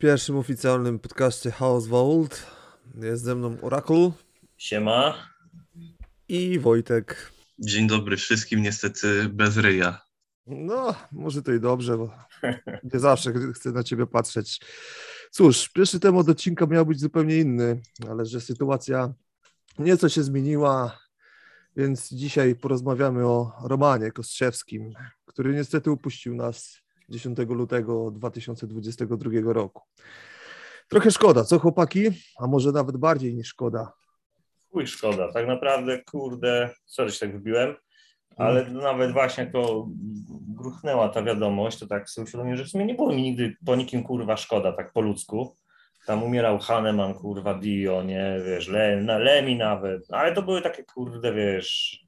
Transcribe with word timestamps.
Pierwszym 0.00 0.36
oficjalnym 0.36 0.98
podcaście 0.98 1.50
House 1.50 1.86
Vault. 1.86 2.46
Jest 2.94 3.22
ze 3.24 3.34
mną 3.34 3.56
Oracle 3.62 4.10
Siema. 4.56 5.14
i 6.28 6.58
Wojtek. 6.58 7.32
Dzień 7.58 7.86
dobry 7.86 8.16
wszystkim, 8.16 8.62
niestety 8.62 9.28
bez 9.28 9.56
ryja. 9.56 10.02
No, 10.46 10.94
może 11.12 11.42
to 11.42 11.52
i 11.52 11.60
dobrze, 11.60 11.96
bo 11.96 12.10
nie 12.92 13.00
zawsze 13.00 13.32
chcę 13.54 13.72
na 13.72 13.82
ciebie 13.82 14.06
patrzeć. 14.06 14.60
Cóż, 15.30 15.68
pierwszy 15.68 16.00
temat 16.00 16.28
odcinka 16.28 16.66
miał 16.66 16.86
być 16.86 17.00
zupełnie 17.00 17.36
inny, 17.38 17.80
ale 18.10 18.26
że 18.26 18.40
sytuacja 18.40 19.14
nieco 19.78 20.08
się 20.08 20.22
zmieniła, 20.22 20.98
więc 21.76 22.08
dzisiaj 22.08 22.54
porozmawiamy 22.54 23.26
o 23.26 23.52
Romanie 23.64 24.12
Kostrzewskim, 24.12 24.92
który 25.26 25.54
niestety 25.54 25.90
upuścił 25.90 26.34
nas 26.34 26.80
10 27.10 27.38
lutego 27.38 28.10
2022 28.10 29.52
roku. 29.52 29.82
Trochę 30.88 31.10
szkoda, 31.10 31.44
co 31.44 31.58
chłopaki? 31.58 32.08
A 32.38 32.46
może 32.46 32.72
nawet 32.72 32.96
bardziej 32.96 33.34
niż 33.34 33.48
szkoda. 33.48 33.92
Chuj 34.70 34.86
szkoda, 34.86 35.32
tak 35.32 35.46
naprawdę, 35.46 36.02
kurde, 36.02 36.70
sorry, 36.86 37.10
się 37.10 37.20
tak 37.20 37.32
wybiłem, 37.32 37.74
ale 38.36 38.70
nawet 38.70 39.12
właśnie 39.12 39.46
to 39.46 39.88
gruchnęła 40.48 41.08
ta 41.08 41.22
wiadomość, 41.22 41.78
to 41.78 41.86
tak 41.86 42.10
sobie 42.10 42.24
uświadomiłem, 42.24 42.58
że 42.58 42.64
w 42.64 42.68
sumie 42.68 42.86
nie 42.86 42.94
było 42.94 43.12
mi 43.12 43.22
nigdy 43.22 43.56
po 43.66 43.76
nikim, 43.76 44.02
kurwa, 44.02 44.36
szkoda, 44.36 44.72
tak 44.72 44.92
po 44.92 45.00
ludzku. 45.00 45.56
Tam 46.06 46.22
umierał 46.22 46.58
Hahnemann, 46.58 47.14
kurwa, 47.14 47.58
Dio, 47.58 48.02
nie, 48.02 48.40
wiesz, 48.46 48.68
Le, 48.68 48.96
na 48.96 49.18
Lemi 49.18 49.56
nawet, 49.56 50.06
ale 50.10 50.34
to 50.34 50.42
były 50.42 50.62
takie, 50.62 50.84
kurde, 50.84 51.32
wiesz, 51.34 52.00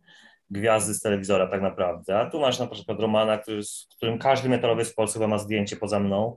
gwiazdy 0.53 0.95
z 0.95 1.01
telewizora 1.01 1.47
tak 1.47 1.63
naprawdę. 1.63 2.19
A 2.19 2.31
tu 2.31 2.41
masz 2.41 2.59
na 2.59 2.67
przykład 2.67 3.01
Romana, 3.01 3.39
który, 3.39 3.63
z 3.65 3.87
którym 3.97 4.19
każdy 4.19 4.49
metalowiec 4.49 4.89
w 4.89 4.95
Polsce 4.95 5.19
chyba 5.19 5.29
ma 5.29 5.39
zdjęcie 5.39 5.77
poza 5.77 6.01
mną. 6.01 6.37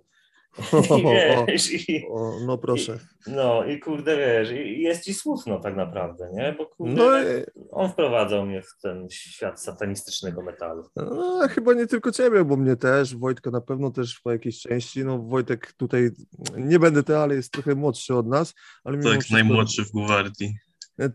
I 0.99 1.03
wiesz, 1.47 1.89
i, 1.89 2.05
O, 2.09 2.31
no 2.45 2.57
proszę. 2.57 2.99
no 3.27 3.65
i 3.65 3.79
kurde, 3.79 4.17
wiesz, 4.17 4.51
i 4.51 4.81
jest 4.81 5.03
ci 5.03 5.13
smutno 5.13 5.59
tak 5.59 5.75
naprawdę, 5.75 6.29
nie? 6.33 6.55
Bo 6.57 6.65
kurde, 6.65 6.95
No, 6.95 7.19
i- 7.21 7.25
on 7.71 7.89
wprowadzał 7.91 8.45
mnie 8.45 8.61
w 8.61 8.81
ten 8.81 9.07
świat 9.09 9.61
satanistycznego 9.61 10.41
metalu. 10.41 10.83
no, 10.95 11.39
chyba 11.49 11.73
nie 11.73 11.87
tylko 11.87 12.11
ciebie, 12.11 12.45
bo 12.45 12.57
mnie 12.57 12.75
też, 12.75 13.15
Wojtka 13.15 13.51
na 13.51 13.61
pewno 13.61 13.91
też 13.91 14.19
po 14.23 14.31
jakiejś 14.31 14.59
części. 14.59 15.05
No 15.05 15.19
Wojtek 15.19 15.73
tutaj, 15.73 16.09
nie 16.57 16.79
będę 16.79 17.03
te, 17.03 17.19
ale 17.19 17.35
jest 17.35 17.51
trochę 17.51 17.75
młodszy 17.75 18.15
od 18.15 18.27
nas. 18.27 18.53
Ale 18.83 18.97
Tak, 18.99 19.29
najmłodszy 19.31 19.83
w 19.85 19.91
Gwardii. 19.91 20.55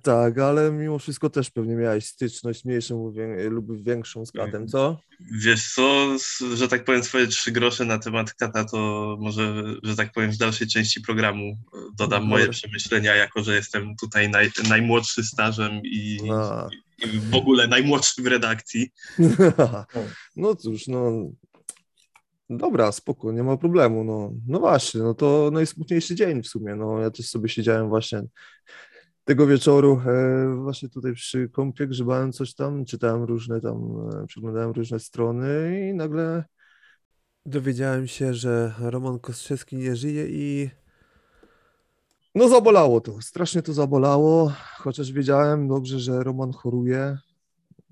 Tak, 0.03 0.39
ale 0.39 0.73
mimo 0.73 0.99
wszystko 0.99 1.31
też 1.31 1.51
pewnie 1.51 1.75
miałeś 1.75 2.07
styczność 2.07 2.65
mniejszą 2.65 3.05
lub 3.05 3.15
wię- 3.15 3.51
lub 3.51 3.83
większą 3.85 4.27
z 4.27 4.33
katem, 4.33 4.69
co? 4.69 5.01
Wiesz 5.33 5.75
co, 5.75 6.17
że 6.55 6.69
tak 6.69 6.85
powiem, 6.85 7.05
swoje 7.05 7.27
trzy 7.27 7.53
grosze 7.53 7.85
na 7.85 7.99
temat 7.99 8.35
kata, 8.35 8.65
to 8.65 9.17
może, 9.21 9.65
że 9.83 9.97
tak 9.97 10.13
powiem, 10.13 10.31
w 10.31 10.37
dalszej 10.37 10.67
części 10.69 11.01
programu 11.01 11.45
e, 11.45 11.79
dodam 11.99 12.25
moje 12.25 12.45
Dobra. 12.45 12.53
przemyślenia, 12.53 13.15
jako 13.15 13.43
że 13.43 13.55
jestem 13.55 13.97
tutaj 13.97 14.31
naj, 14.31 14.51
najmłodszy 14.69 15.25
stażem 15.25 15.73
i, 15.85 16.19
No. 16.25 16.69
i 17.05 17.19
w 17.21 17.35
ogóle 17.35 17.67
najmłodszy 17.67 18.23
w 18.23 18.27
redakcji. 18.27 18.91
No 20.37 20.55
cóż, 20.55 20.87
no. 20.89 21.13
Dobra, 22.51 22.93
spoko, 22.93 23.33
nie 23.33 23.43
ma 23.43 23.57
problemu. 23.57 24.05
No, 24.05 24.33
no 24.47 24.61
właśnie, 24.61 25.01
no 25.01 25.15
to 25.15 25.51
najsmutniejszy 25.53 26.15
dzień 26.15 26.43
w 26.43 26.47
sumie. 26.49 26.75
No, 26.75 26.99
ja 27.01 27.11
też 27.11 27.27
sobie 27.29 27.49
siedziałem 27.49 27.89
właśnie 27.89 28.23
tego 29.31 29.47
wieczoru, 29.47 30.01
e, 30.07 30.55
właśnie 30.63 30.89
tutaj 30.89 31.13
przy 31.13 31.49
kąpie, 31.49 31.87
grzebałem 31.87 32.33
coś 32.33 32.55
tam, 32.55 32.85
czytałem 32.85 33.25
różne 33.25 33.61
tam, 33.61 34.09
e, 34.23 34.27
przeglądałem 34.27 34.71
różne 34.71 34.99
strony 34.99 35.81
i 35.89 35.95
nagle 35.95 36.45
dowiedziałem 37.47 38.07
się, 38.07 38.35
że 38.35 38.75
Roman 38.79 39.19
Kostrzewski 39.19 39.77
nie 39.77 39.97
żyje 39.97 40.27
i 40.29 40.71
no 42.35 42.49
zabolało 42.49 43.01
to, 43.01 43.23
strasznie 43.23 43.63
to 43.63 43.73
zabolało, 43.73 44.53
chociaż 44.79 45.13
wiedziałem 45.13 45.69
dobrze, 45.69 45.99
że 45.99 46.23
Roman 46.23 46.53
choruje 46.53 47.19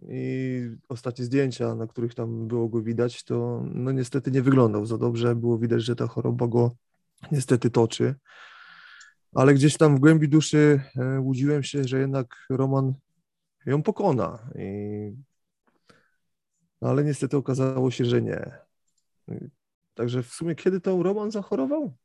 i 0.09 0.61
ostatnie 0.89 1.25
zdjęcia, 1.25 1.75
na 1.75 1.87
których 1.87 2.15
tam 2.15 2.49
było 2.49 2.69
go 2.69 2.83
widać, 2.83 3.25
to 3.25 3.63
no 3.75 3.93
niestety 3.93 4.31
nie 4.31 4.43
wyglądał 4.43 4.87
za 4.87 4.99
dobrze, 4.99 5.35
było 5.35 5.59
widać, 5.59 5.83
że 5.83 5.97
ta 5.97 6.07
choroba 6.07 6.47
go 6.47 6.71
niestety 7.33 7.71
toczy, 7.71 8.15
ale 9.35 9.55
gdzieś 9.55 9.77
tam 9.77 9.97
w 9.97 10.01
głębi 10.01 10.29
duszy 10.29 10.81
e, 10.97 11.21
łudziłem 11.21 11.63
się, 11.63 11.85
że 11.85 11.99
jednak 11.99 12.47
Roman 12.51 12.95
ją 13.67 13.83
pokona 13.83 14.39
i 14.55 15.13
ale 16.81 17.05
niestety 17.05 17.37
okazało 17.37 17.91
się, 17.91 18.05
że 18.05 18.23
nie. 18.23 18.51
Także 19.95 20.23
w 20.23 20.27
sumie 20.27 20.55
kiedy 20.55 20.81
to 20.81 21.03
Roman 21.03 21.31
zachorował? 21.31 21.97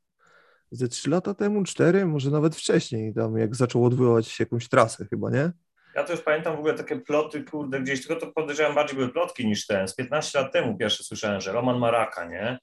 Ze 0.72 0.88
trzy 0.88 1.10
lata 1.10 1.34
temu, 1.34 1.64
cztery, 1.64 2.06
może 2.06 2.32
nawet 2.32 2.56
wcześniej, 2.56 3.14
tam 3.14 3.38
jak 3.38 3.56
zaczął 3.56 3.86
odbywać 3.86 4.40
jakąś 4.40 4.70
trasę 4.70 5.06
chyba, 5.10 5.30
nie? 5.30 5.52
Ja 5.96 6.06
już 6.10 6.22
pamiętam 6.22 6.56
w 6.56 6.60
ogóle 6.60 6.74
takie 6.74 7.00
ploty, 7.00 7.44
kurde, 7.44 7.82
gdzieś, 7.82 8.08
tylko 8.08 8.26
to 8.26 8.32
podejrzewam 8.32 8.76
bardziej 8.76 8.98
były 8.98 9.10
plotki 9.10 9.48
niż 9.48 9.68
ten. 9.68 9.88
Z 9.88 9.96
15 9.96 10.40
lat 10.40 10.54
temu 10.54 10.78
pierwsze 10.78 11.04
słyszałem, 11.04 11.42
że 11.42 11.52
Roman 11.52 11.80
ma 11.80 11.92
raka, 11.92 12.26
nie? 12.26 12.60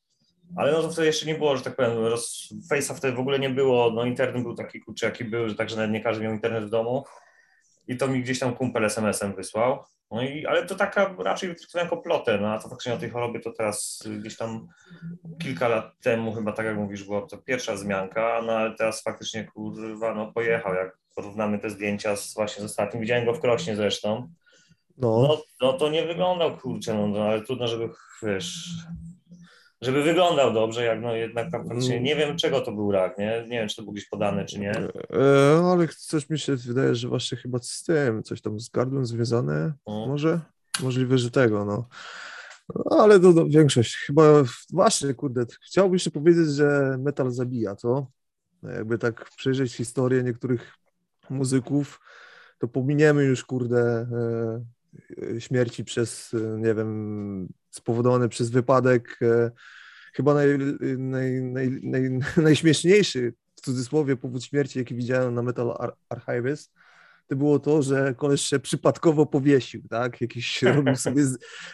Ale 0.56 0.72
no 0.72 0.82
to 0.82 0.90
wtedy 0.90 1.06
jeszcze 1.06 1.26
nie 1.26 1.34
było, 1.34 1.56
że 1.56 1.62
tak 1.62 1.76
powiem, 1.76 1.98
roz... 1.98 2.48
Face'a 2.72 2.94
wtedy 2.94 3.16
w 3.16 3.20
ogóle 3.20 3.38
nie 3.38 3.50
było, 3.50 3.90
no 3.90 4.04
internet 4.04 4.42
był 4.42 4.54
taki 4.54 4.80
kurczę 4.80 5.06
jaki 5.06 5.24
był, 5.24 5.48
że 5.48 5.54
także 5.54 5.76
nawet 5.76 5.90
nie 5.90 6.00
każdy 6.00 6.24
miał 6.24 6.32
internet 6.32 6.64
w 6.64 6.70
domu. 6.70 7.04
I 7.88 7.96
to 7.96 8.08
mi 8.08 8.22
gdzieś 8.22 8.38
tam 8.38 8.54
kumpel 8.54 8.84
SMS-em 8.84 9.34
wysłał. 9.34 9.84
No 10.10 10.22
i, 10.22 10.46
ale 10.46 10.66
to 10.66 10.74
taka 10.74 11.14
raczej 11.18 11.48
wytraktowałem 11.48 11.86
jako 11.86 11.96
plotę, 11.96 12.38
no 12.38 12.52
a 12.52 12.58
to 12.58 12.68
faktycznie 12.68 12.94
o 12.94 12.98
tej 12.98 13.10
chorobie 13.10 13.40
to 13.40 13.52
teraz 13.52 14.02
gdzieś 14.20 14.36
tam 14.36 14.68
kilka 15.42 15.68
lat 15.68 16.00
temu 16.02 16.32
chyba 16.32 16.52
tak 16.52 16.66
jak 16.66 16.76
mówisz, 16.76 17.04
była 17.04 17.26
to 17.26 17.38
pierwsza 17.38 17.74
wzmianka, 17.74 18.42
no 18.46 18.52
ale 18.52 18.74
teraz 18.76 19.02
faktycznie 19.02 19.44
kurwa, 19.44 20.14
no 20.14 20.32
pojechał, 20.32 20.74
jak 20.74 20.98
porównamy 21.14 21.58
te 21.58 21.70
zdjęcia 21.70 22.16
z, 22.16 22.34
właśnie 22.34 22.62
z 22.62 22.64
ostatnim, 22.64 23.00
widziałem 23.00 23.24
go 23.24 23.34
w 23.34 23.40
Krośnie 23.40 23.76
zresztą, 23.76 24.28
No, 24.96 25.22
no, 25.22 25.42
no 25.60 25.72
to 25.72 25.88
nie 25.88 26.06
wyglądał 26.06 26.56
kurczę, 26.56 26.94
no, 26.94 27.08
no 27.08 27.22
ale 27.22 27.40
trudno, 27.40 27.68
żeby 27.68 27.88
wiesz, 28.22 28.68
żeby 29.82 30.02
wyglądał 30.02 30.52
dobrze, 30.52 30.84
jak 30.84 31.00
no 31.02 31.14
jednak 31.14 31.50
tam 31.50 31.68
faktycznie, 31.68 32.00
nie 32.00 32.16
wiem 32.16 32.36
czego 32.36 32.60
to 32.60 32.72
był 32.72 32.92
rak, 32.92 33.18
nie, 33.18 33.44
nie 33.48 33.58
wiem 33.58 33.68
czy 33.68 33.76
to 33.76 33.82
był 33.82 33.92
gdzieś 33.92 34.08
podane, 34.08 34.44
czy 34.44 34.60
nie. 34.60 34.70
E, 34.70 35.62
ale 35.72 35.88
coś 35.88 36.30
mi 36.30 36.38
się 36.38 36.56
wydaje, 36.56 36.94
że 36.94 37.08
właśnie 37.08 37.38
chyba 37.38 37.58
z 37.62 37.82
tym, 37.84 38.22
coś 38.22 38.40
tam 38.40 38.60
z 38.60 38.68
gardłem 38.68 39.06
związane, 39.06 39.72
No. 39.86 40.06
może? 40.06 40.40
Możliwe, 40.82 41.18
że 41.18 41.30
tego, 41.30 41.64
no. 41.64 41.88
No, 42.74 42.96
ale 43.00 43.20
to, 43.20 43.32
to 43.32 43.46
większość, 43.46 43.96
chyba 43.96 44.22
właśnie, 44.72 45.14
kurde, 45.14 45.46
chciałbym 45.66 45.92
jeszcze 45.92 46.10
powiedzieć, 46.10 46.48
że 46.48 46.96
metal 46.98 47.30
zabija, 47.30 47.76
co? 47.76 48.06
Jakby 48.62 48.98
tak 48.98 49.30
przejrzeć 49.36 49.74
historię 49.74 50.22
niektórych 50.22 50.74
muzyków, 51.30 52.00
to 52.58 52.68
pominiemy 52.68 53.24
już, 53.24 53.44
kurde, 53.44 54.06
e, 55.20 55.36
e, 55.36 55.40
śmierci 55.40 55.84
przez, 55.84 56.34
e, 56.34 56.58
nie 56.60 56.74
wiem, 56.74 57.48
spowodowane 57.70 58.28
przez 58.28 58.50
wypadek, 58.50 59.18
e, 59.22 59.50
chyba 60.14 60.34
naj, 60.34 60.58
naj, 60.98 61.42
naj, 61.42 61.70
naj, 61.82 62.10
najśmieszniejszy 62.36 63.34
w 63.54 63.60
cudzysłowie 63.60 64.16
powód 64.16 64.44
śmierci, 64.44 64.78
jaki 64.78 64.94
widziałem 64.94 65.34
na 65.34 65.42
Metal 65.42 65.76
Ar- 65.78 65.96
Archives, 66.08 66.72
to 67.26 67.36
było 67.36 67.58
to, 67.58 67.82
że 67.82 68.14
koleś 68.14 68.40
się 68.40 68.58
przypadkowo 68.58 69.26
powiesił, 69.26 69.82
tak? 69.90 70.20
Jakiś 70.20 70.62
robił 70.76 70.96
sobie, 70.96 71.24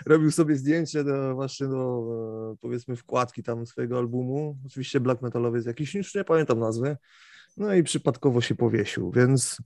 robił 0.07 0.31
sobie 0.31 0.57
zdjęcie 0.57 1.05
do 1.05 1.35
właśnie 1.35 1.67
do 1.67 2.03
e, 2.53 2.57
powiedzmy 2.61 2.97
wkładki 2.97 3.43
tam 3.43 3.67
swojego 3.67 3.99
albumu. 3.99 4.59
Oczywiście 4.67 5.01
black 5.01 5.23
metalowiec 5.23 5.67
jakiś, 5.67 5.95
już 5.95 6.15
nie 6.15 6.25
pamiętam 6.25 6.59
nazwy. 6.59 6.97
No 7.57 7.75
i 7.75 7.83
przypadkowo 7.83 8.41
się 8.41 8.55
powiesił, 8.55 9.13
więc 9.13 9.59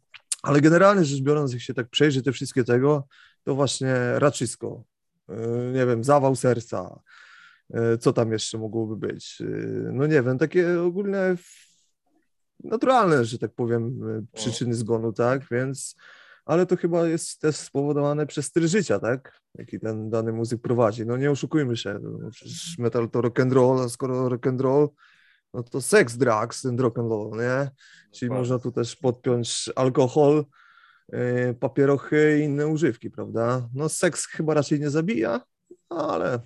ale 0.42 0.60
generalnie 0.60 1.04
rzecz 1.04 1.20
biorąc, 1.20 1.52
jak 1.52 1.62
się 1.62 1.74
tak 1.74 1.88
przejrzy 1.88 2.22
te 2.22 2.32
wszystkie 2.32 2.64
tego, 2.64 3.06
to 3.44 3.54
właśnie 3.54 3.94
raczysko, 4.14 4.84
nie 5.72 5.86
wiem, 5.86 6.04
zawał 6.04 6.36
serca, 6.36 7.00
e, 7.74 7.98
co 7.98 8.12
tam 8.12 8.32
jeszcze 8.32 8.58
mogłoby 8.58 8.96
być? 8.96 9.40
E, 9.40 9.44
No 9.92 10.06
nie 10.06 10.22
wiem, 10.22 10.38
takie 10.38 10.82
ogólne 10.82 11.36
naturalne, 12.64 13.24
że 13.24 13.38
tak 13.38 13.54
powiem, 13.54 14.00
e, 14.18 14.22
przyczyny 14.36 14.74
zgonu, 14.74 15.12
tak? 15.12 15.42
Więc, 15.50 15.96
ale 16.44 16.66
to 16.66 16.76
chyba 16.76 17.06
jest 17.06 17.40
też 17.40 17.56
spowodowane 17.56 18.26
przez 18.26 18.46
styl 18.46 18.68
życia, 18.68 18.98
tak? 18.98 19.40
Jaki 19.54 19.80
ten 19.80 20.10
dany 20.10 20.32
muzyk 20.32 20.60
prowadzi. 20.62 21.06
No 21.06 21.16
nie 21.16 21.30
oszukujmy 21.30 21.76
się, 21.76 21.98
no, 22.02 22.30
przecież 22.30 22.78
metal 22.78 23.10
to 23.10 23.20
rock 23.20 23.40
and 23.40 23.52
roll, 23.52 23.80
a 23.80 23.88
skoro 23.88 24.28
rock 24.28 24.46
and 24.46 24.60
roll, 24.60 24.88
no 25.54 25.62
to 25.62 25.80
seks, 25.80 26.16
drugs 26.16 26.66
and 26.66 26.80
rock 26.80 26.98
and 26.98 27.10
roll, 27.10 27.30
nie? 27.30 27.70
Czyli 28.12 28.28
Dokładnie. 28.28 28.38
można 28.38 28.58
tu 28.58 28.72
też 28.72 28.96
podpiąć 28.96 29.70
alkohol, 29.76 30.38
e, 30.38 30.44
papierochy 31.60 32.38
i 32.40 32.44
inne 32.44 32.66
używki, 32.66 33.10
prawda? 33.10 33.68
No 33.74 33.88
seks 33.88 34.26
chyba 34.26 34.54
raczej 34.54 34.80
nie 34.80 34.90
zabija, 34.90 35.40
ale 35.88 36.40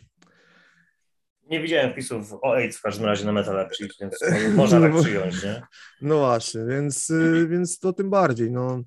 Nie 1.51 1.63
widziałem 1.63 1.93
wpisów 1.93 2.33
o 2.33 2.55
AIDS 2.55 2.79
w 2.79 2.83
każdym 2.83 3.07
razie 3.07 3.25
na 3.25 3.33
Metal 3.33 3.59
Archive, 3.59 3.93
więc 4.01 4.19
można 4.57 4.81
tak 4.81 4.97
przyjąć, 4.97 5.43
nie? 5.43 5.63
No 6.03 6.19
właśnie, 6.19 6.61
więc, 6.69 7.11
y, 7.11 7.49
więc 7.51 7.79
to 7.79 7.93
tym 7.93 8.11
bardziej, 8.11 8.51
no 8.51 8.83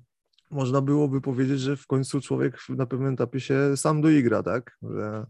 można 0.50 0.80
byłoby 0.80 1.20
powiedzieć, 1.20 1.60
że 1.60 1.76
w 1.76 1.86
końcu 1.86 2.20
człowiek 2.20 2.58
na 2.68 2.86
pewnym 2.86 3.14
etapie 3.14 3.40
się 3.40 3.76
sam 3.76 4.02
doigra, 4.02 4.42
tak? 4.42 4.78
Że 4.82 5.26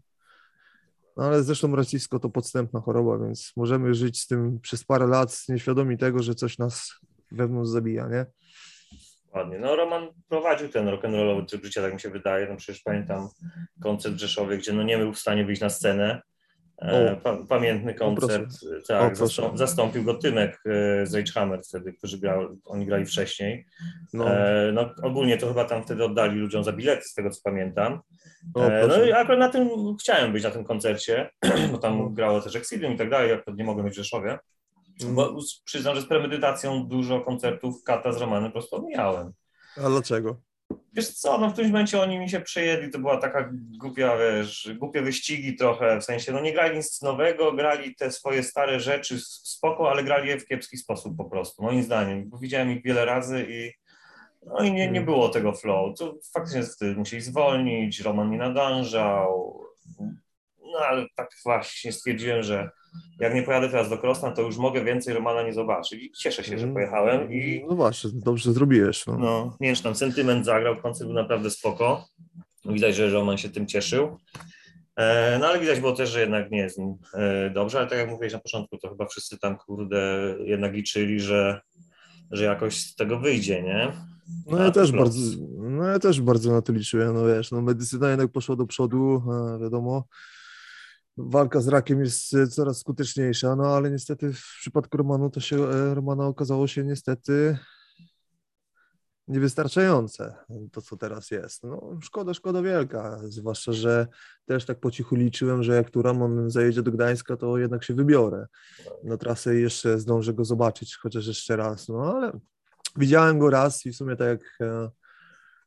No 1.17 1.25
ale 1.25 1.43
zresztą 1.43 1.75
racisko 1.75 2.19
to 2.19 2.29
podstępna 2.29 2.81
choroba, 2.81 3.25
więc 3.25 3.51
możemy 3.55 3.93
żyć 3.93 4.21
z 4.21 4.27
tym 4.27 4.59
przez 4.59 4.83
parę 4.83 5.07
lat, 5.07 5.43
nieświadomi 5.49 5.97
tego, 5.97 6.23
że 6.23 6.35
coś 6.35 6.57
nas 6.57 6.91
wewnątrz 7.31 7.69
zabija, 7.69 8.07
nie? 8.07 8.25
Ładnie. 9.33 9.59
No 9.59 9.75
Roman 9.75 10.07
prowadził 10.29 10.69
ten 10.69 10.87
rock'n'rollowy 10.87 11.45
tryb 11.45 11.63
życia, 11.65 11.81
tak 11.81 11.93
mi 11.93 11.99
się 11.99 12.09
wydaje. 12.09 12.47
No 12.49 12.55
przecież 12.55 12.81
pamiętam 12.83 13.27
koncert 13.81 14.15
w 14.15 14.19
Rzeszowie, 14.19 14.57
gdzie 14.57 14.73
no 14.73 14.83
nie 14.83 14.97
był 14.97 15.13
w 15.13 15.19
stanie 15.19 15.45
wyjść 15.45 15.61
na 15.61 15.69
scenę. 15.69 16.21
E, 16.81 17.15
pa, 17.23 17.37
pamiętny 17.49 17.93
koncert, 17.93 18.49
tak, 18.87 19.11
O, 19.13 19.15
zastą, 19.15 19.57
zastąpił 19.57 20.03
go 20.03 20.13
Tymek 20.13 20.61
e, 20.65 21.05
z 21.05 21.15
H-Hammer 21.15 21.59
wtedy, 21.63 21.93
którzy 21.93 22.19
grał, 22.19 22.57
oni 22.65 22.85
grali 22.85 23.05
wcześniej. 23.05 23.65
No, 24.13 24.29
E, 24.29 24.71
no 24.73 24.89
ogólnie 25.03 25.37
to 25.37 25.47
chyba 25.47 25.65
tam 25.65 25.83
wtedy 25.83 26.03
oddali 26.03 26.35
ludziom 26.39 26.63
za 26.63 26.71
bilety, 26.71 27.03
z 27.03 27.13
tego 27.13 27.29
co 27.29 27.41
pamiętam. 27.43 27.99
o, 28.55 28.65
E, 28.65 28.87
no 28.87 29.03
i 29.05 29.11
akurat 29.11 29.39
na 29.39 29.49
tym 29.49 29.69
chciałem 29.99 30.33
być 30.33 30.43
na 30.43 30.51
tym 30.51 30.63
koncercie, 30.63 31.29
bo 31.71 31.77
tam 31.77 31.97
No. 31.97 32.09
grało 32.09 32.41
też 32.41 32.55
Exilium 32.55 32.93
i 32.93 32.97
tak 32.97 33.09
dalej, 33.09 33.29
jak 33.29 33.47
nie 33.57 33.63
mogłem 33.63 33.85
być 33.85 33.93
w 33.93 33.97
Rzeszowie. 33.97 34.39
Mm. 35.03 35.15
Bo 35.15 35.37
przyznam, 35.65 35.95
że 35.95 36.01
z 36.01 36.05
premedytacją 36.05 36.87
dużo 36.87 37.21
koncertów 37.21 37.83
Kata 37.83 38.11
z 38.11 38.17
Romanem 38.17 38.51
po 38.51 38.53
prostu 38.53 38.75
omijałem. 38.75 39.33
A 39.77 39.89
dlaczego? 39.89 40.41
Wiesz 40.93 41.09
co, 41.09 41.37
no 41.37 41.49
w 41.49 41.53
którymś 41.53 41.71
momencie 41.71 42.01
oni 42.01 42.19
mi 42.19 42.29
się 42.29 42.41
przejedli, 42.41 42.91
to 42.91 42.99
była 42.99 43.17
taka 43.17 43.49
głupia, 43.53 44.17
wiesz, 44.17 44.69
głupie 44.77 45.01
wyścigi 45.01 45.55
trochę, 45.55 45.99
w 45.99 46.03
sensie, 46.03 46.31
no 46.31 46.41
nie 46.41 46.53
grali 46.53 46.77
nic 46.77 47.01
nowego, 47.01 47.53
grali 47.53 47.95
te 47.95 48.11
swoje 48.11 48.43
stare 48.43 48.79
rzeczy 48.79 49.19
spoko, 49.43 49.91
ale 49.91 50.03
grali 50.03 50.29
je 50.29 50.39
w 50.39 50.45
kiepski 50.45 50.77
sposób 50.77 51.17
po 51.17 51.25
prostu, 51.25 51.63
moim 51.63 51.83
zdaniem, 51.83 52.29
bo 52.29 52.37
widziałem 52.37 52.71
ich 52.71 52.83
wiele 52.83 53.05
razy 53.05 53.45
i 53.49 53.71
no 54.45 54.63
i 54.63 54.71
nie, 54.71 54.91
nie 54.91 55.01
było 55.01 55.29
tego 55.29 55.53
flow, 55.53 55.97
to 55.97 56.15
faktycznie 56.33 56.63
wtedy 56.63 56.95
musieli 56.95 57.21
zwolnić, 57.21 57.99
Roman 57.99 58.31
nie 58.31 58.37
nadążał, 58.37 59.63
no 60.59 60.79
ale 60.79 61.05
tak 61.15 61.29
właśnie 61.45 61.91
stwierdziłem, 61.91 62.43
że 62.43 62.69
jak 63.19 63.33
nie 63.33 63.43
pojadę 63.43 63.69
teraz 63.69 63.89
do 63.89 63.97
Krosna, 63.97 64.31
to 64.31 64.41
już 64.41 64.57
mogę 64.57 64.83
więcej 64.83 65.13
Romana 65.13 65.43
nie 65.43 65.53
zobaczyć 65.53 66.03
i 66.03 66.11
cieszę 66.11 66.43
się, 66.43 66.59
że 66.59 66.67
pojechałem 66.67 67.33
i 67.33 67.65
No 67.69 67.75
właśnie, 67.75 68.09
dobrze 68.13 68.53
zrobiłeś. 68.53 69.07
No. 69.07 69.17
no, 69.17 69.57
nie 69.59 69.67
wiem, 69.67 69.83
tam 69.83 69.95
sentyment 69.95 70.45
zagrał, 70.45 70.75
koncert 70.75 71.05
był 71.05 71.15
naprawdę 71.15 71.49
spoko. 71.49 72.05
Widać, 72.65 72.95
że 72.95 73.09
Roman 73.09 73.37
się 73.37 73.49
tym 73.49 73.67
cieszył. 73.67 74.17
E, 74.95 75.37
no 75.39 75.47
ale 75.47 75.59
widać 75.59 75.79
było 75.79 75.91
też, 75.91 76.09
że 76.09 76.21
jednak 76.21 76.51
nie 76.51 76.57
jest 76.57 76.77
nim 76.77 76.95
e, 77.13 77.49
dobrze, 77.49 77.79
ale 77.79 77.87
tak 77.87 77.97
jak 77.97 78.09
mówiłeś 78.09 78.33
na 78.33 78.39
początku, 78.39 78.77
to 78.77 78.89
chyba 78.89 79.05
wszyscy 79.05 79.39
tam, 79.39 79.57
kurde, 79.57 80.35
jednak 80.39 80.73
liczyli, 80.73 81.19
że, 81.19 81.61
że 82.31 82.43
jakoś 82.43 82.77
z 82.77 82.95
tego 82.95 83.19
wyjdzie, 83.19 83.63
nie? 83.63 83.91
No 84.47 84.63
ja 84.63 84.71
też 84.71 84.91
plus. 84.91 85.03
bardzo, 85.03 85.19
no 85.57 85.83
ja 85.83 85.99
też 85.99 86.21
bardzo 86.21 86.51
na 86.51 86.61
to 86.61 86.73
liczyłem, 86.73 87.13
no 87.13 87.25
wiesz, 87.25 87.51
no 87.51 87.61
medycyna 87.61 88.09
jednak 88.09 88.31
poszła 88.31 88.55
do 88.55 88.65
przodu, 88.65 89.23
e, 89.55 89.59
wiadomo, 89.59 90.03
walka 91.19 91.61
z 91.61 91.67
rakiem 91.67 91.99
jest 91.99 92.33
e, 92.33 92.47
coraz 92.47 92.77
skuteczniejsza, 92.77 93.55
no 93.55 93.67
ale 93.75 93.91
niestety 93.91 94.33
w 94.33 94.41
przypadku 94.59 94.97
Romanu 94.97 95.29
to 95.29 95.39
się, 95.39 95.63
e, 95.63 95.95
Romana 95.95 96.27
okazało 96.27 96.67
się 96.67 96.83
niestety 96.83 97.57
niewystarczające, 99.27 100.35
to 100.71 100.81
co 100.81 100.97
teraz 100.97 101.31
jest. 101.31 101.63
No 101.63 101.99
szkoda, 102.01 102.33
szkoda 102.33 102.61
wielka, 102.61 103.19
zwłaszcza, 103.23 103.73
że 103.73 104.07
też 104.45 104.65
tak 104.65 104.79
po 104.79 104.91
cichu 104.91 105.15
liczyłem, 105.15 105.63
że 105.63 105.75
jak 105.75 105.89
tu 105.89 106.01
Roman 106.01 106.49
zajedzie 106.49 106.83
do 106.83 106.91
Gdańska, 106.91 107.37
to 107.37 107.57
jednak 107.57 107.83
się 107.83 107.93
wybiorę 107.93 108.47
na 109.03 109.17
trasę 109.17 109.59
i 109.59 109.61
jeszcze 109.61 109.99
zdążę 109.99 110.33
go 110.33 110.45
zobaczyć, 110.45 110.95
chociaż 110.95 111.27
jeszcze 111.27 111.55
raz, 111.55 111.87
no 111.87 112.15
ale 112.15 112.31
widziałem 112.97 113.39
go 113.39 113.49
raz 113.49 113.85
i 113.85 113.91
w 113.91 113.95
sumie 113.95 114.15
tak 114.15 114.27
jak 114.27 114.41
e, 114.61 114.89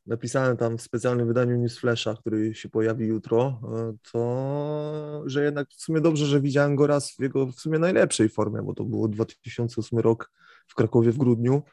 napisałem 0.05 0.57
tam 0.57 0.77
w 0.77 0.81
specjalnym 0.81 1.27
wydaniu 1.27 1.57
Newsflasha, 1.57 2.15
który 2.15 2.55
się 2.55 2.69
pojawi 2.69 3.07
jutro, 3.07 3.59
e, 3.63 3.93
to 4.11 5.23
że 5.25 5.43
jednak 5.43 5.69
w 5.69 5.81
sumie 5.81 6.01
dobrze, 6.01 6.25
że 6.25 6.41
widziałem 6.41 6.75
go 6.75 6.87
raz 6.87 7.11
w 7.11 7.19
jego 7.19 7.47
w 7.47 7.55
sumie 7.55 7.79
najlepszej 7.79 8.29
formie, 8.29 8.61
bo 8.61 8.73
to 8.73 8.83
było 8.83 9.07
2008 9.07 9.99
rok 9.99 10.31
w 10.67 10.75
Krakowie 10.75 11.11
w 11.11 11.17
grudniu. 11.17 11.63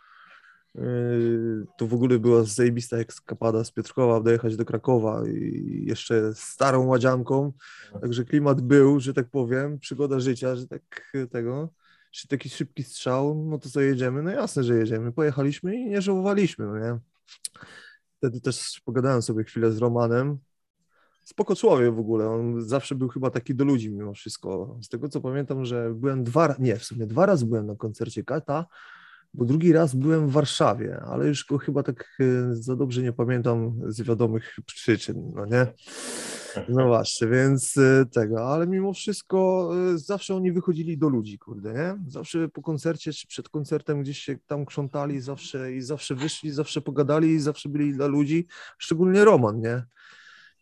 Yy, 0.74 1.66
To 1.78 1.86
w 1.86 1.94
ogóle 1.94 2.18
była 2.18 2.44
zajebista 2.44 2.96
ekskapada 2.96 3.64
z 3.64 3.72
Piotrkowa 3.72 4.20
dojechać 4.20 4.56
do 4.56 4.64
Krakowa 4.64 5.22
i 5.28 5.84
jeszcze 5.86 6.34
starą 6.34 6.86
ładzianką, 6.86 7.52
także 8.00 8.24
klimat 8.24 8.60
był, 8.60 9.00
że 9.00 9.14
tak 9.14 9.30
powiem, 9.30 9.78
przygoda 9.78 10.20
życia, 10.20 10.56
że 10.56 10.66
tak 10.66 11.10
e, 11.14 11.26
tego, 11.26 11.68
że 12.12 12.28
taki 12.28 12.48
szybki 12.48 12.82
strzał, 12.82 13.46
no 13.50 13.58
to 13.58 13.68
co 13.68 13.80
jedziemy, 13.80 14.22
no 14.22 14.30
jasne, 14.30 14.64
że 14.64 14.74
jedziemy, 14.74 15.12
pojechaliśmy 15.12 15.76
i 15.76 15.86
nie 15.86 16.02
żałowaliśmy, 16.02 16.66
no 16.66 16.78
nie. 16.78 16.98
Wtedy 18.20 18.40
też 18.40 18.80
pogadałem 18.84 19.22
sobie 19.22 19.44
chwilę 19.44 19.72
z 19.72 19.78
Romanem, 19.78 20.38
spoko 21.24 21.56
człowiek 21.56 21.94
w 21.94 21.98
ogóle, 21.98 22.30
on 22.30 22.62
zawsze 22.62 22.94
był 22.94 23.08
chyba 23.08 23.30
taki 23.30 23.54
do 23.54 23.64
ludzi 23.64 23.90
mimo 23.90 24.14
wszystko. 24.14 24.78
Z 24.82 24.88
tego 24.88 25.08
co 25.08 25.20
pamiętam, 25.20 25.64
że 25.64 25.94
byłem 25.94 26.24
dwa, 26.24 26.54
nie, 26.58 26.76
w 26.76 26.84
sumie 26.84 27.06
dwa 27.06 27.26
razy 27.26 27.46
byłem 27.46 27.66
na 27.66 27.76
koncercie 27.76 28.24
Kata, 28.24 28.66
bo 29.34 29.44
drugi 29.44 29.72
raz 29.72 29.94
byłem 29.94 30.28
w 30.28 30.32
Warszawie, 30.32 31.00
ale 31.00 31.26
już 31.26 31.46
go 31.46 31.58
chyba 31.58 31.82
tak 31.82 32.18
e, 32.20 32.54
za 32.54 32.76
dobrze 32.76 33.02
nie 33.02 33.12
pamiętam 33.12 33.80
z 33.86 34.02
wiadomych 34.02 34.56
przyczyn, 34.66 35.32
no 35.34 35.46
nie? 35.46 35.66
No 36.68 36.86
właśnie, 36.86 37.28
więc 37.28 37.76
e, 37.76 38.06
tego, 38.12 38.52
ale 38.52 38.66
mimo 38.66 38.92
wszystko 38.92 39.70
e, 39.94 39.98
zawsze 39.98 40.34
oni 40.34 40.52
wychodzili 40.52 40.98
do 40.98 41.08
ludzi, 41.08 41.38
kurde, 41.38 41.72
nie? 41.72 42.10
Zawsze 42.10 42.48
po 42.48 42.62
koncercie 42.62 43.12
czy 43.12 43.26
przed 43.26 43.48
koncertem 43.48 44.02
gdzieś 44.02 44.18
się 44.18 44.38
tam 44.46 44.66
krzątali 44.66 45.20
zawsze 45.20 45.72
i 45.72 45.82
zawsze 45.82 46.14
wyszli, 46.14 46.50
zawsze 46.50 46.80
pogadali 46.80 47.28
i 47.28 47.40
zawsze 47.40 47.68
byli 47.68 47.92
dla 47.92 48.06
ludzi, 48.06 48.46
szczególnie 48.78 49.24
Roman, 49.24 49.60
nie? 49.60 49.82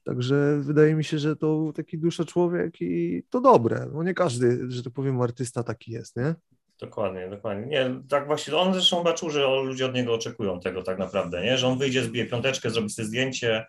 Także 0.04 0.60
wydaje 0.62 0.94
mi 0.94 1.04
się, 1.04 1.18
że 1.18 1.36
to 1.36 1.72
taki 1.74 1.98
dusza 1.98 2.24
człowiek 2.24 2.80
i 2.80 3.22
to 3.30 3.40
dobre. 3.40 3.88
No 3.92 4.02
nie 4.02 4.14
każdy, 4.14 4.70
że 4.70 4.82
tak 4.82 4.92
powiem, 4.92 5.20
artysta 5.20 5.62
taki 5.62 5.92
jest, 5.92 6.16
nie? 6.16 6.34
Dokładnie, 6.80 7.28
dokładnie. 7.28 7.66
Nie, 7.66 7.90
tak 8.08 8.26
właśnie, 8.26 8.56
on 8.56 8.74
zresztą 8.74 8.98
chyba 8.98 9.12
czuł, 9.12 9.30
że 9.30 9.46
ludzie 9.46 9.86
od 9.86 9.94
niego 9.94 10.14
oczekują 10.14 10.60
tego 10.60 10.82
tak 10.82 10.98
naprawdę, 10.98 11.42
nie? 11.42 11.58
Że 11.58 11.66
on 11.66 11.78
wyjdzie, 11.78 12.02
zbije 12.02 12.26
piąteczkę, 12.26 12.70
zrobi 12.70 12.90
sobie 12.90 13.08
zdjęcie 13.08 13.66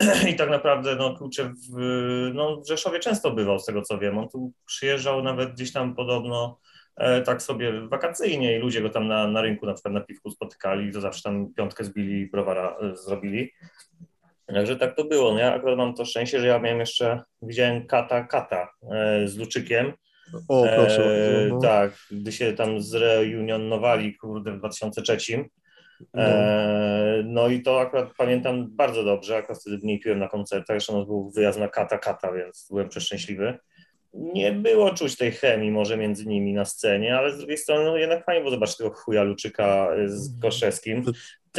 i 0.30 0.34
tak 0.34 0.50
naprawdę, 0.50 0.96
no 0.96 1.16
kurczę, 1.16 1.44
w, 1.44 1.80
no, 2.34 2.56
w 2.56 2.68
Rzeszowie 2.68 2.98
często 2.98 3.30
bywał, 3.30 3.58
z 3.58 3.66
tego 3.66 3.82
co 3.82 3.98
wiem. 3.98 4.18
On 4.18 4.28
tu 4.28 4.52
przyjeżdżał 4.66 5.22
nawet 5.22 5.52
gdzieś 5.52 5.72
tam 5.72 5.94
podobno 5.94 6.58
e, 6.96 7.22
tak 7.22 7.42
sobie 7.42 7.88
wakacyjnie 7.88 8.56
i 8.56 8.58
ludzie 8.58 8.82
go 8.82 8.90
tam 8.90 9.08
na, 9.08 9.26
na 9.26 9.40
rynku 9.42 9.66
na 9.66 9.74
przykład 9.74 9.94
na 9.94 10.00
piwku 10.00 10.30
spotykali, 10.30 10.92
to 10.92 11.00
zawsze 11.00 11.22
tam 11.22 11.54
piątkę 11.54 11.84
zbili, 11.84 12.26
browara 12.26 12.76
e, 12.80 12.96
zrobili. 12.96 13.52
Także 14.46 14.76
tak 14.76 14.96
to 14.96 15.04
było. 15.04 15.32
No 15.32 15.38
ja 15.38 15.54
akurat 15.54 15.78
mam 15.78 15.94
to 15.94 16.04
szczęście, 16.04 16.40
że 16.40 16.46
ja 16.46 16.58
miałem 16.58 16.80
jeszcze, 16.80 17.22
widziałem 17.42 17.86
Kata 17.86 18.24
Kata 18.24 18.72
e, 18.92 19.28
z 19.28 19.36
Luczykiem, 19.36 19.92
O, 20.48 20.66
proszę. 20.76 21.04
E, 21.44 21.48
no. 21.48 21.58
Tak, 21.58 21.92
gdy 22.10 22.32
się 22.32 22.52
tam 22.52 22.80
zreunionowali, 22.80 24.14
kurde, 24.14 24.52
w 24.52 24.58
2003. 24.58 25.16
No. 26.14 26.22
E, 26.22 27.22
no 27.24 27.48
i 27.48 27.62
to 27.62 27.80
akurat 27.80 28.08
pamiętam 28.16 28.66
bardzo 28.70 29.04
dobrze, 29.04 29.36
akurat 29.36 29.60
wtedy 29.60 29.78
mniej 29.82 30.00
piłem 30.00 30.18
na 30.18 30.28
koncertach, 30.28 30.78
no, 30.92 31.06
był 31.06 31.30
wyjazd 31.30 31.58
na 31.58 31.68
Kata 31.68 31.98
Kata, 31.98 32.32
więc 32.32 32.68
byłem 32.70 32.88
przeszczęśliwy. 32.88 33.58
Nie 34.14 34.52
było 34.52 34.94
czuć 34.94 35.16
tej 35.16 35.32
chemii 35.32 35.70
może 35.70 35.96
między 35.96 36.26
nimi 36.26 36.52
na 36.52 36.64
scenie, 36.64 37.16
ale 37.16 37.32
z 37.32 37.38
drugiej 37.38 37.58
strony 37.58 37.84
no, 37.84 37.96
jednak 37.96 38.24
fajnie 38.24 38.40
było 38.40 38.50
zobaczyć 38.50 38.76
tego 38.76 38.90
chuja 38.90 39.22
Luczyka 39.22 39.88
z 40.06 40.40
Koszewskim. 40.40 41.04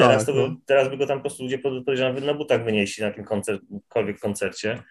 Teraz, 0.03 0.25
tak, 0.25 0.35
to 0.35 0.41
no. 0.41 0.49
by, 0.49 0.55
teraz 0.65 0.89
by 0.89 0.97
go 0.97 1.07
tam 1.07 1.17
po 1.17 1.21
prostu 1.21 1.43
ludzie 1.43 1.59
podejrzewam 1.59 2.25
na 2.25 2.33
butach 2.33 2.63
wynieśli 2.63 3.01
na 3.01 3.07
jakimkolwiek 3.07 4.19
koncercie. 4.19 4.83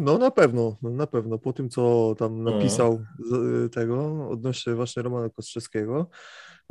No 0.00 0.18
na 0.18 0.30
pewno, 0.30 0.76
no, 0.82 0.90
na 0.90 1.06
pewno. 1.06 1.38
Po 1.38 1.52
tym, 1.52 1.70
co 1.70 2.14
tam 2.18 2.42
No. 2.42 2.50
napisał 2.50 3.04
z, 3.18 3.72
tego 3.72 4.28
odnośnie 4.30 4.74
właśnie 4.74 5.02
Romana 5.02 5.28
Kostrzewskiego, 5.28 6.10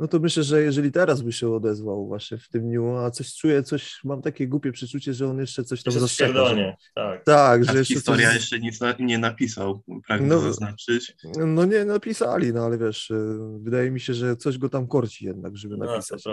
no 0.00 0.08
to 0.08 0.18
myślę, 0.18 0.42
że 0.42 0.62
jeżeli 0.62 0.92
teraz 0.92 1.22
by 1.22 1.32
się 1.32 1.54
odezwał 1.54 2.06
właśnie 2.06 2.38
w 2.38 2.48
tym 2.48 2.62
dniu, 2.62 2.96
a 2.96 3.10
coś 3.10 3.34
czuję, 3.34 3.62
coś, 3.62 4.00
mam 4.04 4.22
takie 4.22 4.48
głupie 4.48 4.72
przeczucie, 4.72 5.14
że 5.14 5.28
on 5.28 5.38
jeszcze 5.38 5.64
coś 5.64 5.82
tam 5.82 5.92
zaszczeka. 5.94 6.46
że- 6.48 6.76
tak. 6.94 7.24
Tak, 7.24 7.64
że 7.64 7.70
A 7.70 7.74
jeszcze 7.74 7.94
historia 7.94 8.26
coś, 8.26 8.36
jeszcze 8.36 8.58
nic 8.58 8.80
na, 8.80 8.94
nie 9.00 9.18
napisał, 9.18 9.82
pragnę 10.06 10.28
No, 10.28 10.40
zaznaczyć. 10.40 11.16
No 11.46 11.64
nie 11.64 11.84
napisali, 11.84 12.52
no 12.52 12.64
ale 12.64 12.78
wiesz, 12.78 13.10
y, 13.10 13.38
wydaje 13.60 13.90
mi 13.90 14.00
się, 14.00 14.14
że 14.14 14.36
coś 14.36 14.58
go 14.58 14.68
tam 14.68 14.86
korci 14.86 15.26
jednak, 15.26 15.56
żeby 15.56 15.76
No, 15.76 15.86
napisać. 15.86 16.26
nie? 16.26 16.32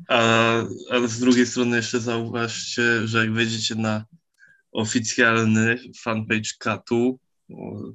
100%. 0.00 0.04
A, 0.08 0.62
ale 0.90 1.08
z 1.08 1.20
drugiej 1.20 1.46
strony 1.46 1.76
jeszcze 1.76 2.00
zauważcie, 2.00 3.06
że 3.06 3.18
jak 3.18 3.32
wejdziecie 3.32 3.74
na 3.74 4.04
oficjalny 4.72 5.78
fanpage 6.02 6.50
Katu, 6.58 7.18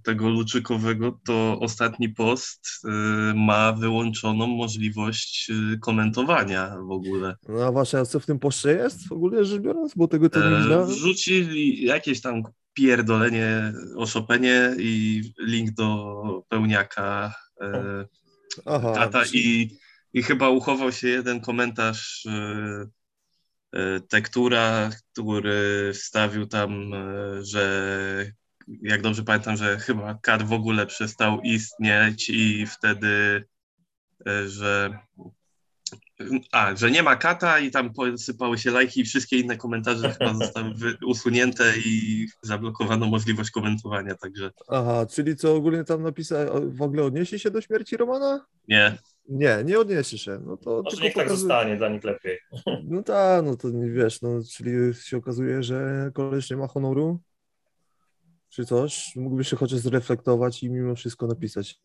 tego 0.03 0.29
luczykowego, 0.29 1.19
to 1.25 1.57
ostatni 1.61 2.09
post 2.09 2.61
y, 2.85 2.87
ma 3.35 3.73
wyłączoną 3.73 4.47
możliwość 4.47 5.49
y, 5.73 5.77
komentowania 5.79 6.75
w 6.87 6.91
ogóle. 6.91 7.35
No 7.49 7.65
a 7.65 7.71
właśnie, 7.71 7.99
a 7.99 8.05
co 8.05 8.19
w 8.19 8.25
tym 8.25 8.39
poście 8.39 8.69
jest 8.69 9.07
w 9.07 9.11
ogóle 9.11 9.45
rzecz 9.45 9.61
biorąc, 9.61 9.93
bo 9.95 10.07
tego 10.07 10.29
to 10.29 10.39
nie 10.49 10.57
E, 10.57 10.61
widziałem. 10.63 10.87
wrzucili 10.87 11.85
jakieś 11.85 12.21
tam 12.21 12.43
pierdolenie 12.73 13.73
o 13.95 14.05
Chopinie 14.05 14.75
i 14.79 15.21
link 15.39 15.71
do 15.71 16.43
pełniaka 16.49 17.33
e, 17.61 18.05
Aha, 18.65 19.09
czyli- 19.25 19.61
i, 19.61 19.77
i 20.13 20.23
chyba 20.23 20.49
uchował 20.49 20.91
się 20.91 21.07
jeden 21.07 21.41
komentarz 21.41 22.25
e, 23.73 23.99
tektura, 23.99 24.89
który 25.11 25.91
wstawił 25.93 26.47
tam, 26.47 26.93
e, 26.93 27.43
że 27.43 28.31
jak 28.81 29.01
dobrze 29.01 29.23
pamiętam, 29.23 29.57
że 29.57 29.79
chyba 29.79 30.15
kat 30.21 30.43
w 30.43 30.53
ogóle 30.53 30.85
przestał 30.85 31.41
istnieć 31.41 32.29
i 32.29 32.65
wtedy, 32.67 33.45
e, 34.27 34.49
że 34.49 34.99
a, 36.51 36.75
że 36.75 36.91
nie 36.91 37.03
ma 37.03 37.15
kata 37.15 37.59
i 37.59 37.71
tam 37.71 37.93
posypały 37.93 38.57
się 38.57 38.71
lajki 38.71 39.01
i 39.01 39.05
wszystkie 39.05 39.39
inne 39.39 39.57
komentarze 39.57 40.13
chyba 40.13 40.33
zostały 40.45 40.73
usunięte 41.05 41.73
i 41.85 42.27
zablokowano 42.41 43.05
możliwość 43.07 43.51
komentowania, 43.51 44.15
także... 44.15 44.51
Aha, 44.67 45.05
czyli 45.05 45.35
co 45.35 45.55
ogólnie 45.55 45.83
tam 45.83 46.03
napisać, 46.03 46.49
w 46.65 46.81
ogóle 46.81 47.03
odniesie 47.03 47.39
się 47.39 47.51
do 47.51 47.61
śmierci 47.61 47.97
Romana? 47.97 48.45
Nie. 48.67 48.97
Nie, 49.29 49.63
nie 49.65 49.79
odniesie 49.79 50.17
się. 50.17 50.39
No 50.45 50.57
to 50.57 50.81
Może 50.85 51.03
niech 51.03 51.13
tak 51.13 51.29
zostanie, 51.29 51.77
dla 51.77 51.89
nich 51.89 52.03
lepiej. 52.03 52.39
No 52.83 53.03
tak, 53.03 53.45
no 53.45 53.55
to 53.55 53.69
nie 53.69 53.89
wiesz, 53.89 54.21
no, 54.21 54.29
czyli 54.53 54.93
się 54.93 55.17
okazuje, 55.17 55.63
że 55.63 56.11
koleś 56.13 56.49
nie 56.49 56.57
ma 56.57 56.67
honoru, 56.67 57.19
czy 58.49 58.65
coś, 58.65 59.15
mógłby 59.15 59.43
się 59.43 59.55
chociaż 59.55 59.79
zreflektować 59.79 60.63
i 60.63 60.69
mimo 60.69 60.95
wszystko 60.95 61.27
napisać, 61.27 61.79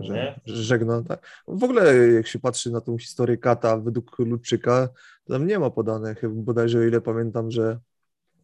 że, 0.00 0.40
że 0.44 0.62
żegna. 0.62 1.02
Tak? 1.02 1.42
W 1.48 1.64
ogóle 1.64 1.96
jak 1.96 2.26
się 2.26 2.38
patrzy 2.38 2.70
na 2.70 2.80
tą 2.80 2.98
historię 2.98 3.36
kata 3.36 3.78
według 3.78 4.18
Ludczyka, 4.18 4.88
to 5.24 5.32
tam 5.32 5.46
nie 5.46 5.58
ma 5.58 5.70
podane, 5.70 6.14
chyba 6.14 6.34
bodajże 6.34 6.78
o 6.78 6.82
ile 6.82 7.00
pamiętam, 7.00 7.50
że 7.50 7.78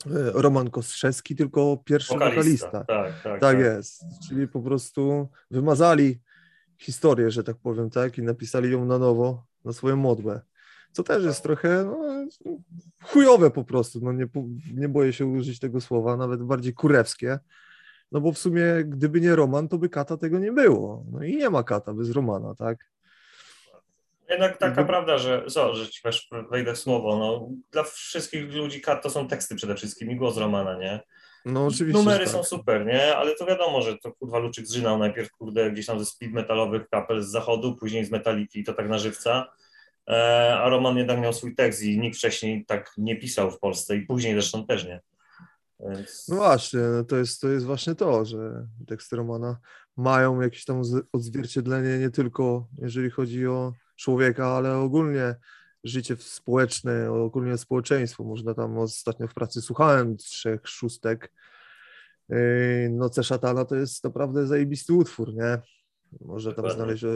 e, 0.06 0.10
Roman 0.34 0.70
Kostrzewski, 0.70 1.36
tylko 1.36 1.78
pierwszy 1.84 2.12
wokalista. 2.14 2.66
wokalista. 2.66 2.84
Tak, 2.84 3.12
tak, 3.12 3.22
tak, 3.22 3.40
tak 3.40 3.58
jest, 3.58 4.04
czyli 4.28 4.48
po 4.48 4.60
prostu 4.60 5.28
wymazali 5.50 6.20
historię, 6.82 7.30
że 7.30 7.44
tak 7.44 7.56
powiem, 7.56 7.90
tak, 7.90 8.18
i 8.18 8.22
napisali 8.22 8.72
ją 8.72 8.84
na 8.84 8.98
nowo, 8.98 9.46
na 9.64 9.72
swoją 9.72 9.96
modłę. 9.96 10.40
Co 10.92 11.02
też 11.02 11.24
jest 11.24 11.42
trochę 11.42 11.84
no, 11.84 12.26
chujowe 13.02 13.50
po 13.50 13.64
prostu, 13.64 14.00
no 14.02 14.12
nie, 14.12 14.26
nie 14.74 14.88
boję 14.88 15.12
się 15.12 15.26
użyć 15.26 15.58
tego 15.58 15.80
słowa, 15.80 16.16
nawet 16.16 16.42
bardziej 16.42 16.74
kurewskie, 16.74 17.38
no 18.12 18.20
bo 18.20 18.32
w 18.32 18.38
sumie 18.38 18.62
gdyby 18.84 19.20
nie 19.20 19.36
Roman, 19.36 19.68
to 19.68 19.78
by 19.78 19.88
kata 19.88 20.16
tego 20.16 20.38
nie 20.38 20.52
było. 20.52 21.04
No 21.12 21.22
i 21.22 21.36
nie 21.36 21.50
ma 21.50 21.62
kata 21.62 21.94
bez 21.94 22.10
Romana, 22.10 22.54
tak? 22.54 22.92
Jednak 24.28 24.58
taka 24.58 24.84
prawda, 24.84 25.18
że, 25.18 25.44
że 25.72 25.88
ci 25.88 26.02
wejdę 26.50 26.74
w 26.74 26.78
słowo, 26.78 27.18
no, 27.18 27.48
dla 27.70 27.82
wszystkich 27.82 28.52
ludzi 28.54 28.80
kat 28.80 29.02
to 29.02 29.10
są 29.10 29.28
teksty 29.28 29.54
przede 29.54 29.74
wszystkim 29.74 30.10
i 30.10 30.16
głos 30.16 30.36
Romana, 30.36 30.78
nie? 30.78 31.00
No 31.44 31.66
oczywiście. 31.66 31.98
Numery 31.98 32.24
tak. 32.24 32.32
są 32.32 32.44
super, 32.44 32.86
nie? 32.86 33.16
Ale 33.16 33.34
to 33.34 33.46
wiadomo, 33.46 33.82
że 33.82 33.98
to 33.98 34.12
kurwa 34.12 34.38
Luczyk 34.38 34.66
zżynał 34.66 34.98
najpierw 34.98 35.30
kurde 35.30 35.70
gdzieś 35.70 35.86
tam 35.86 35.98
ze 35.98 36.04
speed 36.04 36.34
metalowych 36.34 36.88
kapel 36.88 37.22
z 37.22 37.30
zachodu, 37.30 37.76
później 37.76 38.04
z 38.04 38.10
metaliki 38.10 38.64
to 38.64 38.72
tak 38.72 38.88
na 38.88 38.98
żywca. 38.98 39.52
E, 40.08 40.54
a 40.58 40.68
Roman 40.68 40.96
jednak 40.96 41.20
miał 41.20 41.32
swój 41.32 41.54
tekst 41.54 41.82
i 41.82 41.98
nikt 41.98 42.16
wcześniej 42.16 42.64
tak 42.66 42.92
nie 42.98 43.16
pisał 43.16 43.50
w 43.50 43.58
Polsce 43.58 43.96
i 43.96 44.06
później 44.06 44.32
zresztą 44.32 44.66
też 44.66 44.84
nie. 44.84 45.00
Więc... 45.80 46.28
No 46.28 46.36
właśnie, 46.36 46.80
no 46.80 47.04
to 47.04 47.16
jest, 47.16 47.40
to 47.40 47.48
jest 47.48 47.66
właśnie 47.66 47.94
to, 47.94 48.24
że 48.24 48.66
teksty 48.86 49.16
Romana 49.16 49.56
mają 49.96 50.40
jakieś 50.40 50.64
tam 50.64 50.82
odzwierciedlenie 51.12 51.98
nie 51.98 52.10
tylko 52.10 52.66
jeżeli 52.78 53.10
chodzi 53.10 53.46
o 53.46 53.72
człowieka, 53.96 54.46
ale 54.46 54.76
ogólnie 54.76 55.34
życie 55.84 56.16
społeczne, 56.18 57.10
ogólnie 57.10 57.58
społeczeństwo. 57.58 58.24
Można 58.24 58.54
tam 58.54 58.78
ostatnio 58.78 59.28
w 59.28 59.34
pracy 59.34 59.62
słuchałem 59.62 60.16
trzech 60.16 60.68
szóstek. 60.68 61.32
Yy, 62.28 62.88
Noce 62.90 63.24
szatana 63.24 63.64
to 63.64 63.76
jest 63.76 64.04
naprawdę 64.04 64.46
zajebisty 64.46 64.92
utwór, 64.92 65.34
nie? 65.34 65.58
Można 66.20 66.52
tam 66.52 66.70
znaleźć 66.70 67.04
e, 67.04 67.08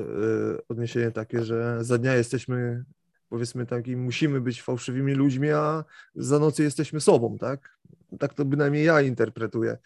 odniesienie 0.69 1.11
takie, 1.11 1.45
że 1.45 1.85
za 1.85 1.99
dnia 1.99 2.15
jesteśmy 2.15 2.85
powiedzmy 3.29 3.67
takim, 3.67 4.03
musimy 4.03 4.41
być 4.41 4.63
fałszywymi 4.63 5.15
ludźmi, 5.15 5.51
a 5.51 5.85
za 6.15 6.39
nocy 6.39 6.63
jesteśmy 6.63 7.01
sobą, 7.01 7.39
tak? 7.39 7.79
Tak 8.19 8.35
to 8.35 8.45
bynajmniej 8.45 8.85
ja 8.85 9.01
interpretuję. 9.01 9.79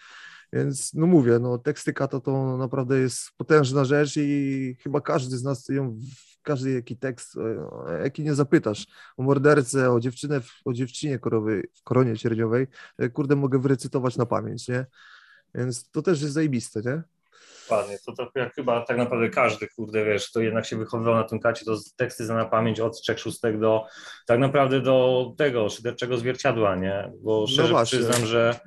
Więc 0.53 0.95
no 0.95 1.07
mówię, 1.07 1.39
no 1.39 1.59
teksty 1.59 1.93
Kata 1.93 2.21
to 2.21 2.57
naprawdę 2.57 2.99
jest 2.99 3.31
potężna 3.37 3.85
rzecz 3.85 4.17
i 4.17 4.77
chyba 4.83 5.01
każdy 5.01 5.39
z 5.39 5.43
nas 5.43 5.69
ją, 5.69 5.99
każdy 6.43 6.73
jaki 6.73 6.97
tekst, 6.97 7.37
e, 7.89 8.03
jaki 8.03 8.23
nie 8.23 8.35
zapytasz, 8.35 8.87
o 9.17 9.23
mordercę, 9.23 9.93
o 9.93 10.01
dziewczynę, 10.01 10.41
o 10.65 10.73
dziewczynie 10.73 11.19
korowej, 11.19 11.63
w 11.75 11.83
koronie 11.83 12.17
cierniowej, 12.17 12.67
e, 12.99 13.09
kurde 13.09 13.37
mogę 13.37 13.59
wyrecytować 13.59 14.17
na 14.17 14.27
pamięć, 14.27 14.69
nie? 14.69 14.87
Więc 15.55 15.91
to 15.91 16.03
też 16.03 16.23
jest 16.23 16.35
zajebiste, 16.35 16.81
nie? 16.81 17.03
Dokładnie, 17.71 17.99
to, 18.07 18.13
to 18.13 18.31
jak 18.35 18.55
chyba 18.55 18.81
tak 18.81 18.97
naprawdę 18.97 19.29
każdy, 19.29 19.69
kurde, 19.69 20.05
wiesz, 20.05 20.33
to 20.33 20.41
jednak 20.41 20.67
się 20.67 20.77
wychowywał 20.77 21.15
na 21.15 21.25
tym 21.25 21.41
kacie, 21.41 21.65
to 21.65 21.77
teksty 21.97 22.27
za 22.27 22.35
na 22.35 22.45
pamięć 22.45 22.81
od 22.81 23.01
trzech 23.01 23.19
szóstek 23.19 23.61
do 23.61 23.85
tak 24.27 24.39
naprawdę 24.39 24.81
do 24.81 25.27
tego 25.39 25.69
szyderczego 25.69 26.19
zwierciadła, 26.19 26.77
nie? 26.77 27.13
Bo 27.23 27.41
no 27.41 27.47
szczerze 27.47 27.73
no 27.73 27.85
przyznam, 27.85 28.27
że 28.27 28.61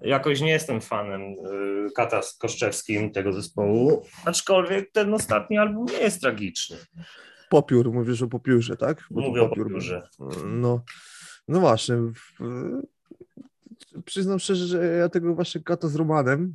jakoś 0.00 0.40
nie 0.40 0.50
jestem 0.50 0.80
fanem 0.80 1.20
y, 1.22 1.90
Kata 1.96 2.22
z 2.22 2.36
Koszczewskim 2.36 3.12
tego 3.12 3.32
zespołu, 3.32 4.06
aczkolwiek 4.24 4.92
ten 4.92 5.14
ostatni 5.14 5.58
album 5.58 5.86
nie 5.86 5.98
jest 5.98 6.20
tragiczny. 6.20 6.76
Popiór, 7.48 7.92
mówisz 7.92 8.22
o 8.22 8.28
popiórze, 8.28 8.76
tak? 8.76 9.04
Bo 9.10 9.20
Mówię 9.20 9.40
popiór, 9.40 9.66
o 9.66 9.70
popiórze. 9.70 10.08
No, 10.46 10.84
no 11.48 11.60
właśnie. 11.60 11.96
Przyznam 14.04 14.38
szczerze, 14.38 14.66
że 14.66 14.86
ja 14.86 15.08
tego 15.08 15.34
właśnie 15.34 15.60
Kata 15.60 15.88
z 15.88 15.94
Romanem 15.94 16.54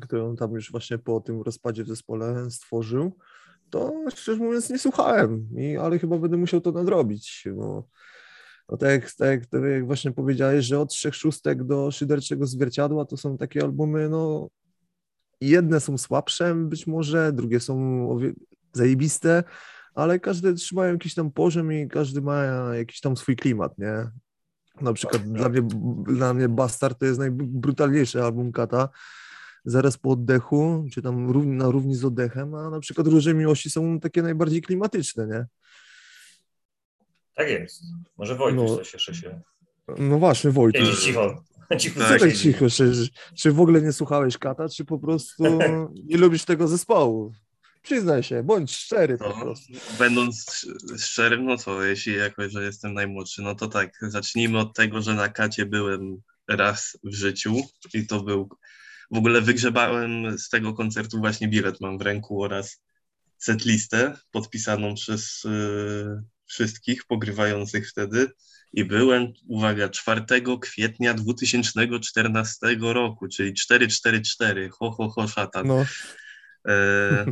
którą 0.00 0.36
tam 0.36 0.52
już 0.52 0.70
właśnie 0.70 0.98
po 0.98 1.20
tym 1.20 1.42
rozpadzie 1.42 1.84
w 1.84 1.88
zespole 1.88 2.50
stworzył, 2.50 3.16
to 3.70 3.92
szczerze 4.14 4.38
mówiąc 4.38 4.70
nie 4.70 4.78
słuchałem, 4.78 5.48
I, 5.56 5.76
ale 5.76 5.98
chyba 5.98 6.18
będę 6.18 6.36
musiał 6.36 6.60
to 6.60 6.72
nadrobić, 6.72 7.44
bo 7.56 7.88
no 8.68 8.76
tak, 8.76 8.90
jak, 8.90 9.12
tak, 9.12 9.62
jak 9.72 9.86
właśnie 9.86 10.12
powiedziałeś, 10.12 10.64
że 10.66 10.80
od 10.80 10.90
trzech 10.90 11.14
szóstek 11.14 11.64
do 11.64 11.90
szyderczego 11.90 12.46
zwierciadła 12.46 13.04
to 13.04 13.16
są 13.16 13.38
takie 13.38 13.62
albumy, 13.62 14.08
no 14.08 14.48
jedne 15.40 15.80
są 15.80 15.98
słabsze 15.98 16.54
być 16.54 16.86
może, 16.86 17.32
drugie 17.32 17.60
są 17.60 18.08
zajebiste, 18.72 19.44
ale 19.94 20.20
każde 20.20 20.54
trzymają 20.54 20.92
jakiś 20.92 21.14
tam 21.14 21.30
poziom 21.30 21.72
i 21.72 21.88
każdy 21.88 22.22
ma 22.22 22.44
jakiś 22.74 23.00
tam 23.00 23.16
swój 23.16 23.36
klimat, 23.36 23.78
nie? 23.78 24.10
Na 24.80 24.92
przykład 24.92 25.22
tak, 25.22 25.32
dla 25.32 25.42
tak. 25.42 25.52
mnie, 25.52 25.62
dla 26.04 26.34
mnie 26.34 26.48
Bastard 26.48 26.98
to 26.98 27.06
jest 27.06 27.18
najbrutalniejszy 27.18 28.22
album 28.22 28.52
Kata, 28.52 28.88
zaraz 29.64 29.98
po 29.98 30.10
oddechu, 30.10 30.84
czy 30.92 31.02
tam 31.02 31.30
równi, 31.30 31.52
na 31.52 31.70
równi 31.70 31.94
z 31.94 32.04
oddechem, 32.04 32.54
a 32.54 32.70
na 32.70 32.80
przykład 32.80 33.06
Róże 33.06 33.34
Miłości 33.34 33.70
są 33.70 34.00
takie 34.00 34.22
najbardziej 34.22 34.62
klimatyczne, 34.62 35.26
nie? 35.26 35.46
Tak 37.34 37.48
jest. 37.48 37.82
Może 38.16 38.36
Wojtuś 38.36 38.70
no, 38.70 38.76
coś 38.76 38.92
jeszcze 38.92 39.14
się... 39.14 39.40
No 39.98 40.18
właśnie, 40.18 40.50
Wojtuś. 40.50 40.88
Siedzi 40.88 41.02
cicho. 41.02 41.44
cicho 41.78 42.00
Co 42.00 42.18
tak 42.18 42.32
cicho? 42.32 42.70
Czy, 42.70 42.92
czy 43.36 43.52
w 43.52 43.60
ogóle 43.60 43.82
nie 43.82 43.92
słuchałeś 43.92 44.38
Kata, 44.38 44.68
czy 44.68 44.84
po 44.84 44.98
prostu 44.98 45.44
nie 46.08 46.16
lubisz 46.16 46.44
tego 46.44 46.68
zespołu? 46.68 47.32
Przyznaj 47.82 48.22
się, 48.22 48.42
bądź 48.42 48.76
szczery 48.76 49.16
no, 49.20 49.30
po 49.30 49.40
prostu. 49.40 49.72
Będąc 49.98 50.66
szczerym, 50.98 51.44
no 51.44 51.58
co, 51.58 51.84
jeśli 51.84 52.16
jakoś, 52.16 52.52
że 52.52 52.64
jestem 52.64 52.94
najmłodszy, 52.94 53.42
no 53.42 53.54
to 53.54 53.68
tak, 53.68 53.98
zacznijmy 54.02 54.58
od 54.58 54.74
tego, 54.74 55.02
że 55.02 55.14
na 55.14 55.28
Kacie 55.28 55.66
byłem 55.66 56.16
raz 56.48 56.98
w 57.04 57.14
życiu 57.14 57.56
i 57.94 58.06
to 58.06 58.22
był 58.22 58.48
w 59.12 59.16
ogóle 59.16 59.40
wygrzebałem 59.40 60.38
z 60.38 60.48
tego 60.48 60.74
koncertu 60.74 61.18
właśnie 61.18 61.48
bilet 61.48 61.80
mam 61.80 61.98
w 61.98 62.02
ręku 62.02 62.42
oraz 62.42 62.82
setlistę 63.38 64.16
podpisaną 64.30 64.94
przez 64.94 65.44
y, 65.44 66.22
wszystkich 66.46 67.04
pogrywających 67.04 67.90
wtedy 67.90 68.30
i 68.72 68.84
byłem, 68.84 69.32
uwaga, 69.48 69.88
4 69.88 70.24
kwietnia 70.60 71.14
2014 71.14 72.76
roku, 72.80 73.28
czyli 73.28 73.54
444, 73.54 74.70
ho, 74.70 74.90
ho, 74.90 75.08
ho, 75.08 75.28
szatan. 75.28 75.66
No. 75.66 75.86
E, 76.68 77.26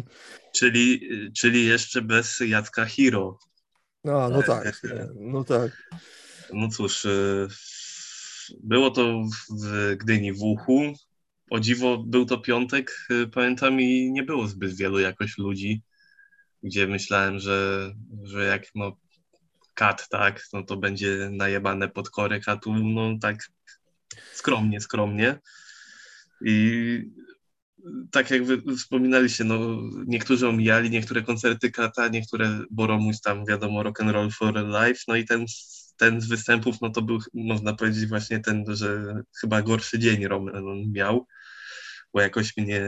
czyli, 0.57 1.09
czyli 1.39 1.67
jeszcze 1.67 2.03
bez 2.03 2.41
Jacka 2.41 2.85
Hiro. 2.85 3.39
No, 4.05 4.29
no 4.29 4.43
tak, 4.43 4.83
no 5.15 5.45
tak. 5.45 5.89
No 6.53 6.69
cóż, 6.69 7.05
e, 7.05 7.49
było 8.63 8.91
to 8.91 9.23
w 9.61 9.97
Gdyni 9.97 10.33
w 10.33 10.43
Uchu, 10.43 10.95
o 11.51 11.61
dziwo 11.61 11.99
był 11.99 12.27
to 12.27 12.39
piątek, 12.39 13.07
y, 13.11 13.27
pamiętam, 13.29 13.81
i 13.81 14.13
nie 14.13 14.23
było 14.23 14.49
zbyt 14.49 14.77
wielu 14.77 14.99
jakoś 14.99 15.39
ludzi, 15.39 15.83
gdzie 16.63 16.87
myślałem, 16.87 17.39
że, 17.39 17.91
że 18.23 18.45
jak 18.45 18.67
no 18.75 18.97
kat, 19.75 20.09
tak, 20.09 20.47
no 20.53 20.63
to 20.63 20.77
będzie 20.77 21.31
najebane 21.33 21.89
pod 21.89 22.11
korek, 22.11 22.49
a 22.49 22.57
tu 22.57 22.75
no 22.75 23.19
tak 23.21 23.51
skromnie, 24.33 24.81
skromnie. 24.81 25.39
I 26.45 27.03
tak 28.11 28.31
jak 28.31 28.45
wy 28.45 28.77
wspominaliście, 28.77 29.45
no 29.45 29.59
niektórzy 30.07 30.49
omijali 30.49 30.91
niektóre 30.91 31.23
koncerty 31.23 31.71
kata, 31.71 32.09
niektóre 32.09 32.65
Boromus 32.71 33.21
tam 33.21 33.47
wiadomo 33.47 33.83
rock 33.83 34.01
and 34.01 34.11
roll 34.11 34.31
for 34.31 34.55
life, 34.55 35.05
no 35.09 35.17
i 35.17 35.25
ten 35.25 35.47
ten 36.01 36.21
z 36.21 36.27
występów, 36.27 36.81
no 36.81 36.91
to 36.91 37.03
był, 37.03 37.19
można 37.35 37.75
powiedzieć, 37.75 38.07
właśnie 38.07 38.41
ten, 38.41 38.65
że 38.69 39.23
chyba 39.41 39.63
gorszy 39.63 39.99
dzień 39.99 40.27
Roman 40.27 40.93
miał 40.93 41.27
bo 42.15 42.21
jakoś 42.21 42.57
mnie 42.57 42.83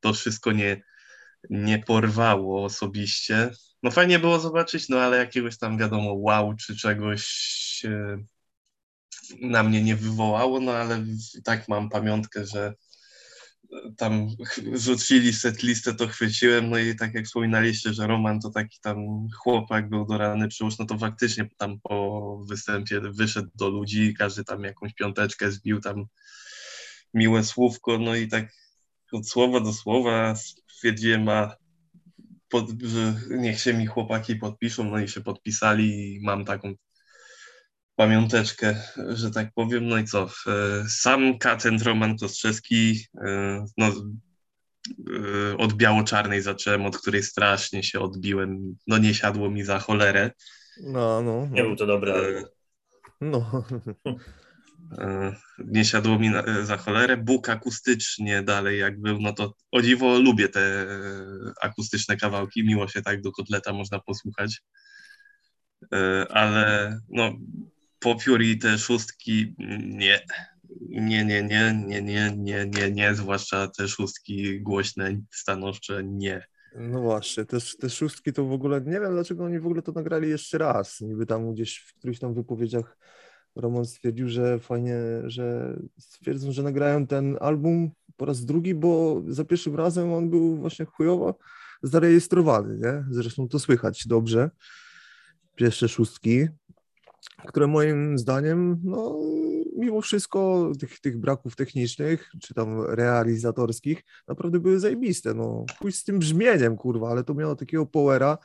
to 0.00 0.12
wszystko 0.12 0.52
nie, 0.52 0.82
nie 1.50 1.78
porwało 1.78 2.64
osobiście. 2.64 3.50
No 3.82 3.90
fajnie 3.90 4.18
było 4.18 4.38
zobaczyć, 4.38 4.88
no 4.88 5.00
ale 5.00 5.16
jakiegoś 5.16 5.58
tam 5.58 5.78
wiadomo 5.78 6.12
wow 6.12 6.54
czy 6.54 6.76
czegoś 6.76 7.26
na 9.40 9.62
mnie 9.62 9.82
nie 9.82 9.96
wywołało, 9.96 10.60
no 10.60 10.72
ale 10.72 11.04
tak 11.44 11.68
mam 11.68 11.88
pamiątkę, 11.88 12.46
że 12.46 12.74
tam 13.96 14.26
rzucili 14.72 15.32
setlistę, 15.32 15.94
to 15.94 16.08
chwyciłem, 16.08 16.70
no 16.70 16.78
i 16.78 16.96
tak 16.96 17.14
jak 17.14 17.26
wspominaliście, 17.26 17.92
że 17.92 18.06
Roman 18.06 18.40
to 18.40 18.50
taki 18.50 18.78
tam 18.82 18.96
chłopak 19.36 19.88
był 19.88 20.06
do 20.06 20.18
rany 20.18 20.48
przyłóż, 20.48 20.78
no 20.78 20.86
to 20.86 20.98
faktycznie 20.98 21.48
tam 21.56 21.80
po 21.80 22.42
występie 22.48 23.00
wyszedł 23.00 23.50
do 23.54 23.68
ludzi, 23.68 24.14
każdy 24.18 24.44
tam 24.44 24.64
jakąś 24.64 24.94
piąteczkę 24.94 25.52
zbił, 25.52 25.80
tam 25.80 26.04
miłe 27.14 27.44
słówko, 27.44 27.98
no 27.98 28.14
i 28.14 28.28
tak 28.28 28.52
od 29.12 29.28
słowa 29.28 29.60
do 29.60 29.72
słowa 29.72 30.34
stwierdziłem, 30.68 31.28
a 31.28 31.56
pod, 32.48 32.82
że 32.82 33.14
niech 33.30 33.60
się 33.60 33.74
mi 33.74 33.86
chłopaki 33.86 34.36
podpiszą, 34.36 34.84
no 34.84 34.98
i 34.98 35.08
się 35.08 35.20
podpisali 35.20 36.14
i 36.14 36.20
mam 36.22 36.44
taką 36.44 36.74
pamiąteczkę, 37.96 38.82
że 39.08 39.30
tak 39.30 39.52
powiem. 39.54 39.88
No 39.88 39.98
i 39.98 40.04
co? 40.04 40.28
E, 40.46 40.84
sam 40.88 41.38
Katent 41.38 41.82
Roman 41.82 42.18
Kostrzewski, 42.18 43.06
e, 43.26 43.64
no, 43.76 43.86
e, 43.86 45.56
od 45.56 45.72
biało-czarnej 45.72 46.42
zacząłem, 46.42 46.86
od 46.86 46.98
której 46.98 47.22
strasznie 47.22 47.82
się 47.82 48.00
odbiłem. 48.00 48.76
No 48.86 48.98
nie 48.98 49.14
siadło 49.14 49.50
mi 49.50 49.64
za 49.64 49.78
cholerę. 49.78 50.30
No, 50.82 51.22
no. 51.22 51.46
Nie 51.50 51.62
był 51.62 51.76
to 51.76 51.86
dobry. 51.86 52.44
No. 53.20 53.64
Nie 55.58 55.84
siadło 55.84 56.18
mi 56.18 56.30
na, 56.30 56.64
za 56.64 56.76
cholerę. 56.76 57.16
Bóg 57.16 57.48
akustycznie 57.48 58.42
dalej 58.42 58.78
jak 58.78 59.00
był, 59.00 59.20
no 59.20 59.32
to 59.32 59.54
o 59.72 59.82
dziwo 59.82 60.18
lubię 60.18 60.48
te 60.48 60.86
akustyczne 61.62 62.16
kawałki. 62.16 62.64
Miło 62.64 62.88
się 62.88 63.02
tak 63.02 63.20
do 63.20 63.32
kotleta 63.32 63.72
można 63.72 63.98
posłuchać. 64.00 64.62
Ale 66.30 66.98
no 67.08 67.32
po 67.98 68.16
i 68.40 68.58
te 68.58 68.78
szóstki 68.78 69.54
nie. 69.80 70.20
Nie, 70.88 71.24
nie, 71.24 71.42
nie, 71.42 71.82
nie, 71.86 72.02
nie, 72.02 72.36
nie, 72.36 72.66
nie, 72.66 72.90
nie, 72.90 73.14
zwłaszcza 73.14 73.68
te 73.68 73.88
szóstki 73.88 74.60
głośne, 74.60 75.20
stanowcze, 75.30 76.04
nie. 76.04 76.46
No 76.76 77.00
właśnie, 77.00 77.44
te, 77.44 77.58
te 77.80 77.90
szóstki 77.90 78.32
to 78.32 78.44
w 78.44 78.52
ogóle, 78.52 78.80
nie 78.80 79.00
wiem 79.00 79.12
dlaczego 79.12 79.44
oni 79.44 79.60
w 79.60 79.66
ogóle 79.66 79.82
to 79.82 79.92
nagrali 79.92 80.28
jeszcze 80.28 80.58
raz. 80.58 81.00
Niby 81.00 81.26
tam 81.26 81.52
gdzieś 81.52 81.78
w 81.78 81.94
którychś 81.94 82.18
tam 82.18 82.34
wypowiedziach 82.34 82.98
Roman 83.58 83.84
stwierdził, 83.84 84.28
że 84.28 84.58
fajnie, 84.58 84.96
że 85.24 85.76
stwierdzą, 85.98 86.52
że 86.52 86.62
nagrają 86.62 87.06
ten 87.06 87.36
album 87.40 87.90
po 88.16 88.24
raz 88.24 88.44
drugi, 88.44 88.74
bo 88.74 89.22
za 89.28 89.44
pierwszym 89.44 89.76
razem 89.76 90.12
on 90.12 90.30
był 90.30 90.56
właśnie 90.56 90.84
chujowo 90.84 91.38
zarejestrowany, 91.82 92.78
nie? 92.78 93.04
Zresztą 93.10 93.48
to 93.48 93.58
słychać 93.58 94.06
dobrze. 94.06 94.50
Pierwsze 95.54 95.88
szóstki, 95.88 96.46
które 97.46 97.66
moim 97.66 98.18
zdaniem, 98.18 98.80
no, 98.84 99.18
mimo 99.76 100.00
wszystko 100.00 100.72
tych, 100.80 101.00
tych 101.00 101.18
braków 101.18 101.56
technicznych, 101.56 102.30
czy 102.42 102.54
tam 102.54 102.80
realizatorskich, 102.80 104.02
naprawdę 104.28 104.60
były 104.60 104.80
zajebiste, 104.80 105.34
no. 105.34 105.64
Pójść 105.78 105.98
z 105.98 106.04
tym 106.04 106.18
brzmieniem, 106.18 106.76
kurwa, 106.76 107.10
ale 107.10 107.24
to 107.24 107.34
miało 107.34 107.56
takiego 107.56 107.86
powera, 107.86 108.38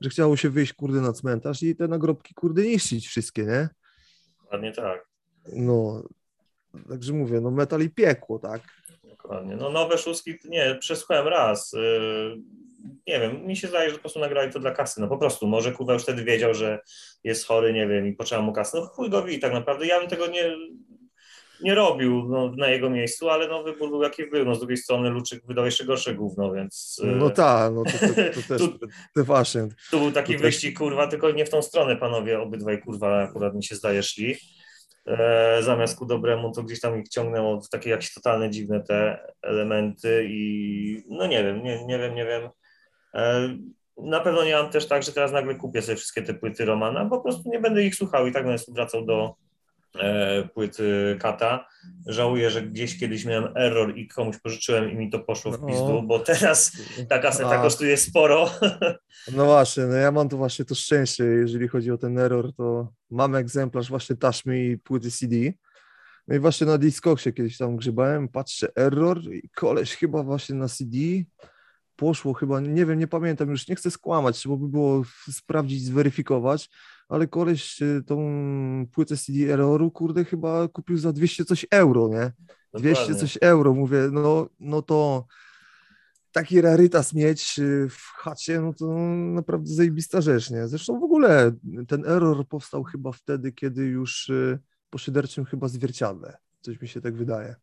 że 0.00 0.10
chciało 0.10 0.36
się 0.36 0.50
wyjść, 0.50 0.72
kurde, 0.72 1.00
na 1.00 1.12
cmentarz 1.12 1.62
i 1.62 1.76
te 1.76 1.88
nagrobki, 1.88 2.34
kurde, 2.34 2.62
niszczyć 2.62 3.06
wszystkie, 3.06 3.44
nie? 3.44 3.68
Dokładnie 4.54 4.72
tak. 4.72 5.08
No, 5.52 6.02
także 6.88 7.12
mówię, 7.12 7.40
no 7.40 7.50
metal 7.50 7.80
i 7.80 7.90
piekło, 7.90 8.38
tak? 8.38 8.60
Dokładnie. 9.04 9.56
No 9.56 9.70
nowe 9.70 9.98
szóstki, 9.98 10.34
nie, 10.44 10.76
przesłuchałem 10.80 11.28
raz. 11.28 11.72
Yy, 11.72 12.36
nie 13.06 13.20
wiem, 13.20 13.46
mi 13.46 13.56
się 13.56 13.68
zdaje, 13.68 13.90
że 13.90 13.96
po 13.96 14.00
prostu 14.00 14.20
nagrali 14.20 14.52
to 14.52 14.58
dla 14.58 14.70
kasy, 14.70 15.00
no 15.00 15.08
po 15.08 15.18
prostu. 15.18 15.46
Może 15.46 15.72
kurwa 15.72 15.92
już 15.92 16.02
wtedy 16.02 16.24
wiedział, 16.24 16.54
że 16.54 16.80
jest 17.24 17.46
chory, 17.46 17.72
nie 17.72 17.86
wiem, 17.88 18.06
i 18.06 18.12
potrzeba 18.12 18.42
mu 18.42 18.52
kasy. 18.52 18.76
No 18.76 18.86
chuj 18.86 19.10
go 19.10 19.22
wi, 19.22 19.38
tak 19.38 19.52
naprawdę. 19.52 19.86
Ja 19.86 20.00
bym 20.00 20.08
tego 20.08 20.26
nie, 20.26 20.56
nie 21.60 21.74
robił 21.74 22.28
no, 22.28 22.52
na 22.56 22.68
jego 22.68 22.90
miejscu, 22.90 23.30
ale 23.30 23.48
no 23.48 23.62
wybór 23.62 23.90
był 23.90 24.02
jaki 24.02 24.26
był. 24.26 24.44
No 24.44 24.54
z 24.54 24.58
drugiej 24.58 24.76
strony 24.76 25.10
Luczyk 25.10 25.46
wydał 25.46 25.64
jeszcze 25.64 25.84
gorsze 25.84 26.14
gówno, 26.14 26.52
więc... 26.52 27.02
No 27.04 27.30
tak, 27.30 27.72
no 27.74 27.82
to, 27.84 27.90
to, 27.90 28.06
to 28.14 28.48
też 28.48 28.62
tu, 29.14 29.24
właśnie. 29.24 29.68
Tu 29.90 29.98
był 29.98 30.12
taki 30.12 30.34
to 30.36 30.42
wyścig, 30.42 30.78
kurwa, 30.78 31.06
tylko 31.06 31.30
nie 31.30 31.46
w 31.46 31.50
tą 31.50 31.62
stronę 31.62 31.96
panowie 31.96 32.40
obydwaj, 32.40 32.82
kurwa, 32.82 33.22
akurat 33.22 33.54
mi 33.54 33.64
się 33.64 33.74
zdaje, 33.74 34.02
szli. 34.02 34.36
E, 35.06 35.62
zamiast 35.62 35.98
ku 35.98 36.06
dobremu, 36.06 36.52
to 36.52 36.62
gdzieś 36.62 36.80
tam 36.80 37.00
ich 37.00 37.08
ciągnęło 37.08 37.60
w 37.60 37.68
takie 37.68 37.90
jakieś 37.90 38.14
totalne 38.14 38.50
dziwne 38.50 38.80
te 38.80 39.18
elementy 39.42 40.26
i 40.28 41.04
no 41.08 41.26
nie 41.26 41.44
wiem, 41.44 41.62
nie, 41.62 41.86
nie 41.86 41.98
wiem, 41.98 42.14
nie 42.14 42.24
wiem. 42.24 42.48
E, 43.14 43.56
na 43.96 44.20
pewno 44.20 44.44
nie 44.44 44.54
mam 44.54 44.70
też 44.70 44.88
tak, 44.88 45.02
że 45.02 45.12
teraz 45.12 45.32
nagle 45.32 45.54
kupię 45.54 45.82
sobie 45.82 45.96
wszystkie 45.96 46.22
te 46.22 46.34
płyty 46.34 46.64
Romana, 46.64 47.06
po 47.06 47.20
prostu 47.20 47.50
nie 47.50 47.60
będę 47.60 47.82
ich 47.82 47.94
słuchał 47.94 48.26
i 48.26 48.32
tak 48.32 48.46
będę 48.46 48.62
wracał 48.68 49.04
do 49.04 49.34
e, 49.98 50.48
płyty 50.54 51.16
Kata. 51.20 51.66
Żałuję, 52.06 52.50
że 52.50 52.62
gdzieś 52.62 52.98
kiedyś 52.98 53.24
miałem 53.24 53.56
error 53.56 53.96
i 53.96 54.08
komuś 54.08 54.38
pożyczyłem 54.38 54.90
i 54.90 54.96
mi 54.96 55.10
to 55.10 55.18
poszło 55.18 55.52
w 55.52 55.60
No. 55.60 55.66
pizdu, 55.68 56.02
bo 56.02 56.18
teraz 56.18 56.72
ta 57.08 57.18
kaseta 57.18 57.60
A. 57.60 57.62
kosztuje 57.62 57.96
sporo. 57.96 58.50
No 59.36 59.44
właśnie, 59.44 59.82
no 59.84 59.94
ja 59.94 60.12
mam 60.12 60.28
tu 60.28 60.36
właśnie 60.36 60.64
to 60.64 60.74
szczęście, 60.74 61.24
jeżeli 61.24 61.68
chodzi 61.68 61.90
o 61.90 61.98
ten 61.98 62.18
error, 62.18 62.52
to 62.56 62.92
mam 63.10 63.34
egzemplarz 63.34 63.88
właśnie 63.88 64.16
taśmy 64.16 64.64
i 64.64 64.78
płyty 64.78 65.10
CD. 65.10 65.36
No 66.28 66.34
i 66.36 66.38
właśnie 66.38 66.66
na 66.66 66.78
Discogsie 66.78 67.32
kiedyś 67.32 67.58
tam 67.58 67.76
grzebałem, 67.76 68.28
patrzę 68.28 68.68
error 68.76 69.18
i 69.32 69.48
koleś 69.48 69.96
chyba 69.96 70.22
właśnie 70.22 70.54
na 70.54 70.68
CD 70.68 70.96
poszło 71.96 72.32
chyba, 72.34 72.60
nie 72.60 72.86
wiem, 72.86 72.98
nie 72.98 73.06
pamiętam, 73.06 73.50
już 73.50 73.68
nie 73.68 73.74
chcę 73.76 73.90
skłamać, 73.90 74.36
trzeba 74.36 74.56
by 74.56 74.68
było 74.68 75.02
sprawdzić, 75.32 75.84
zweryfikować, 75.84 76.70
ale 77.08 77.26
koleś 77.26 77.82
y, 77.82 78.02
tą 78.06 78.16
płytę 78.92 79.16
CD 79.16 79.52
erroru, 79.52 79.90
kurde, 79.90 80.24
chyba 80.24 80.68
kupił 80.68 80.98
za 80.98 81.12
200 81.12 81.44
coś 81.44 81.66
euro, 81.70 82.08
nie? 82.08 82.32
200 82.74 83.02
Dokładnie. 83.02 83.20
coś 83.20 83.38
euro, 83.40 83.74
mówię, 83.74 83.98
no, 84.12 84.48
no 84.60 84.82
to 84.82 85.26
taki 86.32 86.60
rarytas 86.60 87.14
mieć 87.14 87.58
y, 87.58 87.88
w 87.88 88.02
chacie, 88.16 88.60
no 88.60 88.72
to 88.72 88.86
naprawdę 89.34 89.66
zajebista 89.74 90.20
rzecz, 90.20 90.50
nie? 90.50 90.68
Zresztą 90.68 91.00
w 91.00 91.04
ogóle 91.04 91.52
ten 91.88 92.04
error 92.04 92.48
powstał 92.48 92.84
chyba 92.84 93.12
wtedy, 93.12 93.52
kiedy 93.52 93.84
już 93.84 94.28
y, 94.28 94.58
po 94.90 94.98
szyderczym 94.98 95.44
chyba 95.44 95.68
zwierciadle, 95.68 96.36
coś 96.60 96.80
mi 96.80 96.88
się 96.88 97.00
tak 97.00 97.16
wydaje. 97.16 97.54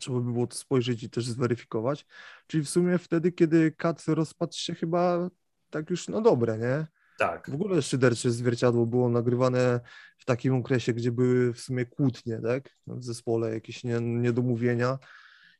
Trzeba 0.00 0.20
by 0.20 0.32
było 0.32 0.46
to 0.46 0.56
spojrzeć 0.56 1.02
i 1.02 1.10
też 1.10 1.26
zweryfikować, 1.26 2.06
czyli 2.46 2.64
w 2.64 2.68
sumie 2.68 2.98
wtedy, 2.98 3.32
kiedy 3.32 3.72
kat 3.72 4.04
rozpadł 4.06 4.52
się 4.56 4.74
chyba 4.74 5.30
tak 5.70 5.90
już 5.90 6.08
no 6.08 6.20
dobre, 6.20 6.58
nie? 6.58 6.86
Tak. 7.18 7.50
W 7.50 7.54
ogóle 7.54 7.82
szydercze 7.82 8.30
zwierciadło 8.30 8.86
było 8.86 9.08
nagrywane 9.08 9.80
w 10.18 10.24
takim 10.24 10.54
okresie, 10.54 10.92
gdzie 10.92 11.12
były 11.12 11.52
w 11.52 11.60
sumie 11.60 11.86
kłótnie, 11.86 12.40
tak? 12.42 12.70
W 12.86 13.04
zespole 13.04 13.54
jakieś 13.54 13.84
nie, 13.84 14.00
niedomówienia. 14.00 14.98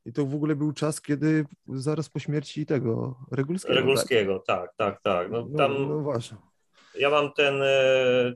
I 0.07 0.12
to 0.12 0.27
w 0.27 0.35
ogóle 0.35 0.57
był 0.57 0.73
czas, 0.73 1.01
kiedy 1.01 1.45
zaraz 1.69 2.09
po 2.09 2.19
śmierci 2.19 2.67
tego 2.67 3.19
Regulskiego. 3.33 3.75
Regulskiego, 3.75 4.43
tak, 4.47 4.71
tak, 4.77 5.03
tak. 5.03 5.31
No, 5.31 5.43
Tak? 5.43 5.51
No, 5.51 5.59
tam 5.59 5.88
no 5.88 6.01
właśnie. 6.01 6.37
ja 6.99 7.11
mam 7.11 7.33
ten 7.33 7.62
e, 7.62 8.33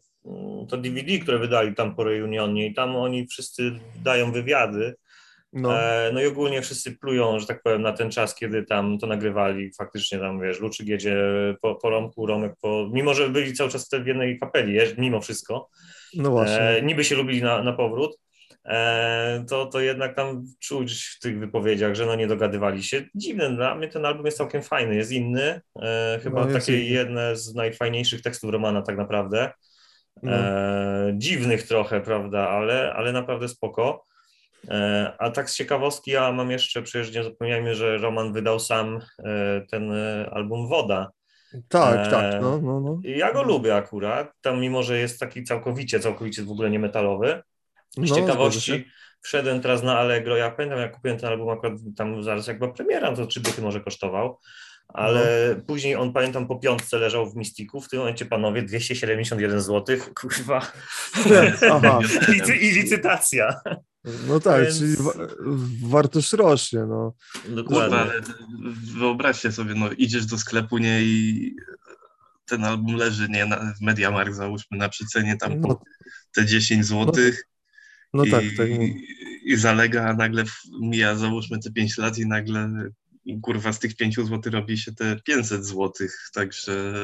to 0.68 0.76
DVD, 0.76 1.18
które 1.18 1.38
wydali 1.38 1.74
tam 1.74 1.94
po 1.94 2.04
reunionie 2.04 2.66
i 2.66 2.74
tam 2.74 2.96
oni 2.96 3.26
wszyscy 3.26 3.80
dają 4.04 4.32
wywiady. 4.32 4.94
No, 5.52 5.80
E, 5.80 6.10
no 6.12 6.20
i 6.20 6.26
ogólnie 6.26 6.62
wszyscy 6.62 6.96
plują, 6.98 7.38
że 7.38 7.46
tak 7.46 7.62
powiem, 7.62 7.82
na 7.82 7.92
ten 7.92 8.10
czas, 8.10 8.34
kiedy 8.34 8.62
tam 8.62 8.98
to 8.98 9.06
nagrywali. 9.06 9.72
Faktycznie 9.78 10.18
tam, 10.18 10.40
wiesz, 10.40 10.60
Luczyk 10.60 10.88
jedzie 10.88 11.16
po, 11.62 11.74
po 11.74 11.90
Romku, 11.90 12.26
Romek 12.26 12.52
po... 12.62 12.88
Mimo, 12.92 13.14
że 13.14 13.28
byli 13.28 13.52
cały 13.52 13.70
czas 13.70 13.88
w 14.02 14.06
jednej 14.06 14.38
kapeli, 14.38 14.78
mimo 14.98 15.20
wszystko. 15.20 15.68
no 16.14 16.30
właśnie. 16.30 16.60
E, 16.60 16.82
niby 16.82 17.04
się 17.04 17.16
lubili 17.16 17.42
na, 17.42 17.62
na 17.62 17.72
powrót. 17.72 18.18
E, 18.64 19.44
to, 19.48 19.66
to 19.66 19.80
jednak 19.80 20.14
tam 20.16 20.44
czuć 20.60 21.04
w 21.04 21.18
tych 21.20 21.38
wypowiedziach, 21.38 21.94
że 21.94 22.06
no 22.06 22.14
nie 22.14 22.26
dogadywali 22.26 22.82
się. 22.84 23.04
Dziwne, 23.14 23.50
dla 23.50 23.74
mnie 23.74 23.88
ten 23.88 24.06
album 24.06 24.26
jest 24.26 24.38
całkiem 24.38 24.62
fajny, 24.62 24.96
jest 24.96 25.12
inny. 25.12 25.60
E, 25.82 26.20
chyba 26.22 26.40
No, 26.40 26.48
jest 26.50 26.66
takie 26.66 26.78
inny. 26.80 26.90
jedne 26.90 27.36
z 27.36 27.54
najfajniejszych 27.54 28.22
tekstów 28.22 28.50
Romana 28.50 28.82
tak 28.82 28.96
naprawdę. 28.96 29.52
No. 30.22 30.32
E, 30.32 31.12
dziwnych 31.16 31.62
trochę, 31.62 32.00
prawda, 32.00 32.48
ale, 32.48 32.92
ale 32.92 33.12
naprawdę 33.12 33.48
spoko. 33.48 34.04
E, 34.70 35.12
a 35.18 35.30
tak 35.30 35.50
z 35.50 35.56
ciekawostki, 35.56 36.10
ja 36.10 36.32
mam 36.32 36.50
jeszcze, 36.50 36.82
przecież 36.82 37.14
nie 37.14 37.24
zapomniajmy, 37.24 37.74
że 37.74 37.98
Roman 37.98 38.32
wydał 38.32 38.60
sam 38.60 38.98
e, 39.24 39.60
ten 39.70 39.92
e, 39.92 40.30
album 40.32 40.68
Woda. 40.68 41.10
tak, 41.68 42.10
tak, 42.10 42.42
no, 42.42 42.58
no, 42.60 42.80
no. 42.80 43.00
I 43.04 43.18
ja 43.18 43.32
go 43.32 43.42
lubię 43.42 43.76
akurat, 43.76 44.32
tam 44.40 44.60
mimo, 44.60 44.82
że 44.82 44.98
jest 44.98 45.20
taki 45.20 45.44
całkowicie, 45.44 46.00
całkowicie 46.00 46.42
w 46.42 46.50
ogóle 46.50 46.70
nie 46.70 46.78
metalowy. 46.78 47.42
Z 47.96 48.10
no 48.10 48.16
ciekawości 48.16 48.84
wszedłem 49.22 49.60
teraz 49.60 49.82
na 49.82 49.98
Allegro, 49.98 50.36
ja 50.36 50.50
pamiętam, 50.50 50.78
jak 50.78 50.94
kupiłem 50.94 51.18
ten 51.18 51.28
album 51.28 51.48
akurat 51.48 51.72
tam 51.96 52.22
zaraz 52.22 52.46
jak 52.46 52.58
była 52.58 52.72
premiera, 52.72 53.16
to 53.16 53.26
trzy 53.26 53.40
dychy 53.40 53.62
może 53.62 53.80
kosztował, 53.80 54.38
ale 54.88 55.54
No. 55.56 55.62
później 55.66 55.96
on, 55.96 56.12
pamiętam, 56.12 56.46
po 56.46 56.56
piątce 56.58 56.98
leżał 56.98 57.30
w 57.30 57.36
Mistiku, 57.36 57.80
w 57.80 57.88
tym 57.88 57.98
momencie, 57.98 58.26
panowie, 58.26 58.62
271 58.62 59.60
zł, 59.60 59.96
kurwa, 60.20 60.66
Aha, 61.70 61.98
Licy, 62.28 62.56
i 62.56 62.70
licytacja. 62.70 63.60
No 64.28 64.40
tak, 64.40 64.62
Więc- 64.62 64.78
czyli 64.78 64.96
wa- 64.96 65.12
wartość 65.88 66.32
rośnie, 66.32 66.80
no. 66.88 67.14
Kurwa, 67.42 67.56
Dokładnie. 67.56 67.96
ale 67.98 68.20
wyobraźcie 68.98 69.52
sobie, 69.52 69.74
no 69.74 69.90
idziesz 69.90 70.26
do 70.26 70.38
sklepu, 70.38 70.78
nie, 70.78 71.02
i 71.02 71.54
ten 72.46 72.64
album 72.64 72.94
leży, 72.96 73.28
nie, 73.28 73.46
na, 73.46 73.74
w 73.74 73.80
Mediamarkt 73.80 74.34
załóżmy 74.34 74.78
na 74.78 74.88
przecenie 74.88 75.36
tam 75.36 75.60
No, 75.60 75.80
te 76.34 76.46
10 76.46 76.86
zł 76.86 77.14
no 78.14 78.24
tak, 78.30 78.44
tak. 78.56 78.68
i, 78.68 79.06
i 79.44 79.56
zalega, 79.56 80.04
a 80.08 80.14
nagle 80.14 80.44
mija 80.80 81.14
załóżmy 81.16 81.58
te 81.58 81.70
5 81.72 81.98
lat 81.98 82.18
i 82.18 82.26
nagle 82.26 82.70
kurwa 83.42 83.72
z 83.72 83.78
tych 83.78 83.96
5 83.96 84.16
zł 84.16 84.40
robi 84.52 84.78
się 84.78 84.92
te 84.94 85.16
500 85.24 85.64
zł, 85.66 85.92
także 86.34 86.94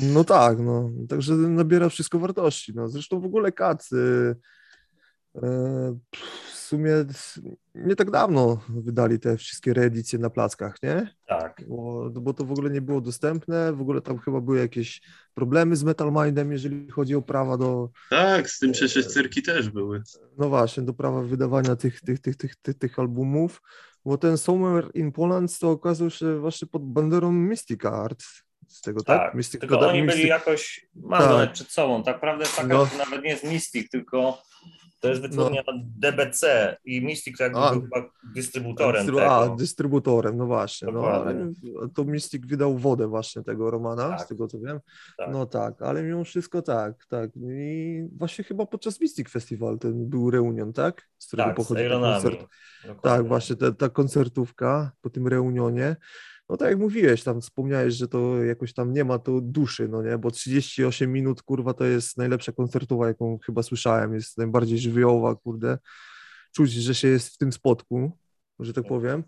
No 0.00 0.24
tak, 0.24 0.58
no. 0.58 0.90
Także 1.08 1.34
nabiera 1.34 1.88
wszystko 1.88 2.18
wartości. 2.18 2.72
No. 2.74 2.88
Zresztą 2.88 3.20
w 3.20 3.24
ogóle 3.24 3.52
kat 3.52 3.88
y, 3.92 4.36
w 5.42 6.54
sumie 6.54 6.92
nie 7.74 7.96
tak 7.96 8.10
dawno 8.10 8.60
wydali 8.68 9.18
te 9.18 9.36
wszystkie 9.36 9.74
reedycje 9.74 10.18
na 10.18 10.30
plackach, 10.30 10.82
nie? 10.82 11.14
Tak. 11.26 11.62
Bo, 11.68 12.10
bo 12.10 12.34
to 12.34 12.44
w 12.44 12.52
ogóle 12.52 12.70
nie 12.70 12.80
było 12.80 13.00
dostępne, 13.00 13.72
w 13.72 13.80
ogóle 13.80 14.00
tam 14.00 14.18
chyba 14.18 14.40
były 14.40 14.58
jakieś 14.58 15.02
problemy 15.34 15.76
z 15.76 15.84
Metal 15.84 16.12
Mindem, 16.12 16.52
jeżeli 16.52 16.90
chodzi 16.90 17.14
o 17.14 17.22
prawa 17.22 17.56
do, 17.56 17.90
tak, 18.10 18.50
z 18.50 18.58
tym 18.58 18.72
przecież 18.72 19.06
cyrki 19.06 19.42
też 19.42 19.70
były. 19.70 20.02
no 20.38 20.48
właśnie, 20.48 20.82
do 20.82 20.94
prawa 20.94 21.22
wydawania 21.22 21.76
tych, 21.76 22.00
tych, 22.00 22.20
tych, 22.20 22.36
tych, 22.36 22.56
tych, 22.56 22.78
tych 22.78 22.98
albumów, 22.98 23.62
bo 24.04 24.18
ten 24.18 24.38
Summer 24.38 24.90
in 24.94 25.12
Poland 25.12 25.58
to 25.58 25.70
okazał 25.70 26.10
się 26.10 26.38
właśnie 26.40 26.68
pod 26.68 26.92
banderą 26.92 27.32
Mystic 27.32 27.84
Art, 27.84 28.22
z 28.68 28.80
tego 28.80 29.02
tak? 29.02 29.18
Tak, 29.20 29.34
Mystic, 29.34 29.60
tylko 29.60 29.80
oni 29.80 30.02
byli 30.02 30.12
Mystic- 30.22 30.26
jakoś, 30.28 30.86
mam 30.94 31.22
Tak. 31.22 31.52
przed 31.52 31.68
sobą, 31.70 32.02
tak 32.02 32.14
naprawdę 32.14 32.44
taka 32.56 32.68
No. 32.68 32.86
to 32.86 32.98
nawet 32.98 33.22
nie 33.24 33.30
jest 33.30 33.44
Mystic, 33.44 33.90
tylko 33.90 34.42
to 35.00 35.08
jest 35.08 35.20
wytwórnia 35.22 35.62
DBC 35.98 36.76
i 36.84 37.00
Mystic 37.02 37.40
jakby 37.40 37.58
A. 37.58 37.72
był 37.72 37.82
chyba 37.82 37.96
dystrybutorem 38.34 39.06
Dystrybu- 39.06 39.20
A, 39.30 39.42
tego. 39.42 39.56
dystrybutorem, 39.56 40.36
no 40.36 40.46
właśnie. 40.46 40.88
No, 40.92 41.24
to 41.94 42.04
Mystic 42.04 42.46
wydał 42.46 42.78
wodę 42.78 43.06
właśnie 43.08 43.42
tego 43.42 43.70
Romana, 43.70 44.08
Tak. 44.08 44.20
z 44.20 44.26
tego 44.28 44.46
co 44.48 44.58
wiem. 44.60 44.80
Tak. 45.18 45.28
No 45.32 45.46
tak, 45.46 45.82
ale 45.82 46.02
mimo 46.02 46.24
wszystko 46.24 46.62
tak, 46.62 47.06
tak. 47.08 47.30
I 47.36 48.02
właśnie 48.18 48.44
chyba 48.44 48.66
podczas 48.66 49.00
Mystic 49.00 49.30
Festival 49.30 49.78
ten 49.78 50.08
był 50.08 50.30
reunion, 50.30 50.72
tak? 50.72 51.08
Z 51.18 51.26
którego 51.26 51.48
Tak, 51.48 51.56
z 51.56 51.56
pochodzi 51.56 51.78
ten 51.78 51.86
Ironami. 51.86 52.22
koncert. 52.22 52.46
Dokładnie. 52.86 53.02
Tak, 53.02 53.28
właśnie 53.28 53.56
ta, 53.56 53.72
ta 53.72 53.88
koncertówka 53.88 54.92
po 55.00 55.10
tym 55.10 55.28
reunionie. 55.28 55.96
No 56.48 56.56
tak 56.56 56.68
jak 56.68 56.78
mówiłeś, 56.78 57.22
tam 57.22 57.40
wspomniałeś, 57.40 57.94
że 57.94 58.08
to 58.08 58.44
jakoś 58.44 58.74
tam 58.74 58.92
nie 58.92 59.04
ma 59.04 59.18
to 59.18 59.40
duszy, 59.40 59.88
no 59.88 60.02
nie, 60.02 60.18
bo 60.18 60.30
38 60.30 61.12
minut, 61.12 61.42
kurwa, 61.42 61.74
to 61.74 61.84
jest 61.84 62.18
najlepsza 62.18 62.52
koncertowa, 62.52 63.06
jaką 63.06 63.38
chyba 63.46 63.62
słyszałem, 63.62 64.14
jest 64.14 64.38
najbardziej 64.38 64.78
żywiołowa, 64.78 65.34
kurde. 65.34 65.78
Czuć, 66.54 66.72
że 66.72 66.94
się 66.94 67.08
jest 67.08 67.34
w 67.34 67.38
tym 67.38 67.52
spotku, 67.52 68.18
że 68.60 68.72
tak 68.72 68.86
powiem. 68.86 69.24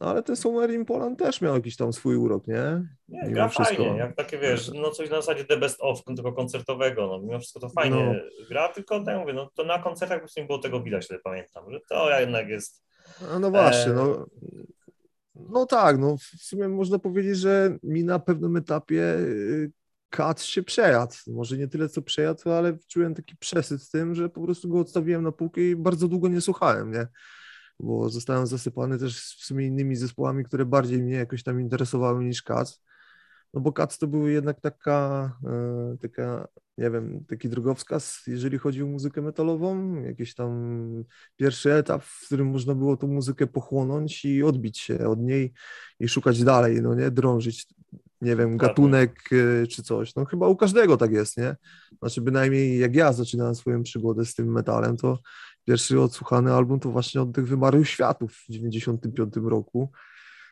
No, 0.00 0.06
ale 0.06 0.22
ten 0.22 0.36
Summer 0.36 0.70
in 0.70 0.84
Poland 0.84 1.18
też 1.18 1.40
miał 1.40 1.54
jakiś 1.54 1.76
tam 1.76 1.92
swój 1.92 2.16
urok, 2.16 2.46
nie? 2.46 2.82
Nie, 3.08 3.20
mimo 3.22 3.34
gra 3.34 3.48
wszystko. 3.48 3.76
fajnie, 3.76 3.98
jak 3.98 4.16
takie 4.16 4.38
wiesz, 4.38 4.70
no 4.74 4.90
coś 4.90 5.10
na 5.10 5.16
zasadzie 5.16 5.44
The 5.44 5.56
Best 5.56 5.76
Of, 5.80 6.04
tylko 6.04 6.32
koncertowego, 6.32 7.06
no 7.06 7.18
mimo 7.18 7.38
wszystko 7.38 7.60
to 7.60 7.68
fajnie 7.68 8.20
gra, 8.48 8.68
tylko 8.68 9.04
tak 9.04 9.18
mówię, 9.18 9.32
no 9.32 9.50
to 9.54 9.64
na 9.64 9.78
koncertach 9.78 10.18
po 10.18 10.20
prostu 10.20 10.40
nie 10.40 10.46
było 10.46 10.58
tego 10.58 10.82
widać, 10.82 11.08
tyle 11.08 11.20
pamiętam, 11.20 11.70
że 11.70 11.80
to 11.88 12.20
jednak 12.20 12.48
jest, 12.48 12.84
A 13.34 13.38
No 13.38 13.50
właśnie, 13.50 13.92
Eee. 13.92 13.96
no. 13.96 14.26
No 15.50 15.66
tak, 15.66 15.98
no 15.98 16.16
w 16.16 16.42
sumie 16.42 16.68
można 16.68 16.98
powiedzieć, 16.98 17.36
że 17.36 17.78
mi 17.82 18.04
na 18.04 18.18
pewnym 18.18 18.56
etapie 18.56 19.02
y, 19.18 19.72
kat 20.10 20.42
się 20.42 20.62
przejadł. 20.62 21.14
Może 21.26 21.58
nie 21.58 21.68
tyle 21.68 21.88
co 21.88 22.02
przejadł, 22.02 22.50
ale 22.50 22.78
czułem 22.88 23.14
taki 23.14 23.36
przesyt 23.36 23.82
z 23.82 23.90
tym, 23.90 24.14
że 24.14 24.28
po 24.28 24.42
prostu 24.42 24.68
go 24.68 24.78
odstawiłem 24.80 25.22
na 25.22 25.32
półkę 25.32 25.60
i 25.60 25.76
bardzo 25.76 26.08
długo 26.08 26.28
nie 26.28 26.40
słuchałem, 26.40 26.92
nie? 26.92 27.06
Bo 27.80 28.08
zostałem 28.08 28.46
zasypany 28.46 28.98
też 28.98 29.20
w 29.20 29.44
sumie 29.44 29.66
innymi 29.66 29.96
zespołami, 29.96 30.44
które 30.44 30.66
bardziej 30.66 31.02
mnie 31.02 31.14
jakoś 31.14 31.42
tam 31.42 31.60
interesowały 31.60 32.24
niż 32.24 32.42
kat. 32.42 32.80
No 33.54 33.60
bo 33.60 33.72
kat 33.72 33.98
to 33.98 34.06
były 34.06 34.32
jednak 34.32 34.60
taka, 34.60 35.32
e, 35.46 35.96
taka, 36.00 36.48
nie 36.78 36.90
wiem, 36.90 37.24
taki 37.28 37.48
drogowskaz, 37.48 38.22
jeżeli 38.26 38.58
chodzi 38.58 38.82
o 38.82 38.86
muzykę 38.86 39.22
metalową, 39.22 39.94
jakiś 40.02 40.34
tam 40.34 41.04
pierwszy 41.36 41.72
etap, 41.72 42.04
w 42.04 42.26
którym 42.26 42.46
można 42.46 42.74
było 42.74 42.96
tą 42.96 43.06
muzykę 43.06 43.46
pochłonąć 43.46 44.24
i 44.24 44.42
odbić 44.42 44.78
się 44.78 44.98
od 44.98 45.20
niej 45.20 45.52
i 46.00 46.08
szukać 46.08 46.44
dalej, 46.44 46.82
no 46.82 46.94
nie, 46.94 47.10
drążyć, 47.10 47.66
nie 48.20 48.36
wiem, 48.36 48.56
gatunek 48.56 49.20
e, 49.32 49.66
czy 49.66 49.82
coś. 49.82 50.14
No 50.14 50.24
chyba 50.24 50.48
u 50.48 50.56
każdego 50.56 50.96
tak 50.96 51.12
jest, 51.12 51.36
nie? 51.36 51.56
Znaczy 51.98 52.20
bynajmniej 52.20 52.78
jak 52.78 52.94
ja 52.94 53.12
zaczynałem 53.12 53.54
swoją 53.54 53.82
przygodę 53.82 54.24
z 54.24 54.34
tym 54.34 54.52
metalem, 54.52 54.96
to 54.96 55.18
pierwszy 55.64 56.00
odsłuchany 56.00 56.52
album 56.52 56.80
to 56.80 56.90
właśnie 56.90 57.22
od 57.22 57.32
tych 57.32 57.48
Wymarłych 57.48 57.88
Światów 57.88 58.32
w 58.32 58.52
95 58.52 59.34
roku 59.36 59.90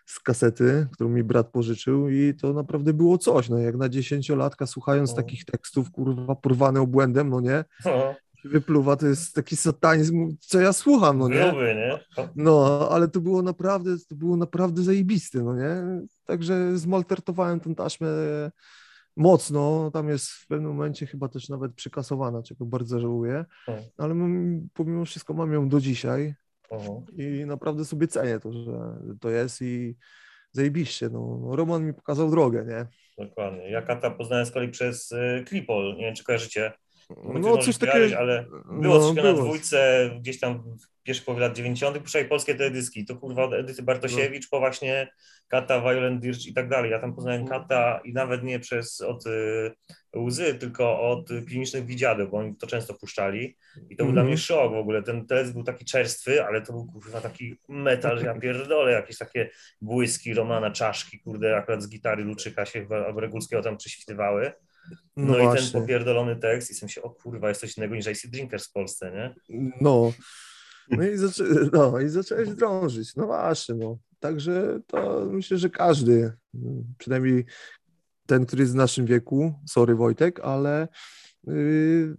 z 0.09 0.21
kasety, 0.21 0.87
którą 0.93 1.11
mi 1.11 1.23
brat 1.23 1.49
pożyczył 1.51 2.09
i 2.09 2.35
to 2.41 2.53
naprawdę 2.53 2.93
było 2.93 3.19
coś, 3.19 3.49
no 3.49 3.59
jak 3.59 3.77
na 3.77 3.89
dziesięciolatka 3.89 4.67
słuchając 4.67 5.11
No. 5.11 5.17
takich 5.17 5.45
tekstów, 5.45 5.91
kurwa, 5.91 6.35
porwane 6.35 6.81
obłędem, 6.81 7.29
no 7.29 7.41
nie, 7.41 7.65
no, 7.85 8.15
wypluwa, 8.45 8.97
to 8.97 9.07
jest 9.07 9.35
taki 9.35 9.57
satanizm, 9.57 10.37
co 10.41 10.61
ja 10.61 10.73
słucham, 10.73 11.19
no 11.19 11.29
nie? 11.29 11.43
gruby, 11.51 11.75
nie? 11.75 12.25
No, 12.37 12.89
ale 12.91 13.09
to 13.09 13.21
było 13.21 13.43
naprawdę, 13.43 13.91
to 14.09 14.15
było 14.15 14.37
naprawdę 14.37 14.83
zajebiste, 14.83 15.43
no 15.43 15.55
nie? 15.57 15.77
Także 16.25 16.79
zmaltertowałem 16.79 17.61
tę 17.61 17.75
taśmę 17.75 18.09
mocno, 19.17 19.91
tam 19.91 20.09
jest 20.09 20.31
w 20.31 20.47
pewnym 20.47 20.71
momencie 20.71 21.07
chyba 21.07 21.29
też 21.29 21.49
nawet 21.49 21.75
przykasowana, 21.75 22.43
czego 22.43 22.65
bardzo 22.67 23.01
żałuję, 23.01 23.45
Hmm. 23.67 23.85
ale 23.99 24.15
mam, 24.15 24.61
pomimo 24.75 25.05
wszystko 25.05 25.35
mam 25.35 25.53
ją 25.53 25.69
do 25.69 25.81
dzisiaj 25.81 26.35
I 27.17 27.45
naprawdę 27.47 27.85
sobie 27.85 28.07
cenię 28.07 28.41
to, 28.41 28.53
że 28.53 28.73
to 29.21 29.31
jest 29.31 29.63
i 29.63 29.97
zajebiście, 30.53 31.09
no. 31.09 31.41
Roman 31.57 31.87
mi 31.87 31.95
pokazał 31.95 32.31
drogę, 32.31 32.65
nie? 32.69 32.87
Dokładnie. 33.27 33.71
Ja 33.71 33.83
Kata 33.83 34.11
poznałem 34.11 34.47
z 34.47 34.51
kolei 34.51 34.69
przez 34.69 35.13
y, 35.13 35.45
Klipol, 35.47 35.95
nie 35.97 36.05
wiem 36.05 36.15
czy 36.15 36.25
kojarzycie. 36.25 36.73
No 37.25 37.41
może 37.41 37.63
coś 37.63 37.79
takiego, 37.79 38.19
Ale 38.19 38.47
było 38.81 39.01
coś 39.01 39.17
no, 39.17 39.23
na 39.23 39.33
było. 39.33 39.45
dwójce 39.45 40.11
gdzieś 40.21 40.41
tam 40.41 40.77
w 41.09 41.11
pierwszych 41.11 41.25
połowie 41.27 41.43
lat 41.43 41.57
90. 41.57 41.99
puszczali 41.99 42.25
polskie 42.25 42.55
teledyski. 42.55 43.05
To 43.05 43.17
kurwa 43.17 43.45
od 43.45 43.53
Edyty 43.53 43.83
Bartosiewicz 43.83 44.49
po 44.49 44.59
właśnie 44.59 45.09
Kata, 45.49 45.81
Violent 45.81 46.21
Dirge 46.21 46.49
i 46.51 46.55
tak 46.55 46.69
dalej. 46.69 46.91
Ja 46.91 46.99
tam 46.99 47.15
poznałem 47.15 47.43
No. 47.43 47.49
Kata 47.49 48.01
i 48.05 48.13
nawet 48.13 48.43
nie 48.43 48.61
przez 48.61 49.01
od 49.01 49.27
y, 49.27 49.71
łzy, 50.17 50.55
tylko 50.55 51.01
od 51.01 51.29
klinicznych 51.47 51.87
widziadeł, 51.87 52.29
bo 52.29 52.37
oni 52.39 52.57
to 52.57 52.67
często 52.67 52.95
puszczali. 52.95 53.57
I 53.91 53.97
to 53.97 54.05
był 54.05 54.13
dla 54.13 54.23
Mhm. 54.23 54.27
mnie 54.27 54.37
szok 54.39 54.73
w 54.73 54.77
ogóle. 54.77 55.03
Ten 55.03 55.27
teledysk 55.27 55.55
był 55.55 55.65
taki 55.65 55.85
czerstwy, 55.85 56.45
ale 56.45 56.63
to 56.63 56.73
był 56.73 56.87
kurwa 56.93 57.21
taki 57.21 57.55
metal, 57.69 58.19
że 58.19 58.27
ja 58.27 58.35
pierdolę, 58.35 58.93
jakieś 58.93 59.19
takie 59.19 59.51
błyski 59.81 60.35
Romana 60.35 60.71
Czaszki, 60.71 61.21
kurde, 61.21 61.57
akurat 61.57 61.83
z 61.83 61.89
gitary 61.89 62.25
Luczyka 62.25 62.67
się 62.67 62.81
chyba, 62.81 63.07
albo 63.07 63.21
Regulskiego 63.21 63.63
tam 63.63 63.77
prześwitywały. 63.77 64.53
No, 65.17 65.39
No, 65.39 65.55
i 65.55 65.57
ten 65.57 65.67
popierdolony 65.73 66.37
tekst 66.37 66.71
i 66.71 66.73
jestem 66.73 66.89
się, 66.89 67.03
o 67.03 67.11
kurwa, 67.11 67.49
jest 67.49 67.61
coś 67.61 67.77
innego 67.77 67.95
niż 67.95 68.07
IC 68.07 68.27
Drinkers 68.27 68.69
w 68.69 68.73
Polsce, 68.73 69.13
nie? 69.13 69.35
No. 69.81 70.13
No 70.91 71.03
i, 71.03 71.17
zaczę... 71.17 71.45
no 71.73 72.01
i 72.01 72.09
zacząłeś 72.09 72.49
drążyć. 72.49 73.17
No 73.17 73.27
właśnie, 73.27 73.75
no. 73.75 73.99
Także 74.21 74.81
to 74.87 75.27
myślę, 75.31 75.59
że 75.59 75.71
każdy, 75.71 76.33
przynajmniej 76.99 77.47
ten, 78.27 78.47
który 78.47 78.63
jest 78.63 78.73
w 78.73 78.77
naszym 78.77 79.07
wieku, 79.07 79.55
sorry 79.67 79.95
Wojtek, 79.95 80.41
ale 80.41 80.89
yy, 81.47 82.17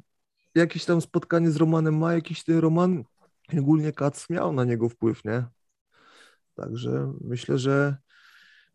jakieś 0.55 0.86
tam 0.86 1.01
spotkanie 1.01 1.51
z 1.51 1.55
Romanem 1.55 1.97
ma, 1.97 2.13
jakiś 2.13 2.43
ten 2.43 2.58
Roman, 2.58 3.03
ogólnie 3.60 3.93
Kac 3.93 4.29
miał 4.29 4.53
na 4.53 4.63
niego 4.63 4.89
wpływ, 4.89 5.25
nie? 5.25 5.45
Także 6.55 7.13
myślę, 7.21 7.58
że 7.58 7.97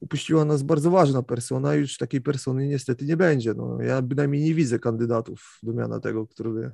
upuściła 0.00 0.44
nas 0.44 0.62
bardzo 0.62 0.90
ważna 0.90 1.22
persona 1.22 1.76
i 1.76 1.80
już 1.80 1.96
takiej 1.96 2.20
persony 2.20 2.66
niestety 2.66 3.04
nie 3.04 3.16
będzie. 3.16 3.54
No, 3.54 3.82
ja 3.82 4.02
bynajmniej 4.02 4.42
nie 4.44 4.54
widzę 4.54 4.78
kandydatów 4.78 5.58
do 5.62 5.72
miana 5.72 6.00
tego, 6.00 6.26
który 6.26 6.72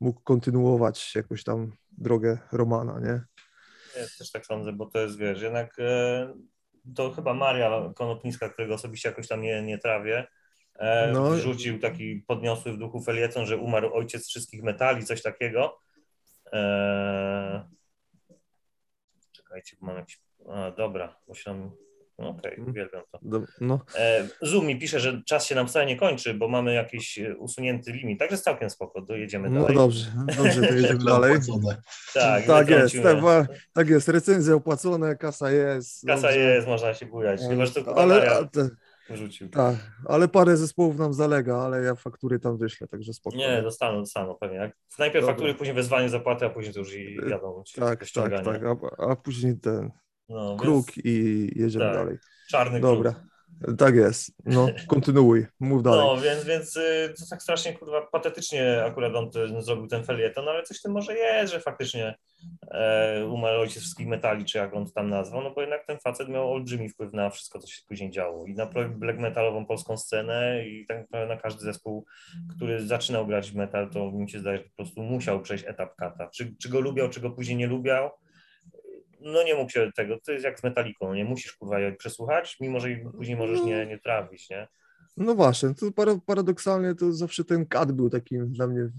mógł 0.00 0.20
kontynuować 0.20 1.14
jakoś 1.14 1.44
tam 1.44 1.72
drogę 1.92 2.38
Romana, 2.52 3.00
nie? 3.00 3.22
Ja 4.00 4.06
też 4.18 4.30
tak 4.32 4.46
sądzę, 4.46 4.72
bo 4.72 4.86
to 4.86 4.98
jest, 5.00 5.18
wiesz, 5.18 5.42
jednak 5.42 5.76
e, 5.78 6.34
to 6.94 7.10
chyba 7.10 7.34
Maria 7.34 7.92
Konopnicka, 7.96 8.48
którego 8.48 8.74
osobiście 8.74 9.08
jakoś 9.08 9.28
tam 9.28 9.40
nie, 9.42 9.62
nie 9.62 9.78
trawię, 9.78 10.26
e, 10.78 11.10
No. 11.12 11.30
wrzucił 11.30 11.78
taki 11.78 12.24
podniosły 12.26 12.72
w 12.72 12.78
duchu 12.78 13.02
felieton, 13.02 13.46
że 13.46 13.56
umarł 13.56 13.94
ojciec 13.94 14.28
wszystkich 14.28 14.62
metali, 14.62 15.04
coś 15.04 15.22
takiego. 15.22 15.78
E, 16.52 17.68
czekajcie, 19.32 19.76
bo 19.80 19.86
mam 19.86 19.96
jakiś... 19.96 20.20
A, 20.48 20.70
dobra, 20.70 21.16
musiałem... 21.28 21.60
No, 21.60 21.89
Okej, 22.28 22.50
Mhm. 22.52 22.68
uwielbiam 22.70 23.02
to. 23.12 23.18
No, 23.60 23.80
E, 23.98 24.28
Zoom 24.42 24.66
mi 24.66 24.78
pisze, 24.78 25.00
że 25.00 25.22
czas 25.26 25.46
się 25.46 25.54
nam 25.54 25.68
wcale 25.68 25.86
nie 25.86 25.96
kończy, 25.96 26.34
bo 26.34 26.48
mamy 26.48 26.74
jakiś 26.74 27.18
e, 27.18 27.36
usunięty 27.36 27.92
limit, 27.92 28.18
także 28.18 28.34
jest 28.34 28.44
całkiem 28.44 28.70
spoko, 28.70 29.00
dojedziemy 29.02 29.50
no 29.50 29.60
dalej. 29.60 29.76
dobrze, 29.76 30.06
dobrze, 30.36 30.62
to 30.68 30.74
jedziemy 30.74 31.04
dalej. 31.14 31.32
Opłacone. 31.32 31.76
Tak, 32.14 32.44
Tak 32.46 32.70
jest, 32.70 32.94
tak, 33.02 33.18
tak 33.72 33.88
jest, 33.88 34.08
recenzja 34.08 34.54
opłacona, 34.54 35.14
kasa 35.14 35.50
jest. 35.50 36.06
Kasa 36.06 36.22
dobrze. 36.22 36.38
jest, 36.38 36.66
można 36.66 36.94
się 36.94 37.06
bujać. 37.06 37.40
Chyba, 37.50 37.66
że 37.66 37.72
to 37.72 37.98
ale, 37.98 38.44
wrzucił. 39.10 39.48
tak, 39.48 39.76
ale 40.08 40.28
parę 40.28 40.56
zespołów 40.56 40.98
nam 40.98 41.12
zalega, 41.14 41.56
ale 41.58 41.82
ja 41.82 41.94
faktury 41.94 42.38
tam 42.38 42.58
wyślę, 42.58 42.88
także 42.88 43.12
spokojnie. 43.12 43.48
Nie, 43.48 43.62
dostaną, 43.62 44.00
dostaną 44.00 44.34
pewnie. 44.34 44.56
Jak 44.56 44.72
najpierw 44.98 45.22
Dobra. 45.22 45.34
faktury, 45.34 45.54
później 45.54 45.74
wezwanie 45.74 46.08
zapłaty, 46.08 46.46
a 46.46 46.50
później 46.50 46.74
to 46.74 46.80
już 46.80 46.94
i 46.94 47.16
jadą. 47.28 47.62
ci 47.66 47.80
tak, 47.80 48.04
tak, 48.14 48.44
tak, 48.44 48.60
a, 48.64 49.04
a 49.10 49.16
później 49.16 49.58
ten 49.58 49.90
No, 50.30 50.56
kruk 50.56 50.86
więc 50.86 51.06
i 51.06 51.48
jedziemy 51.56 51.84
Tak. 51.84 51.94
dalej. 51.94 52.16
Czarny 52.50 52.80
Dobra, 52.80 53.12
kruk. 53.12 53.30
Tak 53.78 53.94
jest. 53.94 54.32
No, 54.44 54.68
kontynuuj, 54.88 55.46
mów 55.60 55.82
dalej. 55.82 56.00
No, 56.06 56.20
więc, 56.20 56.44
więc 56.44 56.76
y, 56.76 57.14
to 57.18 57.24
tak 57.30 57.42
strasznie 57.42 57.72
kurwa 57.72 58.06
patetycznie 58.12 58.84
akurat 58.84 59.14
on 59.14 59.30
ten, 59.30 59.62
zrobił 59.62 59.86
ten 59.86 60.04
felieton, 60.04 60.48
ale 60.48 60.62
coś 60.62 60.78
w 60.78 60.82
tym 60.82 60.92
może 60.92 61.14
jest, 61.14 61.52
że 61.52 61.60
faktycznie 61.60 62.14
e, 62.70 63.26
umarł 63.26 63.60
ojciec 63.60 63.82
wszystkich 63.82 64.06
metali, 64.06 64.44
czy 64.44 64.58
jak 64.58 64.74
on 64.74 64.90
tam 64.92 65.10
nazwał, 65.10 65.42
no 65.42 65.50
bo 65.50 65.60
jednak 65.60 65.86
ten 65.86 65.98
facet 65.98 66.28
miał 66.28 66.52
olbrzymi 66.52 66.88
wpływ 66.88 67.12
na 67.12 67.30
wszystko, 67.30 67.58
co 67.58 67.66
się 67.66 67.82
później 67.88 68.10
działo 68.10 68.46
i 68.46 68.54
na 68.54 68.66
black 68.88 69.18
metalową 69.18 69.66
polską 69.66 69.96
scenę 69.96 70.68
i 70.68 70.86
tak 70.86 70.98
naprawdę 70.98 71.34
na 71.34 71.40
każdy 71.40 71.60
zespół, 71.60 72.06
który 72.56 72.86
zaczynał 72.86 73.26
grać 73.26 73.50
w 73.50 73.56
metal, 73.56 73.90
to 73.90 74.12
mi 74.12 74.30
się 74.30 74.38
zdaje, 74.38 74.58
że 74.58 74.64
po 74.64 74.76
prostu 74.76 75.02
musiał 75.02 75.42
przejść 75.42 75.64
etap 75.66 75.96
kata. 75.96 76.28
Czy, 76.28 76.54
czy 76.62 76.68
go 76.68 76.80
lubiał, 76.80 77.08
czy 77.08 77.20
go 77.20 77.30
później 77.30 77.56
nie 77.56 77.66
lubiał, 77.66 78.10
no 79.20 79.42
nie 79.42 79.54
mógł 79.54 79.70
się 79.70 79.90
tego, 79.96 80.18
to 80.26 80.32
jest 80.32 80.44
jak 80.44 80.60
z 80.60 80.64
metaliką, 80.64 81.14
nie 81.14 81.24
musisz 81.24 81.52
kurwa 81.52 81.76
przesłuchać, 81.98 82.56
mimo 82.60 82.80
że 82.80 82.88
później 83.16 83.36
możesz 83.36 83.62
nie, 83.62 83.86
nie 83.86 83.98
trafić, 83.98 84.50
nie? 84.50 84.68
No 85.16 85.34
właśnie, 85.34 85.74
to 85.74 85.86
paradoksalnie 86.26 86.94
to 86.94 87.12
zawsze 87.12 87.44
ten 87.44 87.66
kat 87.66 87.92
był 87.92 88.10
takim 88.10 88.52
dla 88.52 88.66
mnie, 88.66 88.90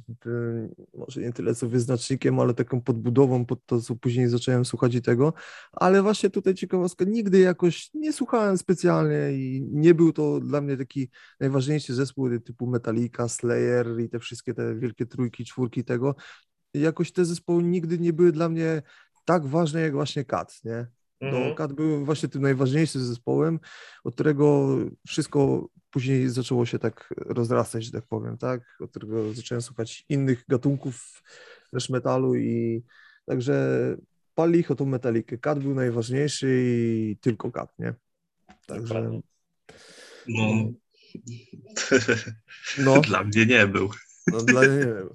może 0.94 1.22
nie 1.22 1.34
tyle 1.34 1.56
co 1.56 1.68
wyznacznikiem, 1.68 2.40
ale 2.40 2.54
taką 2.54 2.82
podbudową 2.82 3.46
pod 3.46 3.66
to, 3.66 3.82
co 3.82 3.96
później 3.96 4.28
zacząłem 4.28 4.66
słuchać 4.66 4.96
i 4.96 5.02
tego, 5.02 5.34
ale 5.72 6.02
właśnie 6.02 6.30
tutaj 6.30 6.54
ciekawostka, 6.54 7.06
nigdy 7.06 7.40
jakoś 7.40 7.90
nie 7.94 8.14
słuchałem 8.14 8.58
specjalnie 8.58 9.32
i 9.34 9.68
nie 9.72 9.94
był 9.94 10.14
to 10.14 10.40
dla 10.40 10.62
mnie 10.62 10.78
taki 10.78 11.10
najważniejszy 11.40 11.94
zespół 11.94 12.40
typu 12.40 12.68
Metallica, 12.68 13.28
Slayer 13.28 13.88
i 14.00 14.10
te 14.10 14.20
wszystkie 14.20 14.54
te 14.54 14.76
wielkie 14.76 15.06
trójki, 15.06 15.46
czwórki 15.46 15.84
tego, 15.84 16.16
jakoś 16.74 17.12
te 17.12 17.26
zespoły 17.26 17.64
nigdy 17.64 18.00
nie 18.00 18.14
były 18.14 18.32
dla 18.32 18.50
mnie 18.50 18.82
tak 19.26 19.46
ważne 19.46 19.82
jak 19.82 19.94
właśnie 19.94 20.26
Kat, 20.26 20.62
nie? 20.64 20.88
No, 21.22 21.38
mhm. 21.38 21.56
Kat 21.56 21.74
był 21.74 22.06
właśnie 22.06 22.30
tym 22.30 22.42
najważniejszym 22.42 23.02
zespołem, 23.02 23.60
od 24.04 24.14
którego 24.14 24.78
wszystko 25.08 25.70
później 25.92 26.30
zaczęło 26.30 26.66
się 26.66 26.80
tak 26.80 27.14
rozrastać, 27.18 27.86
że 27.86 27.92
tak 27.92 28.06
powiem, 28.08 28.38
tak? 28.38 28.78
Od 28.80 28.90
którego 28.90 29.34
zacząłem 29.34 29.62
słuchać 29.62 30.06
innych 30.10 30.44
gatunków 30.48 31.24
też 31.72 31.90
metalu 31.90 32.36
i 32.36 32.84
także 33.26 33.98
pali 34.36 34.60
ich 34.60 34.72
o 34.72 34.76
tą 34.76 34.86
metalikę. 34.86 35.38
Kat 35.38 35.60
był 35.60 35.74
najważniejszy 35.76 36.64
i 36.66 37.18
tylko 37.22 37.52
Kat, 37.52 37.80
nie? 37.80 37.94
Także... 38.68 39.22
No, 40.28 40.72
no. 42.78 43.02
Dla 43.08 43.24
mnie 43.24 43.46
nie 43.46 43.68
był. 43.68 43.90
No, 44.28 44.42
dla, 44.42 44.62
nie 44.62 44.80
wiem. 44.80 45.10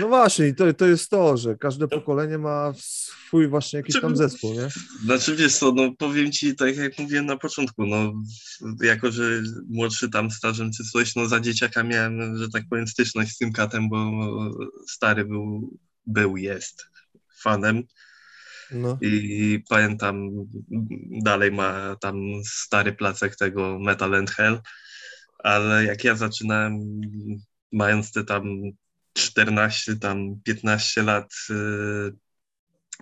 no 0.00 0.08
właśnie, 0.08 0.54
to, 0.54 0.74
to 0.74 0.86
jest 0.86 1.10
to, 1.10 1.36
że 1.36 1.56
każde 1.56 1.88
pokolenie 1.88 2.38
ma 2.38 2.72
swój 2.78 3.48
właśnie 3.48 3.76
jakiś 3.76 4.00
tam 4.00 4.16
zespół, 4.16 4.54
nie? 4.54 4.68
Znaczy 5.04 5.36
wiesz 5.36 5.54
co, 5.54 5.72
no 5.72 5.92
powiem 5.98 6.32
ci, 6.32 6.56
tak 6.56 6.76
jak 6.76 6.98
mówiłem 6.98 7.26
na 7.26 7.36
początku, 7.36 7.86
no 7.86 8.12
jako, 8.82 9.10
że 9.12 9.42
młodszy 9.68 10.10
tam 10.10 10.30
stażem 10.30 10.70
czy 10.72 10.84
coś, 10.84 11.16
no 11.16 11.26
za 11.26 11.40
dzieciaka 11.40 11.82
miałem, 11.82 12.36
że 12.36 12.48
tak 12.48 12.62
powiem, 12.70 12.88
styczność 12.88 13.32
z 13.32 13.38
tym 13.38 13.52
katem, 13.52 13.88
bo 13.88 14.10
stary 14.88 15.24
był, 15.24 15.78
był, 16.06 16.36
jest 16.36 16.86
fanem. 17.40 17.82
No. 18.70 18.98
I 19.00 19.62
pamiętam, 19.68 20.30
dalej 21.22 21.52
ma 21.52 21.96
tam 22.00 22.16
stary 22.44 22.92
placek 22.92 23.36
tego 23.36 23.78
Metal 23.78 24.14
and 24.14 24.30
Hell, 24.30 24.60
ale 25.38 25.84
jak 25.84 26.04
ja 26.04 26.16
zaczynałem 26.16 27.00
mając 27.72 28.12
te 28.12 28.24
tam 28.24 28.44
14, 29.12 29.96
tam 29.96 30.40
15 30.44 31.02
lat, 31.02 31.32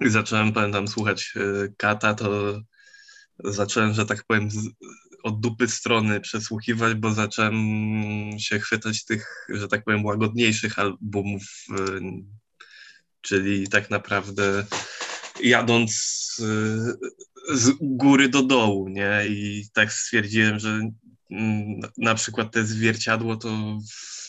yy, 0.00 0.10
zacząłem, 0.10 0.52
pamiętam, 0.52 0.88
słuchać 0.88 1.32
yy, 1.36 1.74
Kata, 1.76 2.14
to 2.14 2.60
zacząłem, 3.44 3.94
że 3.94 4.06
tak 4.06 4.24
powiem, 4.26 4.50
z, 4.50 4.68
od 5.22 5.40
dupy 5.40 5.68
strony 5.68 6.20
przesłuchiwać, 6.20 6.94
bo 6.94 7.12
zacząłem 7.12 7.56
się 8.38 8.58
chwytać 8.58 9.04
tych, 9.04 9.46
że 9.48 9.68
tak 9.68 9.84
powiem, 9.84 10.04
łagodniejszych 10.04 10.78
albumów, 10.78 11.42
yy, 11.68 12.00
czyli 13.20 13.68
tak 13.68 13.90
naprawdę 13.90 14.66
jadąc 15.40 15.92
z 17.54 17.70
góry 17.80 18.28
do 18.28 18.42
dołu, 18.42 18.88
nie? 18.88 19.24
I 19.28 19.68
tak 19.72 19.92
stwierdziłem, 19.92 20.58
że 20.58 20.90
na 21.98 22.14
przykład 22.14 22.52
te 22.52 22.64
zwierciadło 22.64 23.36
to 23.36 23.78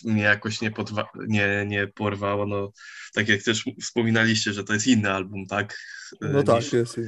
mnie 0.04 0.24
jakoś 0.24 0.62
nie, 0.62 0.72
podwa- 0.72 1.28
nie, 1.28 1.66
nie 1.68 1.88
porwało. 1.88 2.46
No, 2.46 2.72
tak 3.14 3.28
jak 3.28 3.44
też 3.44 3.66
wspominaliście, 3.82 4.54
że 4.54 4.64
to 4.64 4.74
jest 4.74 4.88
inny 4.88 5.12
album, 5.12 5.46
tak? 5.46 5.78
No 6.22 6.44
tak, 6.44 6.64
niż... 6.64 6.74
jest. 6.74 7.00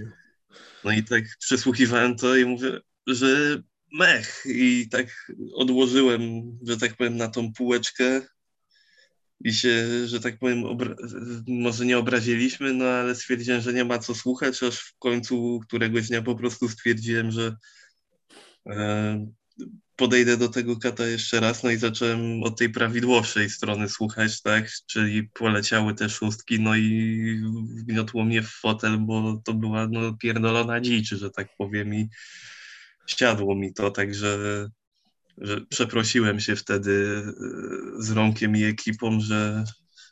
No 0.84 0.92
i 0.92 1.04
tak 1.04 1.24
przesłuchiwałem 1.40 2.16
to 2.16 2.36
i 2.36 2.46
mówię, 2.46 2.80
że 3.08 3.62
mech. 3.94 4.44
I 4.46 4.88
tak 4.92 5.32
odłożyłem, 5.54 6.22
że 6.68 6.78
tak 6.78 6.96
powiem, 6.96 7.18
na 7.18 7.28
tą 7.28 7.54
półeczkę 7.54 8.22
i 9.44 9.54
się, 9.54 10.08
że 10.08 10.20
tak 10.20 10.40
powiem, 10.40 10.64
obra- 10.64 10.96
może 11.48 11.86
nie 11.86 11.98
obraziliśmy, 11.98 12.74
no 12.74 12.86
ale 12.86 13.16
stwierdziłem, 13.16 13.62
że 13.62 13.74
nie 13.74 13.86
ma 13.86 14.00
co 14.00 14.16
słuchać, 14.16 14.64
aż 14.64 14.80
w 14.80 14.98
końcu 14.98 15.60
któregoś 15.68 16.08
dnia 16.08 16.22
po 16.22 16.36
prostu 16.36 16.70
stwierdziłem, 16.70 17.32
że 17.32 17.56
e, 18.70 19.32
podejdę 19.96 20.38
do 20.38 20.50
tego 20.50 20.78
kata 20.78 21.08
jeszcze 21.08 21.40
raz, 21.40 21.64
no 21.64 21.72
i 21.72 21.78
zacząłem 21.78 22.44
od 22.44 22.58
tej 22.58 22.70
prawidłowszej 22.70 23.50
strony 23.50 23.90
słuchać, 23.90 24.42
tak, 24.42 24.70
czyli 24.88 25.24
poleciały 25.24 25.96
te 25.96 26.10
szóstki, 26.10 26.60
no 26.60 26.76
i 26.76 27.42
wgniotło 27.78 28.26
mnie 28.26 28.42
w 28.42 28.50
fotel, 28.50 28.98
bo 28.98 29.42
to 29.46 29.54
była 29.54 29.88
no 29.88 30.14
pierdolona 30.14 30.82
dzicz, 30.82 31.10
że 31.10 31.30
tak 31.32 31.48
powiem 31.58 31.94
i 31.94 32.10
siadło 33.08 33.56
mi 33.56 33.74
to, 33.74 33.92
także 33.92 34.38
że 35.38 35.62
przeprosiłem 35.62 36.40
się 36.40 36.56
wtedy 36.56 37.24
e, 37.98 38.04
z 38.04 38.12
Romkiem 38.12 38.56
i 38.56 38.64
ekipą, 38.64 39.20
że, 39.20 39.64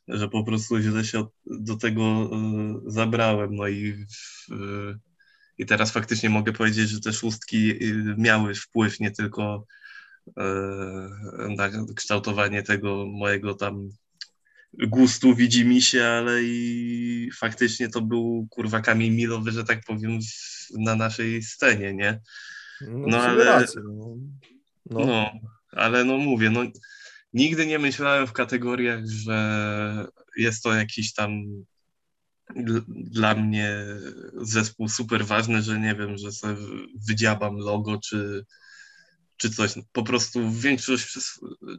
że 0.07 0.29
po 0.29 0.43
prostu 0.43 0.79
źle 0.79 1.05
się 1.05 1.25
do 1.45 1.77
tego 1.77 2.03
e, 2.03 2.91
zabrałem, 2.91 3.55
no 3.55 3.67
i 3.67 3.93
w, 3.93 4.47
i 5.57 5.65
teraz 5.65 5.91
faktycznie 5.91 6.29
mogę 6.29 6.53
powiedzieć, 6.53 6.89
że 6.89 6.99
te 6.99 7.13
szóstki 7.13 7.71
y, 7.71 8.15
miały 8.17 8.55
wpływ 8.55 8.99
nie 8.99 9.11
tylko 9.11 9.65
e, 10.37 10.43
na 11.57 11.69
kształtowanie 11.95 12.63
tego 12.63 13.05
mojego 13.05 13.53
tam 13.53 13.89
gustu 14.73 15.35
widzi 15.35 15.65
mi 15.65 15.81
się, 15.81 16.05
ale 16.05 16.43
i 16.43 17.29
faktycznie 17.37 17.89
to 17.89 18.01
był 18.01 18.47
kurwa 18.49 18.81
kamień 18.81 19.13
milowy, 19.13 19.51
że 19.51 19.63
tak 19.63 19.83
powiem, 19.85 20.19
na 20.77 20.95
naszej 20.95 21.43
scenie, 21.43 21.93
nie? 21.93 22.19
No, 22.81 23.07
no 23.07 23.21
ale. 23.21 23.45
Rację, 23.45 23.81
no. 23.85 24.17
No. 24.89 25.05
no, 25.05 25.31
ale 25.71 26.03
no 26.03 26.17
mówię, 26.17 26.49
no 26.49 26.63
nigdy 27.33 27.65
nie 27.65 27.79
myślałem 27.79 28.27
w 28.27 28.33
kategoriach, 28.33 29.05
że 29.05 30.07
jest 30.37 30.63
to 30.63 30.73
jakiś 30.73 31.13
tam 31.13 31.43
dla 32.87 33.35
mnie 33.35 33.75
zespół 34.41 34.89
super 34.89 35.25
ważny, 35.25 35.61
że 35.61 35.79
nie 35.79 35.95
wiem, 35.95 36.17
że 36.17 36.31
sobie 36.31 36.55
wydziabam 37.07 37.57
logo 37.57 37.99
czy, 37.99 38.45
czy 39.37 39.49
coś. 39.49 39.73
Po 39.91 40.03
prostu 40.03 40.51
większość 40.51 41.19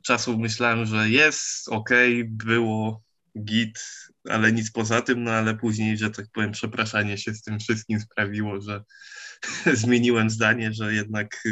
czasu 0.02 0.38
myślałem, 0.38 0.86
że 0.86 1.10
jest, 1.10 1.68
ok, 1.68 1.90
było 2.26 3.02
git, 3.44 3.80
ale 4.28 4.52
nic 4.52 4.70
poza 4.70 5.02
tym, 5.02 5.24
no 5.24 5.30
ale 5.30 5.56
później, 5.56 5.98
że 5.98 6.10
tak 6.10 6.26
powiem, 6.32 6.52
przepraszanie 6.52 7.18
się 7.18 7.34
z 7.34 7.42
tym 7.42 7.58
wszystkim 7.58 8.00
sprawiło, 8.00 8.60
że 8.60 8.84
zmieniłem 9.82 10.30
zdanie, 10.30 10.72
że 10.72 10.94
jednak 10.94 11.42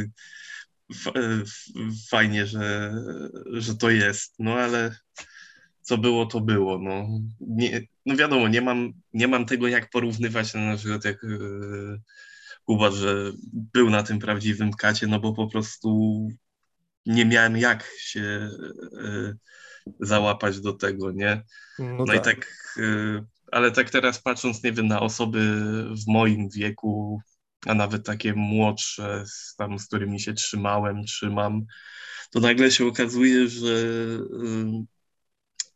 fajnie, 2.11 2.47
że, 2.47 2.95
że 3.53 3.75
to 3.75 3.91
jest, 3.91 4.35
no 4.39 4.55
ale 4.55 4.97
co 5.87 5.99
było, 5.99 6.27
to 6.27 6.41
było. 6.41 6.79
No, 6.79 7.09
nie, 7.41 7.81
no 8.07 8.17
wiadomo, 8.17 8.49
nie 8.49 8.61
mam, 8.61 8.93
nie 9.13 9.29
mam 9.29 9.47
tego 9.47 9.69
jak 9.69 9.91
porównywać 9.91 10.55
na 10.55 10.77
przykład 10.77 11.05
jak 11.05 11.23
yy, 11.23 12.01
Kuba, 12.65 12.91
że 12.91 13.33
był 13.53 13.91
na 13.91 14.03
tym 14.03 14.19
prawdziwym 14.19 14.73
kacie, 14.73 15.07
no 15.07 15.21
bo 15.21 15.33
po 15.33 15.47
prostu 15.47 16.29
nie 17.07 17.25
miałem 17.25 17.57
jak 17.57 17.91
się 17.99 18.51
yy, 18.93 19.37
załapać 20.01 20.61
do 20.61 20.73
tego, 20.73 21.13
nie? 21.13 21.43
No, 21.79 21.95
no 21.99 22.07
tak. 22.07 22.17
i 22.17 22.21
tak, 22.21 22.53
yy, 22.77 23.25
ale 23.53 23.73
tak 23.73 23.91
teraz 23.91 24.23
patrząc, 24.23 24.63
nie 24.63 24.73
wiem, 24.73 24.87
na 24.87 25.01
osoby 25.01 25.61
w 26.05 26.07
moim 26.07 26.49
wieku, 26.49 27.21
a 27.67 27.75
nawet 27.75 28.07
takie 28.07 28.35
młodsze, 28.35 29.25
z, 29.27 29.55
tam, 29.57 29.79
z 29.79 29.87
którymi 29.87 30.21
się 30.21 30.35
trzymałem, 30.35 31.05
trzymam, 31.05 31.65
to 32.31 32.41
nagle 32.41 32.71
się 32.71 32.87
okazuje, 32.87 33.49
że 33.49 33.71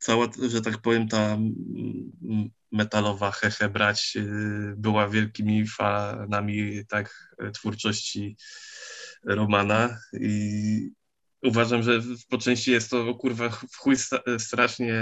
cała, 0.01 0.27
że 0.49 0.61
tak 0.63 0.79
powiem, 0.79 1.09
ta 1.09 1.39
metalowa 2.73 3.31
Hehe 3.31 3.69
Brać 3.69 4.13
y, 4.17 4.75
była 4.77 5.09
wielkimi 5.09 5.67
fanami 5.67 6.87
tak 6.89 7.35
twórczości 7.53 8.37
Romana 9.25 9.99
i, 10.21 10.91
uważam, 11.43 11.83
że 11.83 12.01
po 12.29 12.39
części 12.39 12.71
jest 12.71 12.91
to 12.91 13.15
kurwa 13.15 13.49
w 13.49 13.77
chuj 13.77 13.97
strasznie 14.39 14.95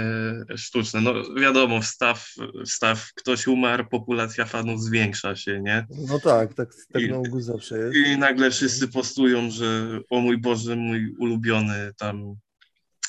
sztuczne. 0.55 1.01
No 1.01 1.13
wiadomo, 1.35 1.81
wstaw, 1.81 2.29
wstaw 2.65 3.09
ktoś 3.15 3.47
umarł, 3.47 3.85
populacja 3.89 4.45
fanów 4.45 4.81
zwiększa 4.81 5.35
się, 5.35 5.61
nie? 5.61 5.85
No 5.89 6.19
tak, 6.19 6.53
tak, 6.53 6.69
tak 6.93 7.01
I, 7.01 7.09
na 7.09 7.17
ogół 7.17 7.41
zawsze 7.41 7.77
jest. 7.77 7.95
I 7.95 8.17
nagle 8.17 8.51
wszyscy 8.51 8.87
postują, 8.87 9.51
że 9.51 9.99
o 10.09 10.19
mój 10.19 10.37
Boże, 10.37 10.75
mój 10.75 11.15
ulubiony 11.19 11.91
tam 11.97 12.35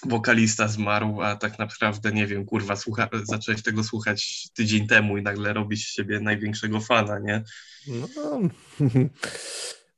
wokalista 0.07 0.69
zmarł, 0.69 1.23
a 1.23 1.37
tak 1.37 1.59
naprawdę 1.59 2.13
nie 2.13 2.27
wiem, 2.27 2.45
kurwa, 2.45 2.77
słucha, 2.77 3.09
zacząłeś 3.23 3.63
tego 3.63 3.85
słuchać 3.85 4.49
tydzień 4.55 4.87
temu 4.87 5.19
i 5.19 5.23
nagle 5.23 5.53
robisz 5.53 5.87
z 5.87 5.95
siebie 5.95 6.21
największego 6.21 6.81
fana, 6.81 7.19
nie? 7.19 7.43
No, 7.87 8.41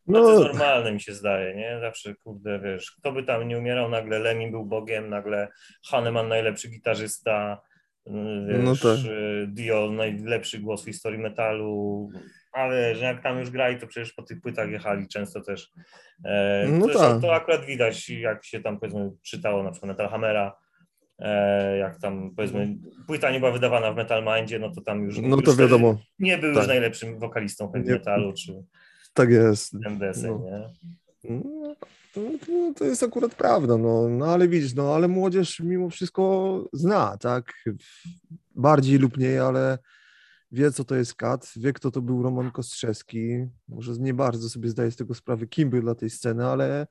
no, 0.06 0.22
to 0.22 0.32
jest 0.32 0.52
normalne 0.52 0.92
mi 0.92 1.00
się 1.00 1.14
zdaje, 1.14 1.54
nie? 1.54 1.78
Zawsze, 1.80 2.14
kurde, 2.14 2.60
wiesz, 2.60 2.90
kto 2.90 3.12
by 3.12 3.22
tam 3.22 3.48
nie 3.48 3.58
umierał, 3.58 3.88
nagle 3.90 4.18
Lemmy 4.18 4.50
był 4.50 4.66
Bogiem, 4.66 5.08
nagle 5.08 5.48
Hanneman 5.84 6.28
najlepszy 6.28 6.68
gitarzysta, 6.68 7.60
wiesz, 8.48 8.64
no 8.64 8.76
tak. 8.76 8.98
Dio 9.48 9.90
najlepszy 9.90 10.58
głos 10.58 10.82
w 10.82 10.86
historii 10.86 11.20
metalu, 11.20 12.08
ale 12.52 12.94
że 12.94 13.04
jak 13.04 13.22
tam 13.22 13.38
już 13.38 13.50
grali, 13.50 13.78
to 13.78 13.86
przecież 13.86 14.12
po 14.12 14.22
tych 14.22 14.40
płytach 14.40 14.70
jechali 14.70 15.08
często 15.08 15.40
też. 15.40 15.70
E, 16.24 16.66
no 16.68 16.88
tak. 16.88 17.20
To 17.20 17.34
akurat 17.34 17.64
widać, 17.64 18.10
jak 18.10 18.44
się 18.44 18.60
tam 18.60 18.80
powiedzmy 18.80 19.10
czytało 19.22 19.62
na 19.62 19.70
przykład 19.70 19.88
Metal 19.88 20.08
Hammera, 20.08 20.56
e, 21.18 21.78
jak 21.78 22.00
tam 22.00 22.34
powiedzmy 22.36 22.76
płyta 23.06 23.30
nie 23.30 23.38
była 23.38 23.52
wydawana 23.52 23.92
w 23.92 23.96
Metal 23.96 24.24
Mindzie, 24.24 24.58
no 24.58 24.70
to 24.70 24.80
tam 24.80 25.04
już, 25.04 25.18
no 25.18 25.36
to 25.36 25.50
już 25.50 25.60
wiadomo. 25.60 25.98
nie 26.18 26.38
był 26.38 26.50
tak. 26.50 26.58
już 26.58 26.68
najlepszym 26.68 27.18
wokalistą 27.18 27.72
heavy 27.72 27.92
metalu, 27.92 28.32
czy 28.32 28.64
tak 29.14 29.30
jest. 29.30 29.74
MDS, 29.74 30.22
no. 30.22 30.38
nie? 30.44 30.70
No, 31.30 31.74
to, 32.12 32.20
to 32.76 32.84
jest 32.84 33.02
akurat 33.02 33.34
prawda, 33.34 33.76
no, 33.76 34.08
no 34.08 34.26
ale 34.26 34.48
widzisz, 34.48 34.74
no 34.74 34.94
ale 34.94 35.08
młodzież 35.08 35.60
mimo 35.60 35.90
wszystko 35.90 36.68
zna, 36.72 37.16
tak? 37.16 37.52
Bardziej 38.54 38.98
lub 38.98 39.16
mniej, 39.16 39.38
ale 39.38 39.78
wie, 40.52 40.72
co 40.72 40.84
to 40.84 40.94
jest 40.94 41.14
kat, 41.14 41.52
wie, 41.56 41.72
kto 41.72 41.90
to 41.90 42.02
był 42.02 42.22
Roman 42.22 42.50
Kostrzewski. 42.50 43.46
Może 43.68 43.92
nie 43.92 44.14
bardzo 44.14 44.48
sobie 44.48 44.68
zdaje 44.68 44.90
z 44.90 44.96
tego 44.96 45.14
sprawy, 45.14 45.46
kim 45.46 45.70
był 45.70 45.80
dla 45.80 45.94
tej 45.94 46.10
sceny, 46.10 46.46
ale, 46.46 46.86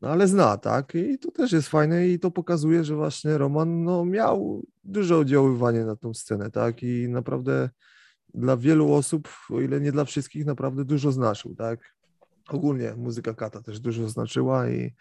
no, 0.00 0.08
ale 0.08 0.28
zna, 0.28 0.56
tak? 0.56 0.94
I 0.94 1.18
to 1.18 1.30
też 1.30 1.52
jest 1.52 1.68
fajne 1.68 2.08
i 2.08 2.18
to 2.18 2.30
pokazuje, 2.30 2.84
że 2.84 2.96
właśnie 2.96 3.38
Roman 3.38 3.84
no, 3.84 4.04
miał 4.04 4.66
duże 4.84 5.16
oddziaływanie 5.16 5.84
na 5.84 5.96
tą 5.96 6.14
scenę, 6.14 6.50
tak? 6.50 6.82
I 6.82 7.08
naprawdę 7.08 7.70
dla 8.34 8.56
wielu 8.56 8.92
osób, 8.92 9.28
o 9.50 9.60
ile 9.60 9.80
nie 9.80 9.92
dla 9.92 10.04
wszystkich, 10.04 10.46
naprawdę 10.46 10.84
dużo 10.84 11.12
znaczył, 11.12 11.54
tak? 11.54 11.97
Ogólnie 12.48 12.94
muzyka 12.96 13.34
Kata 13.34 13.62
też 13.62 13.80
dużo 13.80 14.08
znaczyła 14.08 14.70
i 14.70 14.94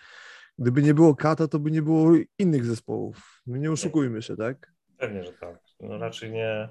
gdyby 0.60 0.84
nie 0.84 0.94
było 0.94 1.16
Kata, 1.16 1.48
to 1.48 1.60
by 1.60 1.72
nie 1.72 1.82
było 1.82 2.12
innych 2.40 2.66
zespołów. 2.66 3.42
My 3.48 3.60
nie 3.60 3.72
oszukujmy 3.72 4.22
się, 4.22 4.36
tak? 4.36 4.74
Pewnie, 4.98 5.24
że 5.24 5.34
tak. 5.34 5.60
No 5.80 5.98
raczej 5.98 6.32
nie. 6.32 6.70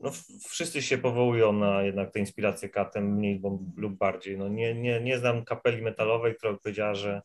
No, 0.00 0.10
wszyscy 0.48 0.82
się 0.82 0.98
powołują 0.98 1.52
na 1.52 1.82
jednak 1.82 2.10
te 2.10 2.20
inspiracje 2.20 2.68
Katem, 2.68 3.14
mniej 3.14 3.42
lub 3.76 3.96
bardziej. 3.96 4.38
No, 4.38 4.48
nie, 4.48 4.74
nie, 4.74 5.00
nie 5.00 5.18
znam 5.18 5.44
kapeli 5.44 5.82
metalowej, 5.82 6.34
która 6.36 6.54
powiedziała, 6.54 6.94
że 6.94 7.22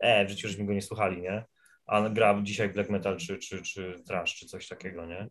e, 0.00 0.26
w 0.26 0.30
życiu 0.30 0.48
żeśmy 0.48 0.66
go 0.66 0.72
nie 0.72 0.82
słuchali, 0.82 1.22
nie? 1.22 1.44
A 1.86 2.08
gra 2.08 2.40
dzisiaj 2.42 2.68
black 2.68 2.90
metal 2.90 3.16
czy, 3.16 3.38
czy, 3.38 3.62
czy 3.62 4.02
trash, 4.06 4.34
czy 4.34 4.46
coś 4.46 4.68
takiego, 4.68 5.06
nie? 5.06 5.28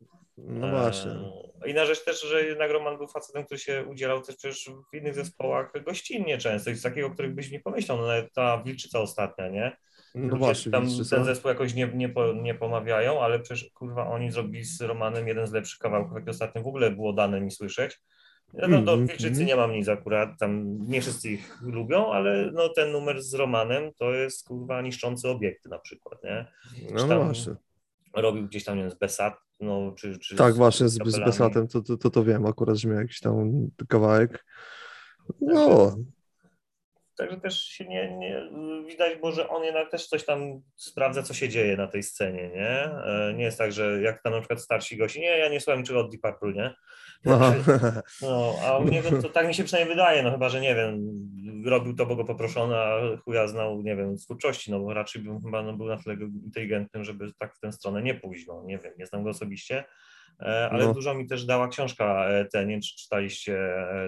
No 0.47 0.69
właśnie. 0.69 1.11
E, 1.11 1.69
inna 1.69 1.85
rzecz 1.85 2.05
też, 2.05 2.21
że 2.21 2.43
jednak 2.43 2.71
Roman 2.71 2.97
był 2.97 3.07
facetem, 3.07 3.45
który 3.45 3.59
się 3.59 3.85
udzielał 3.85 4.21
też 4.21 4.35
przecież 4.35 4.69
w 4.93 4.95
innych 4.95 5.15
zespołach 5.15 5.71
gościnnie 5.85 6.37
często, 6.37 6.75
z 6.75 6.81
takiego, 6.81 7.09
których 7.09 7.35
byś 7.35 7.51
nie 7.51 7.59
pomyślał, 7.59 7.97
no 7.97 8.07
nawet 8.07 8.33
ta 8.33 8.63
Wilczyca 8.63 8.99
ostatnia, 8.99 9.49
nie? 9.49 9.77
No 10.15 10.37
właśnie, 10.37 10.71
tam 10.71 10.87
ten 11.09 11.25
zespół 11.25 11.49
jakoś 11.49 11.73
nie, 11.73 11.91
nie, 11.93 12.09
po, 12.09 12.33
nie 12.33 12.55
pomawiają, 12.55 13.21
ale 13.21 13.39
przecież 13.39 13.69
kurwa 13.73 14.07
oni 14.07 14.31
zrobili 14.31 14.65
z 14.65 14.81
Romanem 14.81 15.27
jeden 15.27 15.47
z 15.47 15.51
lepszych 15.51 15.79
kawałków, 15.79 16.15
jakie 16.15 16.31
ostatnio 16.31 16.63
w 16.63 16.67
ogóle 16.67 16.91
było 16.91 17.13
dane 17.13 17.41
mi 17.41 17.51
słyszeć. 17.51 17.99
No, 18.53 18.67
no 18.67 18.81
do 18.81 18.93
mm, 18.93 19.07
Wilczycy 19.07 19.45
nie 19.45 19.55
mam 19.55 19.71
nic 19.71 19.87
akurat, 19.87 20.29
tam 20.39 20.79
nie 20.87 21.01
wszyscy 21.01 21.29
ich 21.29 21.61
lubią, 21.61 22.11
ale 22.11 22.51
no 22.53 22.69
ten 22.69 22.91
numer 22.91 23.21
z 23.21 23.33
Romanem 23.33 23.91
to 23.93 24.13
jest 24.13 24.47
kurwa 24.47 24.81
niszczący 24.81 25.29
obiekty 25.29 25.69
na 25.69 25.79
przykład, 25.79 26.23
nie? 26.23 26.45
No 26.91 27.23
właśnie. 27.23 27.55
Robił 28.13 28.47
gdzieś 28.47 28.63
tam, 28.63 28.75
nie 28.75 28.81
wiem, 28.81 28.91
z 28.91 28.95
Besat, 28.95 29.33
no, 29.59 29.93
czy, 29.97 30.19
czy 30.19 30.35
tak, 30.35 30.53
z 30.53 30.57
właśnie 30.57 30.89
z, 30.89 30.93
z 30.93 31.19
Besatem, 31.19 31.67
to, 31.67 31.81
to, 31.81 31.97
to, 31.97 32.09
to 32.09 32.23
wiem 32.23 32.45
akurat, 32.45 32.75
że 32.75 32.89
miał 32.89 32.99
jakiś 32.99 33.19
tam 33.19 33.67
kawałek. 33.87 34.45
No. 35.41 35.95
Także, 37.19 37.37
też 37.37 37.63
się 37.63 37.85
nie, 37.85 38.17
nie 38.17 38.49
widać, 38.87 39.17
bo 39.21 39.31
że 39.31 39.49
on 39.49 39.63
jednak 39.63 39.91
też 39.91 40.07
coś 40.07 40.25
tam 40.25 40.61
sprawdza, 40.75 41.23
co 41.23 41.33
się 41.33 41.49
dzieje 41.49 41.77
na 41.77 41.87
tej 41.87 42.03
scenie, 42.03 42.49
nie? 42.49 42.69
E, 42.83 43.33
nie 43.35 43.43
jest 43.43 43.57
tak, 43.57 43.71
że 43.71 44.01
jak 44.01 44.23
tam 44.23 44.33
na 44.33 44.39
przykład 44.39 44.61
starsi 44.61 44.97
gości, 44.97 45.19
nie, 45.19 45.37
ja 45.37 45.49
nie 45.49 45.59
słucham 45.59 45.83
czego 45.83 45.99
od 45.99 46.11
Deep 46.11 46.21
Purple, 46.21 46.53
nie? 46.53 46.73
No, 48.21 48.55
a 48.65 48.77
u 48.77 48.83
niego 48.83 49.21
to 49.21 49.29
tak 49.29 49.47
mi 49.47 49.53
się 49.53 49.63
przynajmniej 49.63 49.95
wydaje, 49.95 50.23
no 50.23 50.31
chyba, 50.31 50.49
że 50.49 50.61
nie 50.61 50.75
wiem, 50.75 51.09
robił 51.65 51.95
to, 51.95 52.05
bo 52.05 52.15
go 52.15 52.25
poproszono, 52.25 52.75
a 52.77 53.17
chuja 53.17 53.47
znał, 53.47 53.81
nie 53.81 53.95
wiem, 53.95 54.17
twórczości, 54.17 54.71
no 54.71 54.79
bo 54.79 54.93
raczej 54.93 55.21
bym 55.21 55.41
chyba 55.41 55.63
no, 55.63 55.73
był 55.73 55.87
na 55.87 55.97
tyle 55.97 56.15
inteligentnym, 56.45 57.03
żeby 57.03 57.31
tak 57.39 57.55
w 57.55 57.59
tę 57.59 57.71
stronę 57.71 58.01
nie 58.01 58.15
pójść, 58.15 58.47
no 58.47 58.63
nie 58.65 58.77
wiem, 58.77 58.93
nie 58.99 59.05
znam 59.05 59.23
go 59.23 59.29
osobiście, 59.29 59.83
e, 60.41 60.69
ale 60.71 60.85
no. 60.85 60.93
dużo 60.93 61.13
mi 61.13 61.27
też 61.27 61.45
dała 61.45 61.67
książka 61.67 62.29
e, 62.29 62.45
ten, 62.45 62.67
nie 62.67 62.73
wiem, 62.73 62.81
czy 62.81 62.95
czytaliście 62.95 63.57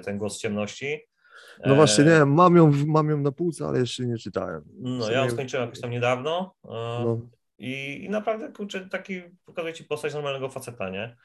ten 0.06 0.18
Głos 0.18 0.40
Ciemności. 0.40 1.11
No 1.66 1.76
właśnie, 1.76 2.04
nie, 2.04 2.26
mam 2.26 2.56
ją, 2.56 2.72
mam 2.88 3.10
ją 3.10 3.18
na 3.18 3.32
półce, 3.32 3.68
ale 3.68 3.80
jeszcze 3.80 4.06
nie 4.06 4.18
czytałem. 4.18 4.64
No, 4.80 5.12
ja 5.12 5.26
ją 5.26 5.32
skończyłem 5.32 5.66
jakoś 5.66 5.82
tam 5.82 5.92
niedawno 5.92 6.56
no. 6.64 7.22
i, 7.58 8.04
i 8.06 8.10
naprawdę, 8.10 8.52
kurczę, 8.52 8.90
taki 8.90 9.22
pokazuje 9.46 9.74
ci 9.74 9.84
postać 9.84 10.14
normalnego 10.14 10.50
faceta, 10.50 10.90
nie? 10.90 11.16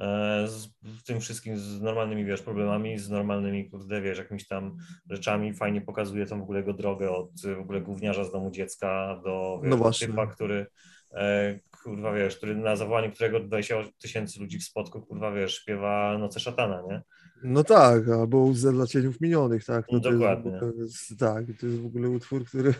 E, 0.00 0.46
z 0.48 0.68
tym 1.04 1.20
wszystkim, 1.20 1.58
z 1.58 1.80
normalnymi, 1.80 2.24
wiesz, 2.24 2.42
problemami, 2.42 2.98
z 2.98 3.10
normalnymi, 3.10 3.70
kurde, 3.70 4.00
wiesz, 4.00 4.18
jakimiś 4.18 4.46
tam 4.46 4.76
rzeczami. 5.10 5.54
Fajnie 5.54 5.80
pokazuje 5.80 6.26
tą 6.26 6.38
w 6.40 6.42
ogóle 6.42 6.58
jego 6.58 6.72
drogę 6.72 7.10
od 7.10 7.30
w 7.56 7.60
ogóle 7.60 7.80
gówniarza 7.80 8.24
z 8.24 8.32
domu 8.32 8.50
dziecka 8.50 9.20
do 9.24 9.60
wiesz, 9.64 9.74
no 9.76 9.90
typa, 9.90 10.26
który 10.26 10.66
e, 11.14 11.58
kurwa, 11.82 12.12
wiesz, 12.12 12.36
który 12.36 12.56
na 12.56 12.76
zawołanie 12.76 13.10
którego 13.10 13.40
20 13.40 13.74
tysięcy 13.98 14.40
ludzi 14.40 14.58
w 14.58 14.64
spotku, 14.64 15.02
kurwa, 15.02 15.32
wiesz, 15.32 15.54
śpiewa 15.54 16.18
Noce 16.18 16.40
Szatana, 16.40 16.82
nie? 16.88 17.02
No 17.42 17.64
tak, 17.64 18.08
albo 18.08 18.38
Łzę 18.38 18.72
dla 18.72 18.86
cieniów 18.86 19.20
minionych, 19.20 19.64
tak? 19.64 19.86
No, 19.92 20.00
no 20.04 20.10
dokładnie. 20.10 20.58
To 20.60 20.72
jest, 20.72 21.18
tak, 21.18 21.44
to 21.60 21.66
jest 21.66 21.80
w 21.80 21.86
ogóle 21.86 22.08
utwór, 22.08 22.44
który 22.44 22.74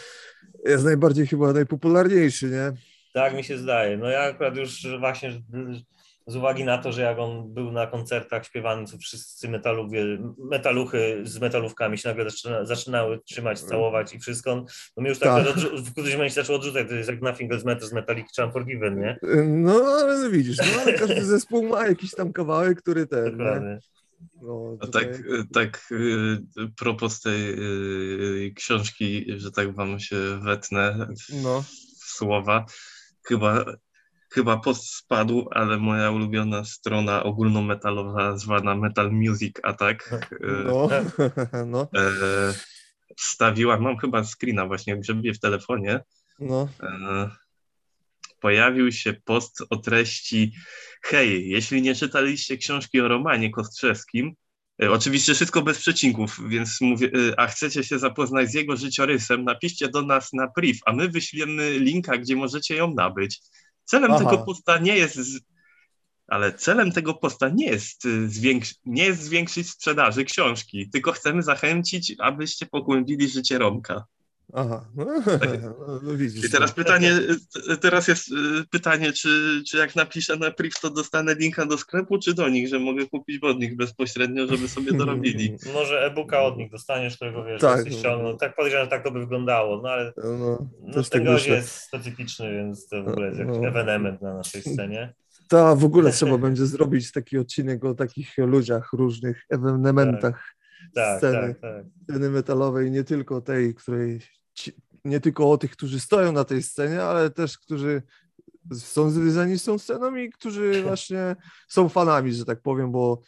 jest 0.72 0.84
najbardziej 0.84 1.26
chyba 1.26 1.52
najpopularniejszy, 1.52 2.50
nie? 2.50 2.72
Tak 3.12 3.34
mi 3.34 3.44
się 3.44 3.58
zdaje. 3.58 3.96
No 3.96 4.08
ja 4.08 4.20
akurat 4.20 4.56
już 4.56 4.86
właśnie 4.98 5.42
z 6.28 6.36
uwagi 6.36 6.64
na 6.64 6.78
to, 6.78 6.92
że 6.92 7.02
jak 7.02 7.18
on 7.18 7.54
był 7.54 7.72
na 7.72 7.86
koncertach 7.86 8.44
śpiewany, 8.44 8.86
to 8.86 8.98
wszyscy 8.98 9.48
metaluchy, 9.48 10.18
metaluchy 10.38 11.20
z 11.24 11.38
metalówkami 11.38 11.98
się 11.98 12.08
nagle 12.08 12.30
zaczyna, 12.30 12.64
zaczynały 12.64 13.20
trzymać, 13.24 13.60
całować 13.60 14.14
i 14.14 14.18
wszystko, 14.18 14.54
no 14.96 15.00
mnie 15.00 15.08
już 15.08 15.18
tak, 15.18 15.46
tak. 15.46 15.56
w 15.56 15.92
którymś 15.92 16.12
momencie 16.12 16.34
zaczął 16.34 16.56
odrzucać, 16.56 16.88
to 16.88 16.94
jest 16.94 17.10
jak 17.10 17.22
Nothing 17.22 17.52
Else 17.52 17.64
Matters 17.64 17.90
z 17.90 17.92
Metallica 17.92 18.28
czy 18.34 18.44
Unforgiven, 18.44 19.00
nie? 19.00 19.18
No, 19.46 19.82
ale 20.00 20.30
widzisz, 20.30 20.58
no, 20.58 20.82
ale 20.82 20.92
każdy 20.92 21.24
zespół 21.34 21.68
ma 21.68 21.86
jakiś 21.86 22.10
tam 22.10 22.32
kawałek, 22.32 22.82
który 22.82 23.06
ten, 23.06 23.36
Dokładnie. 23.36 23.78
No, 24.42 24.76
tutaj... 24.80 25.12
tak, 25.12 25.22
tak 25.52 25.88
y, 25.92 26.38
propos 26.76 27.20
tej 27.20 27.52
y, 28.46 28.52
książki, 28.54 29.26
że 29.36 29.50
tak 29.52 29.74
wam 29.74 30.00
się 30.00 30.16
wetnę 30.42 31.08
no. 31.42 31.62
w 32.00 32.04
słowa, 32.04 32.66
chyba 33.28 33.64
chyba 34.30 34.56
post 34.56 34.94
spadł, 34.94 35.48
ale 35.50 35.78
moja 35.78 36.10
ulubiona 36.10 36.64
strona 36.64 37.22
ogólnometalowa 37.22 38.36
zwana 38.36 38.74
Metal 38.74 39.12
Music 39.12 39.56
Attack 39.62 40.10
no, 40.64 40.88
no. 41.66 41.88
E, 41.96 42.54
wstawiła, 43.16 43.80
mam 43.80 43.98
chyba 43.98 44.24
screena 44.24 44.66
właśnie, 44.66 44.96
grzebię 44.96 45.34
w 45.34 45.40
telefonie. 45.40 46.00
No. 46.38 46.68
E, 46.82 47.30
pojawił 48.40 48.92
się 48.92 49.12
post 49.24 49.62
o 49.70 49.76
treści 49.76 50.52
hej, 51.02 51.48
jeśli 51.48 51.82
nie 51.82 51.94
czytaliście 51.94 52.56
książki 52.56 53.00
o 53.00 53.08
Romanie 53.08 53.50
Kostrzewskim, 53.50 54.32
e, 54.82 54.90
Oczywiście 54.90 55.34
wszystko 55.34 55.62
bez 55.62 55.78
przecinków, 55.78 56.40
więc 56.48 56.80
mówię, 56.80 57.10
a 57.36 57.46
chcecie 57.46 57.84
się 57.84 57.98
zapoznać 57.98 58.50
z 58.50 58.54
jego 58.54 58.76
życiorysem, 58.76 59.44
napiszcie 59.44 59.88
do 59.88 60.02
nas 60.02 60.32
na 60.32 60.48
priv, 60.48 60.78
a 60.86 60.92
my 60.92 61.08
wyślemy 61.08 61.78
linka, 61.78 62.18
gdzie 62.18 62.36
możecie 62.36 62.76
ją 62.76 62.94
nabyć. 62.94 63.40
Celem 63.88 64.12
Aha. 64.12 64.24
tego 64.24 64.38
posta 64.44 64.78
nie 64.78 64.96
jest, 64.96 65.18
ale 66.26 66.52
celem 66.52 66.92
tego 66.92 67.14
posta 67.14 67.48
nie 67.48 67.66
jest, 67.66 68.04
y, 68.04 68.28
nie 68.86 69.04
jest 69.04 69.22
zwiększyć 69.22 69.70
sprzedaży 69.70 70.24
książki, 70.24 70.90
tylko 70.90 71.12
chcemy 71.12 71.42
zachęcić, 71.42 72.14
abyście 72.18 72.66
pogłębili 72.66 73.28
życie 73.28 73.58
Romka. 73.58 74.04
Aha, 74.54 74.84
no, 74.96 76.00
no 76.02 76.16
widzisz. 76.16 76.44
I 76.44 76.50
teraz 76.50 76.70
no. 76.70 76.74
pytanie, 76.84 77.12
teraz 77.80 78.08
jest 78.08 78.28
y, 78.28 78.34
pytanie, 78.70 79.12
czy, 79.12 79.62
czy 79.68 79.76
jak 79.76 79.96
napiszę 79.96 80.36
na 80.36 80.50
priv, 80.50 80.74
to 80.82 80.90
dostanę 80.90 81.34
linka 81.34 81.66
do 81.66 81.78
sklepu, 81.78 82.18
czy 82.18 82.34
do 82.34 82.48
nich, 82.48 82.68
że 82.68 82.78
mogę 82.78 83.06
kupić 83.06 83.42
od 83.42 83.58
nich 83.58 83.76
bezpośrednio, 83.76 84.46
żeby 84.46 84.68
sobie 84.68 84.92
dorobili. 84.92 85.56
Może 85.74 86.06
e-booka 86.06 86.40
od 86.42 86.56
nich 86.56 86.70
dostaniesz, 86.70 87.16
którego 87.16 87.44
wiesz, 87.44 87.60
Tak, 87.60 87.84
tak, 87.84 87.92
ściągnął. 87.92 88.36
Tak 88.36 88.56
podejrzewam, 88.56 88.86
że 88.86 88.90
tak 88.90 89.04
to 89.04 89.10
by 89.10 89.20
wyglądało, 89.20 89.82
no 89.82 89.88
ale 89.88 90.12
No, 90.16 90.68
no, 90.80 90.92
ten 90.92 91.04
tak 91.04 91.46
jest 91.46 91.74
specyficzny, 91.74 92.52
więc 92.52 92.88
to 92.88 93.02
w 93.04 93.08
ogóle 93.08 93.26
jest 93.26 93.38
jakiś 93.38 93.56
No. 93.60 93.68
ewenement 93.68 94.22
na 94.22 94.34
naszej 94.34 94.62
scenie. 94.62 95.14
Ta 95.48 95.74
w 95.74 95.84
ogóle 95.84 96.12
trzeba 96.12 96.38
będzie 96.48 96.66
zrobić 96.66 97.12
taki 97.12 97.38
odcinek 97.38 97.84
o 97.84 97.94
takich 97.94 98.38
ludziach, 98.38 98.92
różnych 98.92 99.44
ewenementach 99.50 100.54
Tak, 100.94 101.18
sceny, 101.18 101.54
tak, 101.54 101.60
tak. 101.60 101.84
sceny 102.02 102.30
metalowej, 102.30 102.90
nie 102.90 103.04
tylko 103.04 103.40
tej, 103.40 103.74
której 103.74 104.20
nie 105.04 105.20
tylko 105.20 105.50
o 105.50 105.58
tych, 105.58 105.70
którzy 105.70 106.00
stoją 106.00 106.32
na 106.32 106.44
tej 106.44 106.62
scenie, 106.62 107.02
ale 107.02 107.30
też 107.30 107.58
którzy 107.58 108.02
są 108.74 109.10
związani 109.10 109.58
z 109.58 109.64
tą 109.64 109.78
sceną 109.78 110.16
i 110.16 110.30
którzy 110.30 110.72
właśnie 110.82 111.36
są 111.68 111.88
fanami, 111.88 112.32
że 112.32 112.44
tak 112.44 112.62
powiem, 112.62 112.92
bo 112.92 113.20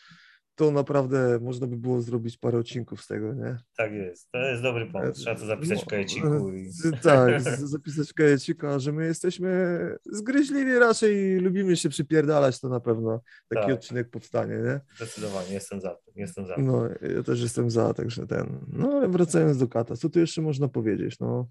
to 0.61 0.71
naprawdę 0.71 1.39
można 1.43 1.67
by 1.67 1.77
było 1.77 2.01
zrobić 2.03 2.39
parę 2.39 2.59
odcinków 2.59 3.03
z 3.03 3.07
tego, 3.07 3.35
nie? 3.35 3.59
Tak 3.77 3.93
jest. 3.93 4.31
To 4.31 4.39
jest 4.39 4.63
dobry 4.63 4.87
pomysł. 4.87 5.21
Trzeba 5.21 5.37
to 5.37 5.47
zapisać 5.47 5.79
w 5.79 5.83
No, 5.83 5.87
kajeciku. 5.91 6.53
I... 6.53 6.71
Tak, 7.03 7.41
zapisać 7.77 8.11
w 8.11 8.15
kajeciku, 8.15 8.67
a 8.67 8.79
że 8.79 8.93
my 8.93 9.07
jesteśmy 9.07 9.79
zgryźliwi 10.05 10.79
raczej 10.79 11.17
i 11.17 11.37
lubimy 11.37 11.77
się 11.77 11.89
przypierdalać, 11.89 12.61
to 12.61 12.69
na 12.69 12.81
pewno 12.81 13.21
taki 13.49 13.67
Tak. 13.67 13.75
odcinek 13.75 14.11
powstanie, 14.11 14.55
nie? 14.57 14.81
Zdecydowanie, 14.97 15.53
jestem 15.55 15.81
za 15.81 15.91
tym. 15.91 16.15
Jestem 16.17 16.47
za 16.47 16.55
tym. 16.55 16.67
No, 16.67 16.89
ja 17.17 17.23
też 17.23 17.41
jestem 17.43 17.71
za, 17.71 17.95
także 17.95 18.27
ten. 18.27 18.67
No, 18.73 18.93
ale 18.93 19.09
wracając 19.09 19.59
do 19.59 19.69
kata, 19.69 19.97
co 19.97 20.09
tu 20.09 20.21
jeszcze 20.21 20.43
można 20.43 20.69
powiedzieć? 20.69 21.19
No, 21.21 21.49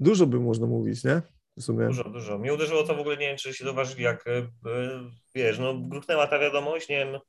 dużo 0.00 0.26
by 0.26 0.40
można 0.40 0.66
mówić, 0.66 1.04
nie? 1.04 1.22
Dużo, 1.68 2.04
dużo. 2.04 2.38
Mnie 2.38 2.54
uderzyło 2.54 2.82
to 2.82 2.94
w 2.94 3.00
ogóle, 3.00 3.16
nie 3.16 3.26
wiem, 3.26 3.36
czy 3.36 3.54
się 3.54 3.64
zauważyli, 3.64 4.02
jak 4.02 4.26
e, 4.26 4.38
e, 4.38 4.46
wiesz, 5.34 5.58
no 5.58 5.78
gruchnęła 5.78 6.26
ta 6.26 6.38
wiadomość, 6.38 6.88
nie 6.88 6.96
wiem, 6.96 7.20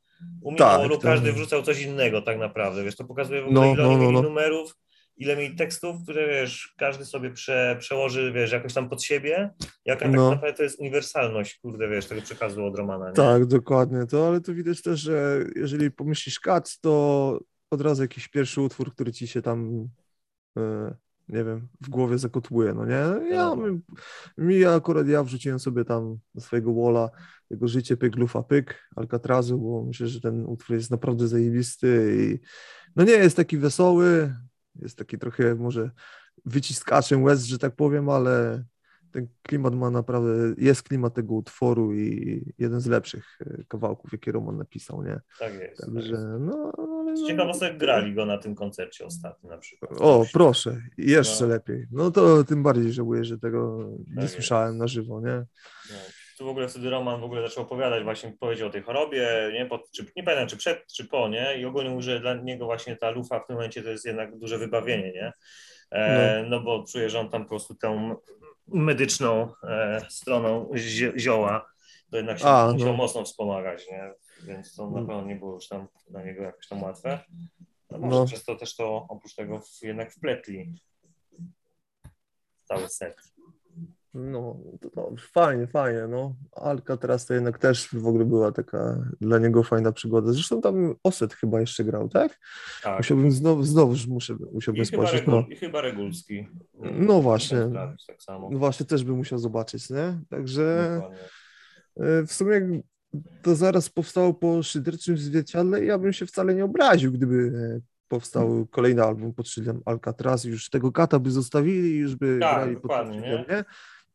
u 0.41 0.51
mnie 0.51 0.57
Tak, 0.59 0.81
tak, 0.81 0.91
tak. 0.91 1.01
każdy 1.01 1.33
wrzucał 1.33 1.63
coś 1.63 1.81
innego 1.81 2.21
tak 2.21 2.39
naprawdę, 2.39 2.83
wiesz, 2.83 2.95
to 2.95 3.03
pokazuje 3.05 3.41
w 3.41 3.45
ogóle, 3.45 3.61
No, 3.61 3.73
ile 3.73 3.83
no, 3.83 3.97
no, 3.97 4.11
no. 4.11 4.21
numerów, 4.21 4.77
ile 5.17 5.35
mieli 5.37 5.55
tekstów, 5.55 6.03
które, 6.03 6.27
wiesz, 6.27 6.73
każdy 6.77 7.05
sobie 7.05 7.31
prze, 7.31 7.75
przełoży, 7.79 8.31
wiesz, 8.31 8.51
jakoś 8.51 8.73
tam 8.73 8.89
pod 8.89 9.03
siebie, 9.03 9.49
jaka 9.85 10.07
No. 10.07 10.29
tak 10.29 10.39
naprawdę 10.39 10.57
to 10.57 10.63
jest 10.63 10.79
uniwersalność, 10.79 11.59
kurde, 11.59 11.89
wiesz, 11.89 12.05
tego 12.05 12.21
przekazu 12.21 12.65
od 12.65 12.75
Romana, 12.75 13.07
nie? 13.07 13.13
Tak, 13.13 13.45
dokładnie. 13.45 14.05
To, 14.05 14.27
ale 14.27 14.41
to 14.41 14.53
widać 14.53 14.81
też, 14.81 14.99
że 14.99 15.43
jeżeli 15.55 15.91
pomyślisz 15.91 16.39
kat, 16.39 16.77
to 16.81 17.39
od 17.71 17.81
razu 17.81 18.01
jakiś 18.01 18.27
pierwszy 18.27 18.61
utwór, 18.61 18.93
który 18.93 19.11
ci 19.13 19.27
się 19.27 19.41
tam, 19.41 19.87
e, 20.57 20.95
nie 21.31 21.43
wiem, 21.43 21.67
w 21.81 21.89
głowie 21.89 22.17
zakotłuje, 22.17 22.73
no 22.73 22.85
nie? 22.85 23.29
Ja, 23.29 23.45
No. 23.45 23.55
mi, 23.55 23.81
mi 24.37 24.65
akurat 24.65 25.07
ja 25.07 25.23
wrzuciłem 25.23 25.59
sobie 25.59 25.85
tam 25.85 26.17
do 26.35 26.41
swojego 26.41 26.73
walla 26.73 27.09
jego 27.49 27.67
życie 27.67 27.97
pyk, 27.97 28.15
lufa 28.15 28.43
pyk, 28.43 28.89
Alcatrazu, 28.95 29.59
bo 29.59 29.85
myślę, 29.85 30.07
że 30.07 30.21
ten 30.21 30.45
utwór 30.45 30.75
jest 30.75 30.91
naprawdę 30.91 31.27
zajebisty 31.27 32.15
i 32.19 32.39
no 32.95 33.03
nie 33.03 33.11
jest 33.11 33.35
taki 33.37 33.57
wesoły, 33.57 34.35
jest 34.75 34.97
taki 34.97 35.17
trochę 35.17 35.55
może 35.55 35.91
wyciskaczem 36.45 37.23
łez, 37.23 37.43
że 37.43 37.57
tak 37.57 37.75
powiem, 37.75 38.09
ale 38.09 38.63
ten 39.11 39.27
klimat 39.43 39.75
ma 39.75 39.89
naprawdę, 39.89 40.29
jest 40.57 40.83
klimat 40.83 41.13
tego 41.13 41.33
utworu 41.33 41.93
i 41.95 42.41
jeden 42.59 42.79
z 42.79 42.87
lepszych 42.87 43.37
e, 43.41 43.63
kawałków, 43.67 44.11
jakie 44.11 44.31
Roman 44.31 44.57
napisał, 44.57 45.03
nie? 45.03 45.19
Tak 45.39 45.53
jest. 45.53 45.81
Tak 45.81 45.93
Także, 45.93 46.11
jest. 46.11 46.23
no, 46.39 46.71
ale 46.77 46.87
no, 47.13 47.27
Ciekawostek 47.27 47.77
grali 47.77 48.13
go 48.13 48.25
na 48.25 48.37
tym 48.37 48.55
koncercie 48.55 49.05
ostatnim 49.05 49.51
na 49.51 49.57
przykład. 49.57 49.91
O, 49.99 50.25
proszę, 50.33 50.81
jeszcze 50.97 51.43
No. 51.43 51.49
lepiej. 51.53 51.87
No 51.91 52.11
to 52.11 52.43
tym 52.43 52.63
bardziej 52.63 52.91
żałuję, 52.93 53.25
że 53.25 53.37
tego 53.37 53.89
nie 54.15 54.21
jest. 54.21 54.33
słyszałem 54.33 54.77
na 54.77 54.87
żywo, 54.87 55.21
nie? 55.21 55.35
No. 55.91 55.97
Tu 56.37 56.45
w 56.45 56.49
ogóle 56.49 56.67
wtedy 56.67 56.89
Roman 56.89 57.21
w 57.21 57.23
ogóle 57.23 57.41
zaczął 57.41 57.63
opowiadać, 57.63 58.03
właśnie 58.03 58.33
powiedział 58.39 58.67
o 58.67 58.71
tej 58.71 58.81
chorobie, 58.81 59.51
nie, 59.53 59.65
po, 59.65 59.83
czy, 59.95 60.05
nie 60.15 60.23
pamiętam 60.23 60.47
czy 60.47 60.57
przed, 60.57 60.87
czy 60.93 61.07
po, 61.07 61.29
nie, 61.29 61.59
i 61.59 61.65
ogólnie 61.65 61.89
mówi, 61.89 62.03
że 62.03 62.19
dla 62.19 62.33
niego 62.33 62.65
właśnie 62.65 62.95
ta 62.95 63.09
lufa 63.09 63.39
w 63.39 63.47
tym 63.47 63.55
momencie 63.55 63.83
to 63.83 63.89
jest 63.89 64.05
jednak 64.05 64.37
duże 64.37 64.57
wybawienie, 64.57 65.11
nie, 65.13 65.33
e, 65.91 66.45
no. 66.49 66.61
bo 66.61 66.85
czuje, 66.91 67.09
że 67.09 67.19
on 67.19 67.29
tam 67.29 67.43
po 67.43 67.49
prostu 67.49 67.75
tą 67.75 68.15
medyczną 68.73 69.53
e, 69.63 70.05
stroną 70.09 70.69
zi- 70.75 71.11
zioła, 71.19 71.71
to 72.11 72.17
jednak 72.17 72.39
się 72.39 72.45
A, 72.45 72.71
musiał 72.73 72.87
no. 72.87 72.93
mocno 72.93 73.23
wspomagać, 73.25 73.87
nie, 73.91 74.13
więc 74.43 74.75
to 74.75 74.89
na 74.89 75.01
No. 75.01 75.07
pewno 75.07 75.25
nie 75.25 75.35
było 75.35 75.53
już 75.53 75.67
tam 75.67 75.87
dla 76.09 76.23
niego 76.23 76.43
jakoś 76.43 76.67
tam 76.67 76.83
łatwe. 76.83 77.19
No 77.91 77.97
może 77.97 78.19
No. 78.19 78.25
przez 78.25 78.43
to 78.43 78.55
też 78.55 78.75
to 78.75 79.05
oprócz 79.09 79.35
tego 79.35 79.59
w, 79.59 79.81
jednak 79.83 80.13
wpletli 80.13 80.81
cały 82.63 82.89
set. 82.89 83.15
No, 84.13 84.59
to 84.81 84.89
dobrze, 84.89 85.27
fajnie, 85.31 85.67
fajnie, 85.67 86.07
no. 86.09 86.35
Alka 86.55 86.97
teraz 86.97 87.25
to 87.25 87.33
jednak 87.33 87.59
też 87.59 87.87
w 87.93 88.07
ogóle 88.07 88.25
była 88.25 88.51
taka 88.51 88.97
dla 89.21 89.37
niego 89.37 89.63
fajna 89.63 89.91
przygoda. 89.91 90.33
Zresztą 90.33 90.61
tam 90.61 90.95
Oset 91.03 91.33
chyba 91.33 91.59
jeszcze 91.59 91.83
grał, 91.83 92.09
tak? 92.09 92.39
Tak. 92.83 92.97
Musiałbym 92.97 93.31
znowu, 93.31 93.63
znowu 93.63 93.95
muszę, 94.07 94.35
musiałbym 94.53 94.83
I 94.83 94.85
chyba, 94.85 94.97
spojrzeć, 95.03 95.19
Regul, 95.27 95.33
no. 95.33 95.45
I 95.49 95.55
chyba 95.55 95.81
Regulski. 95.81 96.47
No 96.81 97.21
właśnie. 97.21 97.57
Tak 98.07 98.21
samo. 98.21 98.49
No 98.51 98.59
właśnie 98.59 98.85
też 98.85 99.03
bym 99.03 99.15
musiał 99.15 99.39
zobaczyć, 99.39 99.89
nie? 99.89 100.19
Także 100.29 100.91
Dokładnie. 100.95 101.19
e, 102.19 102.23
w 102.25 102.33
sumie 102.33 102.81
to 103.41 103.55
zaraz 103.55 103.89
powstało 103.89 104.33
po 104.33 104.63
Szyderczym 104.63 105.17
Zwierciadle 105.17 105.83
i 105.83 105.87
ja 105.87 105.97
bym 105.97 106.13
się 106.13 106.25
wcale 106.25 106.55
nie 106.55 106.65
obraził, 106.65 107.11
gdyby 107.11 107.51
e, 107.77 107.79
powstał 108.07 108.67
kolejny 108.71 109.03
album 109.03 109.33
pod 109.33 109.47
szyldem 109.47 109.81
Alcatraz 109.85 110.43
już 110.43 110.69
tego 110.69 110.91
kata 110.91 111.19
by 111.19 111.31
zostawili 111.31 111.89
i 111.89 111.97
już 111.97 112.15
by 112.15 112.37
Tak, 112.41 112.55
grali 112.55 112.77
pod 112.77 112.91
szyldem, 112.91 113.21
nie? 113.21 113.65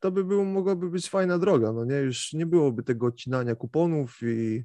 To 0.07 0.11
by 0.11 0.25
było, 0.25 0.45
mogłaby 0.45 0.91
być 0.91 1.11
fajna 1.11 1.39
droga, 1.39 1.73
no 1.73 1.85
nie? 1.85 1.95
Już 1.95 2.33
nie 2.33 2.47
byłoby 2.47 2.83
tego 2.83 3.07
odcinania 3.07 3.55
kuponów 3.55 4.19
i 4.23 4.65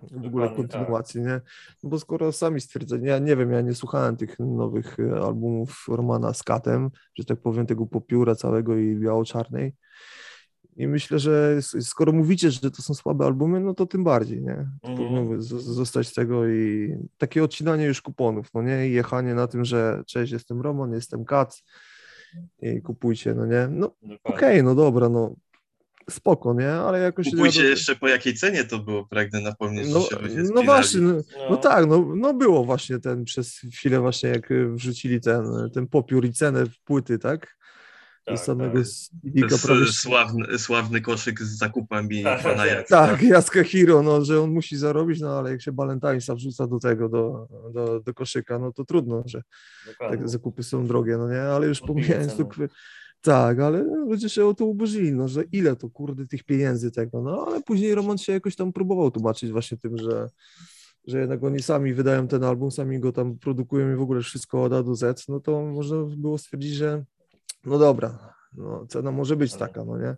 w 0.00 0.26
ogóle 0.26 0.46
tak. 0.46 0.56
kontynuacji, 0.56 1.20
nie? 1.20 1.40
No 1.82 1.90
Bo 1.90 1.98
skoro 1.98 2.32
sami 2.32 2.60
stwierdzili, 2.60 3.06
ja 3.06 3.18
nie 3.18 3.36
wiem, 3.36 3.52
ja 3.52 3.60
nie 3.60 3.74
słuchałem 3.74 4.16
tych 4.16 4.38
nowych 4.38 4.96
e, 5.00 5.20
albumów 5.20 5.84
Romana 5.88 6.34
z 6.34 6.42
Katem, 6.42 6.90
że 7.14 7.24
tak 7.24 7.40
powiem, 7.40 7.66
tego 7.66 7.86
popióra 7.86 8.34
całego 8.34 8.76
i 8.76 8.96
biało-czarnej. 8.96 9.74
I 10.76 10.88
myślę, 10.88 11.18
że 11.18 11.62
skoro 11.62 12.12
mówicie, 12.12 12.50
że 12.50 12.70
to 12.70 12.82
są 12.82 12.94
słabe 12.94 13.24
albumy, 13.24 13.60
no 13.60 13.74
to 13.74 13.86
tym 13.86 14.04
bardziej, 14.04 14.42
nie? 14.42 14.68
Mhm. 14.82 14.96
Powinno 14.96 15.42
zostać 15.58 16.08
z 16.08 16.14
tego 16.14 16.48
i 16.48 16.94
takie 17.18 17.44
odcinanie 17.44 17.84
już 17.84 18.02
kuponów, 18.02 18.48
no 18.54 18.62
nie? 18.62 18.88
I 18.88 18.92
jechanie 18.92 19.34
na 19.34 19.46
tym, 19.46 19.64
że 19.64 20.02
cześć, 20.06 20.32
jestem 20.32 20.60
Roman, 20.60 20.92
jestem 20.92 21.24
Kat 21.24 21.62
kupujcie, 22.84 23.34
no 23.34 23.46
nie? 23.46 23.68
No 23.70 23.94
okej, 24.24 24.62
no 24.62 24.74
dobra, 24.74 25.08
no 25.08 25.34
spoko, 26.10 26.54
nie? 26.54 26.70
Ale 26.70 26.98
jakoś... 26.98 27.30
Kupujcie 27.30 27.62
do- 27.62 27.68
jeszcze 27.68 27.96
po 27.96 28.08
jakiej 28.08 28.34
cenie 28.34 28.64
to 28.64 28.78
było, 28.78 29.06
pragnę 29.06 29.40
napomnieć, 29.40 29.88
No, 29.88 30.00
no 30.54 30.62
właśnie, 30.62 31.00
no, 31.00 31.12
No. 31.12 31.22
no 31.50 31.56
tak, 31.56 31.86
no, 31.86 32.08
no 32.16 32.34
było 32.34 32.64
właśnie 32.64 32.98
ten 32.98 33.24
przez 33.24 33.60
chwilę 33.74 34.00
właśnie 34.00 34.28
jak 34.30 34.48
wrzucili 34.74 35.20
ten, 35.20 35.44
ten 35.74 35.86
popiór 35.86 36.24
i 36.24 36.32
cenę 36.32 36.66
w 36.66 36.78
płyty, 36.80 37.18
tak? 37.18 37.56
Tak, 38.24 38.38
samego 38.38 38.78
tak. 39.50 39.60
prawie... 39.62 39.86
sławny, 39.86 40.58
sławny 40.58 41.00
koszyk 41.00 41.42
z 41.42 41.58
zakupami 41.58 42.22
Tak, 42.22 42.42
pana 42.42 42.56
tak. 42.56 42.70
Jacka. 42.70 43.06
Tak, 43.06 43.22
Jaska 43.22 43.64
Hiro, 43.64 44.02
no, 44.02 44.24
że 44.24 44.40
on 44.40 44.50
musi 44.50 44.76
zarobić, 44.76 45.20
no 45.20 45.38
ale 45.38 45.50
jak 45.50 45.62
się 45.62 45.72
Balentajnsa 45.72 46.34
wrzuca 46.34 46.66
do 46.66 46.78
tego, 46.78 47.08
do, 47.08 47.48
do, 47.74 48.00
do 48.00 48.14
koszyka, 48.14 48.58
no 48.58 48.72
to 48.72 48.84
trudno, 48.84 49.22
że 49.26 49.42
tak 49.98 50.28
zakupy 50.28 50.62
są 50.62 50.86
drogie, 50.86 51.16
no 51.16 51.30
nie? 51.30 51.42
Ale 51.42 51.66
już 51.66 51.80
pomijając 51.80 52.36
to... 52.36 52.48
Tak, 53.20 53.60
ale 53.60 53.82
ludzie 53.82 54.28
się 54.28 54.46
o 54.46 54.54
to 54.54 54.64
ubożyli, 54.64 55.12
no, 55.12 55.28
że 55.28 55.42
ile 55.52 55.76
to 55.76 55.90
kurde 55.90 56.26
tych 56.26 56.44
pieniędzy 56.44 56.90
tego, 56.90 57.22
no 57.22 57.46
ale 57.46 57.62
później 57.62 57.94
Roman 57.94 58.18
się 58.18 58.32
jakoś 58.32 58.56
tam 58.56 58.72
próbował 58.72 59.10
tłumaczyć 59.10 59.50
właśnie 59.50 59.78
tym, 59.78 59.98
że, 59.98 60.28
że 61.06 61.20
jednak 61.20 61.44
oni 61.44 61.62
sami 61.62 61.94
wydają 61.94 62.28
ten 62.28 62.44
album, 62.44 62.70
sami 62.70 63.00
go 63.00 63.12
tam 63.12 63.38
produkują 63.38 63.92
i 63.92 63.96
w 63.96 64.00
ogóle 64.00 64.20
wszystko 64.20 64.62
od 64.62 64.72
A 64.72 64.82
do 64.82 64.94
Z, 64.94 65.28
no 65.28 65.40
to 65.40 65.62
można 65.62 65.96
było 66.16 66.38
stwierdzić, 66.38 66.72
że 66.72 67.04
no 67.64 67.78
dobra, 67.78 68.34
no, 68.52 68.86
cena 68.86 69.10
może 69.10 69.36
być 69.36 69.54
taka, 69.54 69.84
no 69.84 69.98
nie? 69.98 70.16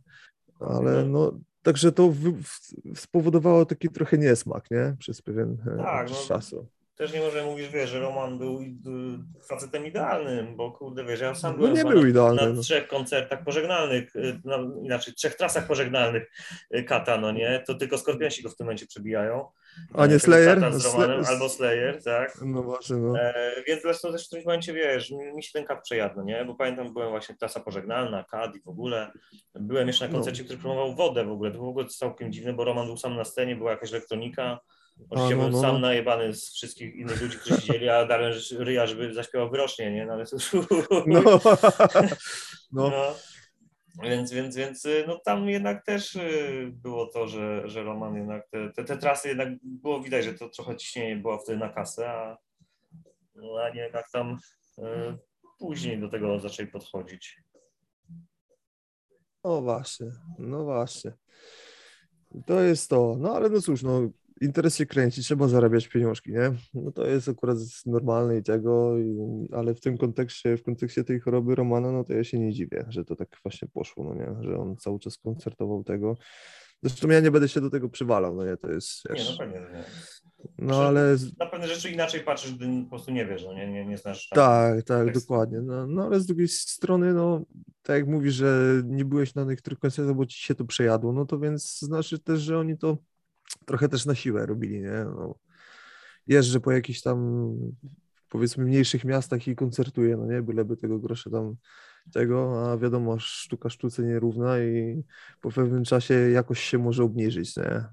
Ale 0.61 1.05
no, 1.05 1.33
także 1.63 1.93
to 1.93 2.09
w, 2.09 2.43
w, 2.43 2.61
spowodowało 2.99 3.67
taki 3.67 3.89
trochę 3.89 4.19
niesmak, 4.19 4.71
nie? 4.71 4.97
Przez 4.99 5.23
pewien 5.23 5.57
e, 5.67 5.77
Tak, 5.77 6.09
czas 6.09 6.21
no. 6.21 6.27
czasu. 6.29 6.67
Też 6.97 7.13
nie 7.13 7.21
możemy 7.21 7.51
mówić, 7.51 7.69
wiesz, 7.69 7.91
że 7.91 8.01
Roman 8.01 8.39
był 8.39 8.61
y, 8.61 8.67
facetem 9.49 9.87
idealnym, 9.87 10.57
bo 10.57 10.73
kurde, 10.73 11.05
wiesz, 11.05 11.21
ja 11.21 11.35
sam 11.35 11.53
No 11.53 11.59
byłem 11.59 11.75
nie 11.75 11.85
był 11.85 12.03
na, 12.03 12.09
idealny, 12.09 12.43
na 12.43 12.49
no. 12.49 12.63
trzech 12.63 12.89
koncertach 12.89 13.45
pożegnalnych, 13.45 14.17
y, 14.17 14.41
na, 14.45 14.57
inaczej, 14.83 15.15
trzech 15.15 15.35
trasach 15.35 15.67
pożegnalnych 15.67 16.31
y, 16.77 16.85
Kata, 16.85 17.19
no 17.19 17.33
nie? 17.33 17.63
To 17.67 17.75
tylko 17.75 17.99
Skorpionsi 17.99 18.43
go 18.43 18.49
w 18.49 18.57
tym 18.57 18.67
momencie 18.67 18.87
przebijają. 18.87 19.49
A 19.95 20.07
nie 20.07 20.19
Slayer? 20.19 20.61
Romanem, 20.85 21.25
albo 21.27 21.49
Slayer, 21.49 22.03
tak? 22.03 22.39
No 22.45 22.63
właśnie, 22.63 22.97
no. 22.97 23.19
E, 23.19 23.53
więc 23.67 23.83
zresztą 23.83 24.13
też 24.13 24.25
w 24.25 24.27
którymś 24.27 24.47
momencie, 24.47 24.73
wiesz, 24.73 25.11
mi, 25.11 25.43
się 25.43 25.51
ten 25.53 25.65
kat 25.65 25.83
przejadł, 25.83 26.17
no 26.17 26.23
nie? 26.25 26.45
Bo 26.45 26.55
pamiętam, 26.55 26.93
byłem 26.93 27.11
właśnie 27.11 27.35
trasa 27.37 27.61
pożegnalna, 27.61 28.25
kad 28.25 28.57
i 28.57 28.61
w 28.61 28.69
ogóle. 28.69 29.11
Byłem 29.55 29.87
jeszcze 29.87 30.05
na 30.05 30.13
No. 30.13 30.19
koncercie, 30.19 30.45
który 30.45 30.59
promował 30.59 30.95
wodę 30.95 31.25
w 31.25 31.31
ogóle. 31.31 31.51
To 31.51 31.57
było 31.57 31.67
w 31.67 31.71
ogóle 31.71 31.87
całkiem 31.87 32.33
dziwne, 32.33 32.53
bo 32.53 32.65
Roman 32.65 32.87
był 32.87 32.97
sam 32.97 33.17
na 33.17 33.25
scenie, 33.25 33.57
była 33.57 33.71
jakaś 33.71 33.91
elektronika. 33.93 34.59
Oczywiście 35.11 35.37
no, 35.37 35.43
był 35.43 35.51
no, 35.51 35.61
sam 35.61 35.73
no. 35.73 35.79
najebany 35.79 36.35
z 36.35 36.53
wszystkich 36.53 36.95
innych 36.95 37.23
ludzi, 37.23 37.39
którzy 37.39 37.61
siedzieli, 37.61 37.89
a 37.89 38.07
dałem 38.07 38.33
ryja, 38.59 38.87
żeby 38.87 39.15
zaśpiewał 39.15 39.51
wyrocznie, 39.51 39.93
nie? 39.93 40.07
No 40.07 40.13
ale 40.13 40.27
to... 40.27 40.37
No, 41.07 41.21
no. 42.73 42.91
no. 42.91 43.15
Więc, 44.03 44.33
więc, 44.33 44.57
więc 44.57 44.85
y, 44.85 45.05
no 45.07 45.19
tam 45.19 45.49
jednak 45.49 45.85
też 45.85 46.17
y, 46.17 46.73
było 46.73 47.07
to, 47.07 47.29
że, 47.29 47.69
że 47.69 47.83
Roman 47.83 48.17
jednak, 48.17 48.49
te, 48.49 48.71
te, 48.71 48.85
te 48.85 48.97
trasy 48.97 49.29
jednak 49.29 49.49
było 49.63 50.01
widać, 50.01 50.25
że 50.25 50.35
to 50.35 50.49
trochę 50.49 50.77
ciśnienie 50.77 51.17
było 51.17 51.39
wtedy 51.39 51.59
na 51.59 51.69
kasę, 51.69 52.11
a, 52.11 52.39
no, 53.35 53.57
a 53.63 53.71
nie 53.71 53.81
jednak 53.81 54.11
tam 54.11 54.39
y, 54.79 54.83
później 55.59 56.01
do 56.01 56.09
tego 56.09 56.41
zaczęli 56.41 56.69
podchodzić. 56.69 57.41
No 59.45 59.63
właśnie, 59.63 60.07
no 60.39 60.65
właśnie. 60.65 61.13
To 62.47 62.61
jest 62.61 62.91
to. 62.91 63.17
No 63.19 63.37
ale 63.37 63.49
no 63.49 63.61
cóż, 63.61 63.83
no 63.83 64.01
interes 64.41 64.76
się 64.76 64.87
kręci, 64.87 65.22
trzeba 65.22 65.49
zarabiać 65.49 65.89
pieniążki, 65.89 66.32
nie? 66.32 66.53
No 66.74 66.93
to 66.93 67.07
jest 67.07 67.28
akurat 67.28 67.59
normalne 67.87 68.39
i 68.39 68.43
tego, 68.43 68.99
i, 68.99 69.16
ale 69.53 69.74
w 69.74 69.80
tym 69.80 69.99
kontekście, 69.99 70.57
w 70.57 70.62
kontekście 70.62 71.05
tej 71.05 71.20
choroby 71.20 71.55
Romana, 71.55 71.93
no 71.93 72.05
to 72.05 72.12
ja 72.12 72.24
się 72.24 72.39
nie 72.39 72.53
dziwię, 72.53 72.85
że 72.89 73.05
to 73.05 73.16
tak 73.16 73.28
właśnie 73.43 73.68
poszło, 73.68 74.05
no 74.05 74.14
nie? 74.14 74.43
Że 74.43 74.59
on 74.59 74.76
cały 74.76 74.99
czas 74.99 75.18
koncertował 75.18 75.85
tego. 75.85 76.16
Zresztą 76.82 77.09
ja 77.09 77.20
nie 77.20 77.30
będę 77.30 77.49
się 77.49 77.61
do 77.61 77.70
tego 77.70 77.89
przywalał, 77.89 78.35
no 78.37 78.45
nie, 78.47 78.57
to 78.57 78.70
jest, 78.70 79.09
Nie, 79.11 79.14
wiesz, 79.16 79.30
no 79.30 79.39
pewnie, 79.39 79.61
że 79.61 79.72
nie. 79.72 79.85
no 80.59 80.82
ale 80.85 81.16
Na 81.39 81.47
pewne 81.47 81.68
rzeczy 81.68 81.91
inaczej 81.91 82.20
patrzysz, 82.20 82.55
gdy 82.55 82.66
po 82.82 82.89
prostu 82.89 83.11
nie 83.11 83.26
wiesz, 83.26 83.45
no 83.45 83.55
nie, 83.55 83.72
nie, 83.72 83.87
nie 83.87 83.99
znasz 83.99 84.28
tam 84.28 84.37
Tak, 84.37 84.82
tak, 84.82 85.05
tekstu. 85.05 85.20
dokładnie. 85.20 85.61
No, 85.61 85.87
no 85.87 86.05
ale 86.05 86.20
z 86.20 86.26
drugiej 86.26 86.49
strony, 86.49 87.14
no 87.14 87.45
tak 87.82 87.97
jak 87.97 88.07
mówisz, 88.09 88.35
że 88.35 88.82
nie 88.85 89.05
byłeś 89.05 89.35
na 89.35 89.45
niektórych 89.45 89.78
koncertach, 89.78 90.14
bo 90.16 90.26
ci 90.26 90.43
się 90.43 90.55
to 90.55 90.64
przejadło, 90.64 91.12
no 91.12 91.26
to 91.26 91.39
więc 91.39 91.78
znaczy 91.78 92.18
też, 92.18 92.41
że 92.41 92.59
oni 92.59 92.78
to 92.78 92.99
trochę 93.67 93.89
też 93.89 94.07
na 94.07 94.15
siłę 94.15 94.47
robili, 94.47 94.81
nie? 94.81 95.05
No, 95.05 95.35
jeżdżę 96.27 96.61
po 96.61 96.73
jakichś 96.73 97.03
tam 97.03 97.51
powiedzmy 98.29 98.65
mniejszych 98.65 99.05
miastach 99.05 99.49
i 99.49 99.57
koncertuję, 99.57 100.17
no 100.17 100.27
nie? 100.27 100.43
Byleby 100.43 100.77
tego 100.77 100.99
grosza 100.99 101.31
tam 101.31 101.57
tego, 102.13 102.71
a 102.73 102.77
wiadomo, 102.77 103.19
sztuka 103.19 103.71
sztuce 103.71 104.03
nierówna 104.03 104.59
i 104.59 105.03
po 105.41 105.51
pewnym 105.51 105.85
czasie 105.85 106.15
jakoś 106.15 106.61
się 106.61 106.79
może 106.79 107.05
obniżyć, 107.05 107.57
nie? 107.57 107.85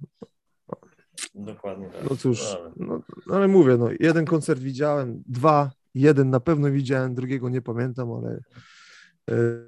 Dokładnie 1.36 1.90
tak. 1.90 2.10
No 2.10 2.16
cóż, 2.16 2.56
Ale- 2.56 2.72
no, 2.78 3.02
no 3.28 3.36
ale 3.36 3.48
mówię, 3.48 3.78
no 3.78 3.90
jeden 4.00 4.26
koncert 4.26 4.60
widziałem, 4.60 5.24
dwa, 5.28 5.72
jeden 5.96 6.30
na 6.30 6.40
pewno 6.40 6.72
widziałem, 6.72 7.16
drugiego 7.16 7.50
nie 7.50 7.62
pamiętam, 7.62 8.12
ale 8.12 8.40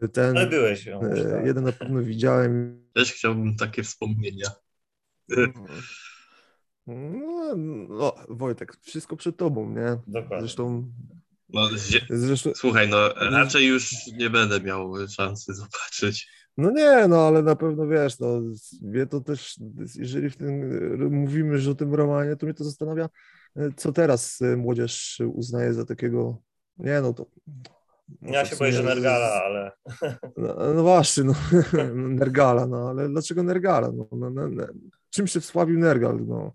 e, 0.04 0.08
ten 0.08 0.38
Ale 0.38 0.48
byłeś. 0.48 0.88
E, 0.88 1.41
jeden 1.46 1.64
na 1.64 1.72
pewno 1.72 2.02
widziałem. 2.02 2.84
Też 2.94 3.14
chciałbym 3.14 3.56
takie 3.56 3.84
wspomnienia. 3.84 4.48
No, 6.88 7.55
no, 7.89 8.15
Wojtek, 8.30 8.78
wszystko 8.82 9.15
przed 9.15 9.38
tobą, 9.38 9.69
nie? 9.69 9.97
Dokładnie. 10.07 10.39
Zresztą, 10.39 10.91
No, 11.49 11.69
zresztą, 12.09 12.51
słuchaj, 12.55 12.89
no 12.89 13.09
raczej 13.13 13.67
już 13.67 13.91
nie 14.17 14.30
będę 14.30 14.61
miał 14.61 14.93
szansy 15.07 15.53
zobaczyć. 15.53 16.30
no 16.57 16.71
nie, 16.71 17.07
no 17.07 17.28
ale 17.28 17.43
na 17.43 17.55
pewno 17.55 17.88
wiesz, 17.88 18.19
no 18.19 18.41
mnie 18.82 19.05
to 19.07 19.21
też, 19.21 19.55
jeżeli 19.95 20.30
w 20.30 20.38
tym 20.38 21.11
mówimy, 21.11 21.57
że 21.57 21.71
o 21.71 21.76
tym 21.76 21.93
romanie, 21.95 22.36
to 22.36 22.45
mnie 22.45 22.53
to 22.55 22.63
zastanawia, 22.63 23.09
e, 23.55 23.69
co 23.76 23.91
teraz 23.91 24.41
e, 24.41 24.57
młodzież 24.57 25.21
uznaje 25.34 25.74
za 25.74 25.86
takiego, 25.86 26.38
nie 26.78 27.01
no 27.01 27.13
to... 27.13 27.26
no 28.21 28.34
Ja 28.34 28.43
to 28.43 28.49
się 28.49 28.55
boję, 28.55 28.71
że 28.71 28.84
Nergala, 28.84 29.43
ale 29.45 29.71
No, 30.38 30.74
no 30.74 30.82
właśnie, 30.84 31.24
no, 31.24 31.34
Nergala, 31.95 32.67
no 32.67 32.89
ale 32.89 33.09
dlaczego 33.09 33.43
Nergala? 33.43 33.91
No, 33.91 34.07
no, 34.11 34.30
no, 34.30 34.47
no, 34.49 34.63
czym 35.14 35.28
się 35.28 35.41
wsławił 35.41 35.80
Nergal? 35.80 36.20
No, 36.28 36.53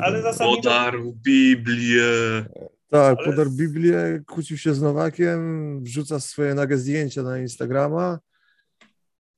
Ale 0.00 0.22
zasadniczo 0.22 0.56
Podarł 0.62 1.12
Biblię. 1.22 2.04
tak, 2.90 3.18
Ale- 3.18 3.24
podarł 3.30 3.50
Biblię, 3.50 4.22
kłócił 4.26 4.58
się 4.58 4.74
z 4.74 4.82
Nowakiem, 4.82 5.82
wrzuca 5.84 6.20
swoje 6.20 6.54
nagie 6.54 6.76
zdjęcia 6.76 7.22
na 7.22 7.38
Instagrama 7.38 8.18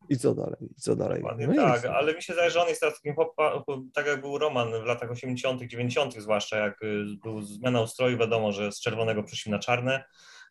i 0.08 0.18
co 0.18 0.34
dalej? 0.34 0.56
I 0.70 0.80
co 0.80 0.96
dalej? 0.96 1.22
No 1.48 1.54
tak, 1.54 1.84
ale 1.84 2.14
mi 2.14 2.22
się 2.22 2.32
zdaje, 2.32 2.50
że 2.50 2.62
on 2.62 2.68
jest 2.68 2.80
teraz 2.80 2.94
takim 2.94 3.14
hopa, 3.14 3.64
tak 3.94 4.06
jak 4.06 4.20
był 4.20 4.38
Roman 4.38 4.68
w 4.82 4.86
latach 4.86 5.10
80., 5.10 5.62
90., 5.62 6.14
zwłaszcza 6.22 6.56
jak 6.56 6.82
y, 6.82 7.04
był 7.22 7.42
zmiana 7.42 7.80
ustroju, 7.80 8.18
wiadomo, 8.18 8.52
że 8.52 8.72
z 8.72 8.80
czerwonego 8.80 9.22
przeszli 9.22 9.52
na 9.52 9.58
czarne. 9.58 10.04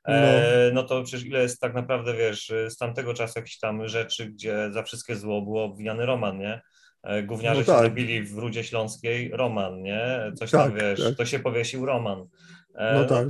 E, 0.07 0.71
no 0.73 0.83
to 0.83 1.03
przecież 1.03 1.25
ile 1.25 1.41
jest 1.41 1.59
tak 1.59 1.73
naprawdę, 1.73 2.13
wiesz, 2.13 2.51
z 2.69 2.77
tamtego 2.77 3.13
czasu 3.13 3.33
jakichś 3.39 3.59
tam 3.59 3.87
rzeczy, 3.87 4.25
gdzie 4.25 4.69
za 4.71 4.83
wszystkie 4.83 5.15
zło 5.15 5.41
było 5.41 5.63
obwiniany 5.63 6.05
Roman, 6.05 6.37
nie? 6.39 6.61
E, 7.07 7.23
Gówniarze 7.23 7.59
No 7.59 7.65
się 7.65 7.71
tak. 7.71 7.81
zabili 7.81 8.23
w 8.23 8.37
Rudzie 8.37 8.63
Śląskiej, 8.63 9.29
Roman, 9.33 9.81
nie? 9.83 10.07
Coś 10.35 10.51
Tak, 10.51 10.61
tam, 10.69 10.79
wiesz, 10.79 11.03
tak. 11.03 11.15
to 11.15 11.25
się 11.25 11.39
powiesił 11.39 11.85
Roman. 11.85 12.25
E, 12.75 12.93
No 12.95 13.05
tak. 13.05 13.27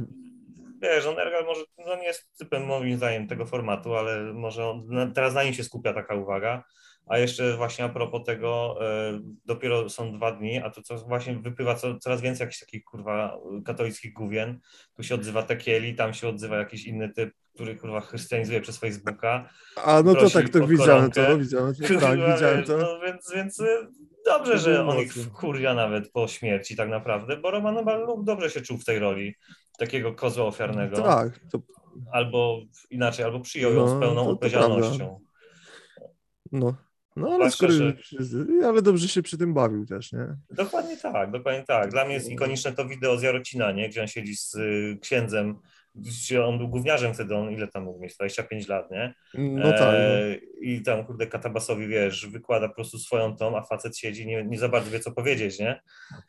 Wiesz, 0.82 1.06
on 1.06 1.20
Ergal 1.20 1.46
może, 1.46 1.62
no 1.88 1.96
nie 1.96 2.04
jest 2.04 2.38
typem 2.38 2.66
moim 2.66 2.98
zdaniem 2.98 3.28
tego 3.28 3.46
formatu, 3.46 3.96
ale 3.96 4.34
może 4.34 4.66
on, 4.70 4.86
na- 4.88 5.08
teraz 5.12 5.34
na 5.34 5.44
nim 5.44 5.54
się 5.54 5.64
skupia 5.64 5.94
taka 5.94 6.16
uwaga. 6.16 6.64
A 7.10 7.18
jeszcze 7.18 7.58
właśnie 7.58 7.86
a 7.86 7.90
propos 7.90 8.24
tego, 8.26 8.78
e, 8.82 9.20
dopiero 9.46 9.90
są 9.90 10.14
dwa 10.14 10.32
dni, 10.32 10.58
a 10.58 10.70
to 10.70 10.82
co 10.82 10.98
właśnie 10.98 11.36
wypływa 11.36 11.76
co, 11.76 11.98
coraz 12.00 12.22
więcej 12.22 12.46
jakichś 12.46 12.60
takich 12.60 12.84
kurwa 12.84 13.38
katolickich 13.66 14.14
główien. 14.14 14.60
Tu 14.96 15.04
się 15.04 15.16
odzywa 15.16 15.44
Tekieli, 15.44 15.96
tam 15.96 16.14
się 16.14 16.28
odzywa 16.28 16.58
jakiś 16.58 16.86
inny 16.86 17.10
typ, 17.10 17.34
który 17.56 17.76
kurwa 17.76 18.02
chrystianizuje 18.02 18.62
przez 18.62 18.78
Facebooka. 18.78 19.50
A 19.86 20.02
no 20.04 20.16
to 20.16 20.30
tak, 20.30 20.50
to 20.50 20.68
widziałem 20.68 21.12
to, 21.12 21.38
widziałem 21.38 21.76
to, 21.76 21.80
tak, 21.80 21.88
Kurwa, 21.88 22.16
widziałem 22.16 22.58
wiesz, 22.58 22.68
to. 22.68 22.78
No, 22.78 23.00
więc, 23.06 23.32
więc 23.36 23.60
y, 23.60 23.88
dobrze, 24.26 24.52
To 24.52 24.58
że 24.58 24.88
on 24.88 25.00
ich 25.00 25.14
wkurwia 25.14 25.74
nawet 25.74 26.12
po 26.12 26.28
śmierci 26.28 26.76
tak 26.76 26.90
naprawdę, 26.90 27.38
bo 27.38 27.52
Roman 27.52 28.06
lub 28.08 28.26
dobrze 28.26 28.50
się 28.50 28.62
czuł 28.62 28.78
w 28.78 28.86
tej 28.86 29.00
roli 29.00 29.36
takiego 29.78 30.14
kozła 30.14 30.46
ofiarnego. 30.46 31.02
Tak, 31.02 31.40
to, 31.52 31.60
albo 32.12 32.62
inaczej, 32.90 33.26
albo 33.26 33.40
przyjął 33.40 33.74
ją 33.74 33.86
No, 33.86 33.98
z 33.98 34.00
pełną 34.00 34.28
odpowiedzialnością. 34.30 35.20
no. 36.52 36.87
No 37.18 37.28
ale 37.28 37.36
Zwłaszcza, 37.52 37.58
skoro, 37.58 37.74
że- 38.20 38.68
ale 38.68 38.82
dobrze 38.82 39.08
się 39.08 39.22
przy 39.22 39.38
tym 39.38 39.54
bawił 39.54 39.86
też, 39.86 40.14
nie? 40.14 40.28
Dokładnie 40.52 40.98
tak, 40.98 41.32
dokładnie 41.32 41.64
tak. 41.68 41.90
Dla 41.92 42.06
mnie 42.06 42.14
jest 42.14 42.30
ikoniczne 42.30 42.72
to 42.74 42.86
wideo 42.86 43.18
z 43.18 43.22
Jarocina, 43.24 43.72
nie? 43.72 43.90
gdzie 43.90 44.02
on 44.02 44.08
siedzi 44.08 44.36
z 44.36 44.56
y, 44.56 44.98
księdzem, 45.02 45.56
gdzie 45.96 46.46
on 46.46 46.58
był 46.58 46.68
gówniarzem 46.68 47.14
wtedy, 47.14 47.36
on 47.36 47.52
ile 47.52 47.68
tam 47.68 47.84
mógł 47.84 48.00
mieć, 48.00 48.16
25 48.16 48.68
lat, 48.68 48.92
nie? 48.92 49.14
No 49.34 49.72
tak. 49.72 49.94
E, 49.96 50.36
I 50.62 50.82
tam, 50.82 51.06
kurde, 51.06 51.28
Katabasowi, 51.28 51.88
wiesz, 51.88 52.28
wykłada 52.28 52.68
po 52.68 52.76
prostu 52.76 53.00
swoją 53.00 53.36
tą, 53.36 53.58
a 53.58 53.62
facet 53.64 53.98
siedzi, 53.98 54.28
nie, 54.28 54.44
nie 54.44 54.60
za 54.60 54.70
bardzo 54.70 54.92
wie, 54.92 55.00
co 55.00 55.12
powiedzieć, 55.12 55.60
nie? 55.60 55.82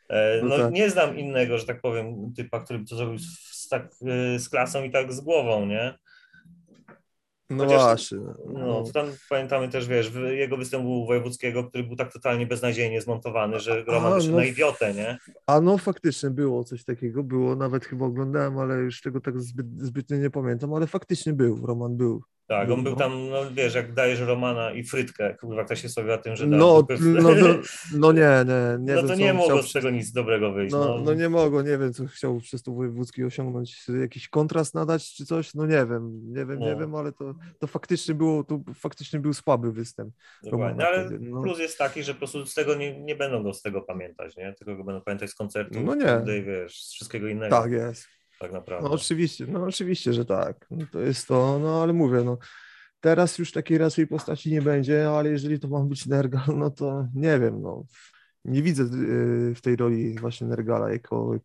E, 0.09 0.39
No 0.43 0.47
no 0.49 0.57
tak. 0.57 0.73
nie 0.73 0.89
znam 0.89 1.17
innego, 1.17 1.57
że 1.57 1.65
tak 1.65 1.81
powiem, 1.81 2.33
typa, 2.37 2.59
który 2.59 2.79
by 2.79 2.85
to 2.85 2.95
zrobił 2.95 3.17
z, 3.19 3.67
tak, 3.69 3.87
y, 4.35 4.39
z 4.39 4.49
klasą 4.49 4.83
i 4.83 4.91
tak 4.91 5.13
z 5.13 5.21
głową, 5.21 5.65
nie? 5.65 5.93
No 7.49 7.63
chociaż- 7.63 7.81
właśnie. 7.81 8.17
No, 8.53 8.83
to 8.83 8.91
tam 8.91 9.07
pamiętamy 9.29 9.69
też, 9.69 9.87
wiesz, 9.87 10.11
jego 10.31 10.57
występ 10.57 10.83
był 10.83 11.05
wojewódzkiego, 11.05 11.63
który 11.63 11.83
był 11.83 11.95
tak 11.95 12.13
totalnie 12.13 12.47
beznadziejnie 12.47 13.01
zmontowany, 13.01 13.59
że 13.59 13.83
Roman 13.83 14.11
A, 14.13 14.15
wyszedł 14.15 14.31
no 14.31 14.39
na 14.39 14.45
idiotę, 14.45 14.93
nie? 14.93 15.17
A 15.47 15.61
no 15.61 15.77
faktycznie 15.77 16.29
było 16.29 16.63
coś 16.63 16.83
takiego, 16.83 17.23
było, 17.23 17.55
nawet 17.55 17.85
chyba 17.85 18.05
oglądałem, 18.05 18.57
ale 18.57 18.75
już 18.75 19.01
tego 19.01 19.21
tak 19.21 19.39
zbyt, 19.41 19.81
zbytnie 19.81 20.17
nie 20.17 20.29
pamiętam, 20.29 20.73
ale 20.73 20.87
faktycznie 20.87 21.33
był, 21.33 21.65
Roman 21.65 21.97
był. 21.97 22.21
Tak, 22.49 22.71
on 22.71 22.83
był 22.83 22.91
No. 22.91 22.97
tam, 22.97 23.29
no 23.29 23.51
wiesz, 23.51 23.75
jak 23.75 23.93
dajesz 23.93 24.19
Romana 24.19 24.71
i 24.71 24.83
Frytkę, 24.83 25.35
kurwa, 25.35 25.63
ktoś 25.65 25.81
się 25.81 25.89
sobie 25.89 26.13
o 26.13 26.17
tym, 26.17 26.35
że 26.35 26.47
No, 26.47 26.57
no, 26.57 26.85
no, 27.21 27.31
no 27.97 28.11
nie, 28.11 28.19
nie, 28.45 28.77
nie 28.79 28.93
no 28.95 29.01
wiem, 29.01 29.07
to 29.07 29.15
nie 29.15 29.33
mogło 29.33 29.47
chciał 29.57 29.63
z 29.63 29.73
tego 29.73 29.89
nic 29.89 30.11
dobrego 30.11 30.51
wyjść. 30.51 30.71
No, 30.73 30.85
No, 30.85 31.01
no 31.05 31.13
nie 31.13 31.29
mogło, 31.29 31.61
nie 31.61 31.77
wiem, 31.77 31.93
co 31.93 32.05
chciał 32.05 32.39
przez 32.39 32.63
to 32.63 32.71
wojewódzki 32.71 33.23
osiągnąć, 33.23 33.85
jakiś 34.01 34.29
kontrast 34.29 34.75
nadać 34.75 35.13
czy 35.13 35.25
coś, 35.25 35.53
no 35.53 35.65
nie 35.65 35.85
wiem, 35.85 36.21
nie 36.33 36.45
wiem, 36.45 36.59
nie 36.59 36.71
No. 36.73 36.79
wiem, 36.79 36.95
ale 36.95 37.11
to, 37.11 37.35
to 37.59 37.67
faktycznie 37.67 38.15
było, 38.15 38.43
to 38.43 38.59
faktycznie 38.75 39.19
był 39.19 39.33
słaby 39.33 39.71
występ. 39.71 40.13
Dokładnie, 40.43 40.87
ale 40.87 41.05
wtedy, 41.05 41.29
no. 41.29 41.41
plus 41.41 41.59
jest 41.59 41.77
taki, 41.77 42.03
że 42.03 42.13
po 42.13 42.17
prostu 42.17 42.45
z 42.45 42.53
tego 42.53 42.75
nie, 42.75 42.99
nie 43.01 43.15
będą 43.15 43.43
go 43.43 43.53
z 43.53 43.61
tego 43.61 43.81
pamiętać, 43.81 44.37
nie? 44.37 44.53
Tylko 44.53 44.75
go 44.75 44.83
będą 44.83 45.01
pamiętać 45.01 45.29
z 45.29 45.35
koncertu, 45.35 45.79
No 45.83 45.95
nie. 45.95 46.37
i 46.39 46.43
wiesz, 46.43 46.83
z 46.83 46.93
wszystkiego 46.93 47.27
innego 47.27 47.61
Tak 47.61 47.71
jest. 47.71 48.07
Tak 48.39 48.51
naprawdę. 48.51 48.89
No 48.89 48.95
oczywiście, 48.95 49.47
no 49.47 49.63
oczywiście, 49.63 50.13
że 50.13 50.25
tak. 50.25 50.65
No, 50.71 50.85
to 50.91 50.99
jest 50.99 51.27
to, 51.27 51.59
no 51.59 51.83
ale 51.83 51.93
mówię, 51.93 52.23
no 52.23 52.37
teraz 52.99 53.37
już 53.37 53.51
takiej 53.51 53.77
raczej 53.77 54.07
postaci 54.07 54.51
nie 54.51 54.61
będzie, 54.61 55.09
ale 55.09 55.29
jeżeli 55.29 55.59
to 55.59 55.67
ma 55.67 55.79
być 55.79 56.05
Nergal, 56.05 56.57
no 56.57 56.69
to 56.69 57.07
nie 57.15 57.39
wiem, 57.39 57.61
no 57.61 57.83
nie 58.45 58.61
widzę 58.61 58.83
y, 58.83 59.55
w 59.55 59.61
tej 59.61 59.75
roli 59.75 60.19
właśnie 60.19 60.47
Nergala 60.47 60.91
jako 60.91 61.39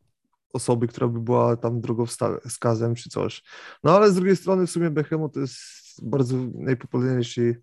osoby, 0.53 0.89
która 0.89 1.09
by 1.09 1.21
była 1.21 1.57
tam 1.57 1.81
drogowskazem 1.81 2.95
czy 2.95 3.11
coś. 3.11 3.43
No 3.85 3.97
ale 3.97 4.11
z 4.11 4.15
drugiej 4.15 4.37
strony 4.37 4.67
w 4.67 4.71
sumie 4.71 4.91
Behemoth 4.91 5.35
to 5.35 5.41
jest 5.41 5.61
bardzo 6.03 6.37
najpopularniejszy 6.55 7.63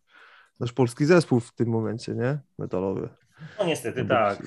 nasz 0.59 0.73
polski 0.73 1.05
zespół 1.05 1.39
w 1.39 1.53
tym 1.53 1.69
momencie, 1.69 2.15
nie? 2.15 2.39
Metalowy. 2.57 3.09
No 3.59 3.65
niestety 3.65 4.03
No 4.03 4.09
tak. 4.09 4.43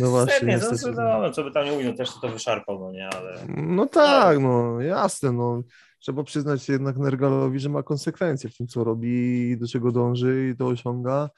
No 0.00 0.10
właśnie, 0.10 0.46
Niestety, 0.48 0.72
niestety. 0.72 0.96
no, 0.96 1.20
no, 1.20 1.30
co 1.30 1.44
by 1.44 1.52
tam 1.52 1.64
nie 1.64 1.72
mówił, 1.72 1.90
no 1.90 1.96
też 1.96 2.10
to 2.22 2.28
wyszarpał, 2.28 2.80
no 2.80 2.92
nie, 2.92 3.08
ale... 3.08 3.34
No 3.56 3.86
tak, 3.86 4.38
no 4.38 4.80
jasne, 4.80 5.32
no. 5.32 5.62
Trzeba 5.98 6.22
przyznać 6.24 6.68
jednak 6.68 6.96
Nergalowi, 6.96 7.60
że 7.60 7.68
ma 7.68 7.82
konsekwencje 7.82 8.50
w 8.50 8.56
tym, 8.56 8.66
co 8.66 8.84
robi, 8.84 9.56
do 9.58 9.68
czego 9.68 9.92
dąży 9.92 10.50
i 10.54 10.56
to 10.56 10.66
osiąga. 10.66 11.30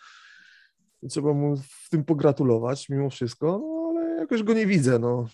I 1.03 1.09
trzeba 1.09 1.32
mu 1.32 1.57
w 1.57 1.88
tym 1.90 2.05
pogratulować 2.05 2.88
mimo 2.88 3.11
wszystko, 3.11 3.59
no 3.59 3.88
ale 4.01 4.20
jakoś 4.20 4.42
go 4.42 4.55
nie 4.55 4.66
widzę, 4.66 4.99
no. 4.99 5.26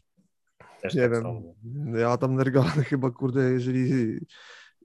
Też 0.82 0.94
Nie 0.94 1.02
tak 1.02 1.12
wiem. 1.12 1.22
sądzę. 1.22 2.00
Ja 2.00 2.16
tam 2.16 2.34
Nergala 2.34 2.70
chyba, 2.90 3.10
kurde, 3.10 3.50
jeżeli 3.50 4.18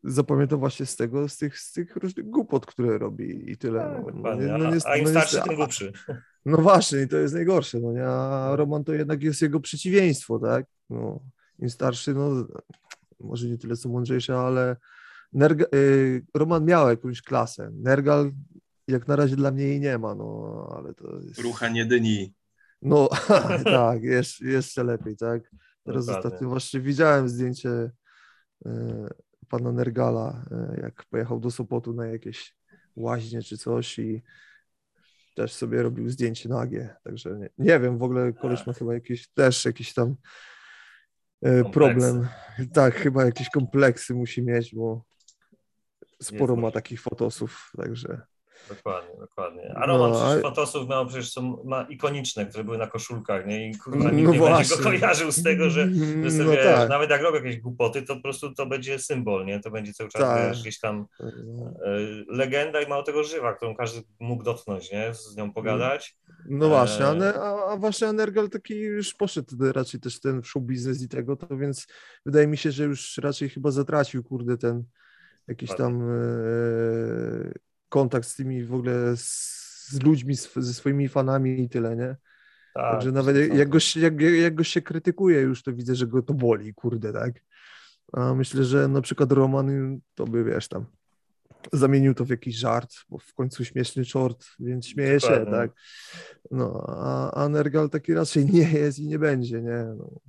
zapamiętam 0.05 0.59
właśnie 0.59 0.85
z 0.85 0.95
tego, 0.95 1.29
z 1.29 1.37
tych, 1.37 1.59
z 1.59 1.71
tych 1.71 1.95
różnych 1.95 2.29
głupot, 2.29 2.65
które 2.65 2.97
robi 2.97 3.51
i 3.51 3.57
tyle. 3.57 3.79
Tak, 3.79 4.15
No, 4.15 4.21
no, 4.29 4.35
nie- 4.35 4.47
no, 4.47 4.71
niest- 4.71 4.87
a 4.87 4.95
im 4.97 5.03
no, 5.03 5.09
starszy, 5.09 5.41
tym 5.41 5.55
głupszy. 5.55 5.91
No 6.45 6.57
właśnie, 6.57 7.01
i 7.01 7.07
to 7.07 7.17
jest 7.17 7.33
najgorsze, 7.33 7.79
no 7.79 7.91
nie? 7.93 8.05
A 8.07 8.55
Roman 8.55 8.83
to 8.83 8.93
jednak 8.93 9.23
jest 9.23 9.41
jego 9.41 9.59
przeciwieństwo, 9.59 10.39
tak? 10.39 10.65
No, 10.89 11.19
im 11.59 11.69
starszy, 11.69 12.13
no 12.13 12.47
może 13.19 13.47
nie 13.47 13.57
tyle 13.57 13.75
co 13.77 13.89
mądrzejszy, 13.89 14.33
ale 14.35 14.75
Nerga, 15.33 15.65
y, 15.75 16.25
Roman 16.33 16.65
miał 16.65 16.89
jakąś 16.89 17.21
klasę. 17.21 17.71
Nergal 17.73 18.31
jak 18.87 19.07
na 19.07 19.15
razie 19.15 19.35
dla 19.35 19.51
mnie 19.51 19.63
jej 19.63 19.79
nie 19.79 19.97
ma, 19.97 20.15
no 20.15 20.73
ale 20.77 20.93
to 20.93 21.19
jest... 21.19 21.41
Ruchanie 21.41 21.85
dyni. 21.85 22.33
No 22.81 23.09
tak, 23.63 24.03
jeszcze, 24.03 24.45
jeszcze 24.45 24.83
lepiej, 24.83 25.17
tak? 25.17 25.41
Teraz 25.83 26.05
Dokładnie. 26.05 26.27
ostatnio 26.29 26.49
właśnie 26.49 26.79
widziałem 26.79 27.29
zdjęcie 27.29 27.91
e, 28.65 29.07
pana 29.49 29.71
Nergala, 29.71 30.45
e, 30.51 30.81
jak 30.81 31.05
pojechał 31.05 31.39
do 31.39 31.51
Sopotu 31.51 31.93
na 31.93 32.05
jakieś 32.05 32.55
łaźnie 32.95 33.41
czy 33.41 33.57
coś 33.57 33.99
i 33.99 34.23
też 35.35 35.53
sobie 35.53 35.83
robił 35.83 36.09
zdjęcie 36.09 36.49
nagie, 36.49 36.95
także 37.03 37.37
nie, 37.37 37.49
nie 37.57 37.79
wiem, 37.79 37.97
w 37.97 38.03
ogóle 38.03 38.33
koleś 38.33 38.67
ma 38.67 38.73
chyba 38.73 38.93
jakieś, 38.93 39.27
też 39.27 39.65
jakiś 39.65 39.93
tam 39.93 40.15
e, 41.41 41.63
Kompleksy. 41.63 41.71
problem, 41.71 42.27
tak, 42.73 42.95
chyba 42.95 43.25
jakieś 43.25 43.49
kompleksy 43.49 44.13
musi 44.13 44.41
mieć, 44.43 44.75
bo 44.75 45.05
sporo 46.21 46.55
ma 46.55 46.71
takich 46.71 47.01
fotosów, 47.01 47.71
także 47.77 48.21
Dokładnie, 48.69 49.15
dokładnie. 49.19 49.73
A 49.75 49.87
No, 49.87 49.97
Roman 49.97 50.11
a- 50.13 50.25
przecież 50.25 50.41
fotosów 50.41 50.89
miał 50.89 51.05
przecież 51.05 51.31
są, 51.31 51.63
ma 51.65 51.81
ikoniczne, 51.89 52.45
które 52.45 52.63
były 52.63 52.77
na 52.77 52.87
koszulkach, 52.87 53.45
nie? 53.47 53.69
I 53.69 53.77
kurwa, 53.77 53.97
nikt 53.99 54.11
No 54.13 54.19
nie 54.19 54.23
będzie 54.25 54.39
właśnie. 54.39 54.77
go 54.77 54.83
kojarzył 54.83 55.31
z 55.31 55.43
tego, 55.43 55.69
że, 55.69 55.87
że 56.23 56.31
sobie, 56.31 56.43
No 56.43 56.63
tak. 56.75 56.89
nawet 56.89 57.09
jak 57.09 57.21
robią 57.21 57.35
jakieś 57.37 57.59
głupoty, 57.61 58.01
to 58.01 58.15
po 58.15 58.21
prostu 58.21 58.53
to 58.53 58.65
będzie 58.65 58.99
symbol, 58.99 59.45
nie? 59.45 59.59
To 59.59 59.71
będzie 59.71 59.93
cały 59.93 60.09
czas, 60.09 60.21
Tak. 60.21 60.49
wiesz, 60.49 60.61
gdzieś 60.61 60.79
tam 60.79 61.05
No. 61.45 61.73
e, 61.85 61.99
legenda 62.27 62.81
i 62.81 62.87
mało 62.89 63.03
tego 63.03 63.23
żywa, 63.23 63.53
którą 63.53 63.75
każdy 63.75 64.01
mógł 64.19 64.43
dotknąć, 64.43 64.91
nie? 64.91 65.13
Z 65.13 65.35
nią 65.37 65.53
pogadać. 65.53 66.17
No 66.49 66.69
właśnie, 66.69 67.05
a, 67.05 67.33
a, 67.33 67.71
a 67.71 67.77
właśnie 67.77 68.07
Energal 68.07 68.49
taki 68.49 68.79
już 68.79 69.13
poszedł 69.13 69.55
raczej 69.71 69.99
też 69.99 70.19
ten 70.19 70.43
show 70.43 70.63
biznes 70.63 71.01
i 71.03 71.07
tego, 71.09 71.35
to 71.35 71.57
więc 71.57 71.87
wydaje 72.25 72.47
mi 72.47 72.57
się, 72.57 72.71
że 72.71 72.83
już 72.83 73.17
raczej 73.17 73.49
chyba 73.49 73.71
zatracił, 73.71 74.23
kurde, 74.23 74.57
ten 74.57 74.83
jakiś 75.47 75.75
tam 75.75 76.01
e, 76.01 76.15
kontakt 77.95 78.27
z 78.27 78.35
tymi 78.35 78.63
w 78.63 78.73
ogóle 78.73 79.17
z, 79.17 79.87
z 79.91 80.03
ludźmi, 80.03 80.33
sw- 80.33 80.61
ze 80.61 80.73
swoimi 80.73 81.07
fanami 81.09 81.61
i 81.61 81.69
tyle, 81.69 81.95
nie? 81.95 82.15
Tak, 82.73 82.91
Także 82.91 83.11
nawet 83.11 83.35
jak, 83.37 83.53
jak, 83.53 83.69
go, 83.69 83.79
się- 83.79 83.99
jak, 83.99 84.21
jak 84.21 84.55
go 84.55 84.63
się 84.63 84.81
krytykuje 84.81 85.41
już, 85.41 85.63
to 85.63 85.73
widzę, 85.73 85.95
że 85.95 86.07
go 86.07 86.21
to 86.21 86.33
boli, 86.33 86.73
kurde, 86.73 87.13
tak? 87.13 87.33
A 88.13 88.33
myślę, 88.33 88.63
że 88.63 88.87
na 88.87 89.01
przykład 89.01 89.31
Roman 89.31 89.99
to 90.15 90.25
by, 90.25 90.43
wiesz, 90.43 90.67
tam 90.67 90.85
zamienił 91.73 92.13
to 92.13 92.25
w 92.25 92.29
jakiś 92.29 92.55
żart, 92.55 92.93
bo 93.09 93.17
w 93.17 93.33
końcu 93.33 93.65
śmieszny 93.65 94.05
czort, 94.05 94.45
więc 94.59 94.87
śmieje 94.87 95.19
się, 95.19 95.27
Dokładnie. 95.27 95.51
tak? 95.51 95.71
No, 96.51 96.83
a, 96.87 97.31
a 97.43 97.49
Nergal 97.49 97.89
taki 97.89 98.13
raczej 98.13 98.45
nie 98.55 98.71
jest 98.71 98.99
i 98.99 99.07
nie 99.07 99.19
będzie, 99.19 99.61
nie? 99.61 99.85
No, 99.97 100.19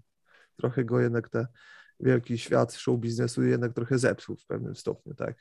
trochę 0.57 0.85
go 0.85 1.01
jednak 1.01 1.29
ten 1.29 1.47
wielki 2.01 2.39
świat 2.39 2.75
show 2.75 3.01
biznesu 3.01 3.43
jednak 3.43 3.73
trochę 3.73 3.99
zepsuł 3.99 4.37
w 4.37 4.47
pewnym 4.47 4.77
stopniu, 4.77 5.15
tak? 5.15 5.37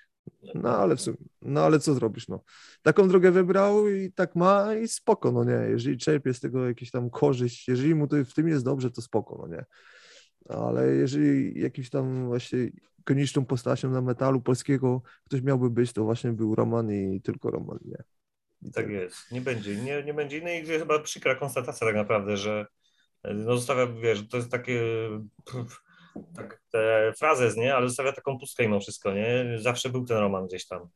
No 0.56 0.78
ale, 0.78 0.96
w 0.96 1.02
sumie, 1.02 1.18
no 1.42 1.62
ale 1.62 1.80
co 1.80 1.94
zrobisz, 1.94 2.28
no. 2.28 2.44
Taką 2.82 3.08
drogę 3.08 3.32
wybrał 3.32 3.88
i 3.90 4.12
tak 4.12 4.36
ma 4.36 4.76
i 4.76 4.88
spoko, 4.88 5.32
no 5.32 5.44
nie. 5.44 5.70
Jeżeli 5.70 5.98
czerpie 5.98 6.34
z 6.34 6.40
tego 6.40 6.68
jakieś 6.68 6.92
tam 6.92 7.10
korzyść, 7.10 7.68
jeżeli 7.68 7.96
mu 7.96 8.08
to 8.08 8.26
w 8.26 8.34
tym 8.34 8.48
jest 8.48 8.66
dobrze, 8.66 8.92
to 8.92 9.02
spoko, 9.02 9.38
no 9.42 9.56
nie. 9.56 9.66
Ale 10.50 10.96
jeżeli 10.96 11.62
jakiś 11.62 11.90
tam 11.90 12.26
właśnie 12.26 12.70
ikoniczną 13.00 13.46
postacią 13.46 13.90
na 13.90 14.02
metalu 14.02 14.42
polskiego 14.42 15.02
ktoś 15.26 15.42
miałby 15.42 15.70
być, 15.70 15.94
to 15.94 16.04
właśnie 16.04 16.32
był 16.32 16.56
Roman 16.56 16.92
i 16.92 17.22
tylko 17.22 17.52
Roman, 17.52 17.80
nie. 17.86 18.04
I 18.62 18.72
Tak 18.72 18.90
jest. 18.90 19.32
Nie 19.32 19.42
będzie, 19.42 19.76
nie, 19.76 20.04
nie 20.04 20.14
będzie 20.14 20.38
innej. 20.38 20.64
I 20.64 20.66
chyba 20.66 21.00
przykra 21.00 21.36
konstatacja 21.36 21.88
tak 21.88 21.96
naprawdę, 21.96 22.38
że 22.38 22.66
no 23.24 23.58
zostawia, 23.58 23.88
wiesz, 23.88 24.28
to 24.28 24.38
jest 24.38 24.52
takie 24.52 24.82
pff, 25.46 25.85
tak, 26.36 26.62
te 26.72 27.14
frazes, 27.18 27.56
nie? 27.58 27.76
Ale 27.76 27.88
zostawia 27.88 28.12
taką 28.12 28.40
pustkę 28.40 28.64
mimo 28.64 28.80
wszystko, 28.80 29.14
nie? 29.14 29.46
Zawsze 29.58 29.90
był 29.90 30.06
ten 30.06 30.18
Roman 30.18 30.48
gdzieś 30.48 30.68
tam. 30.68 30.88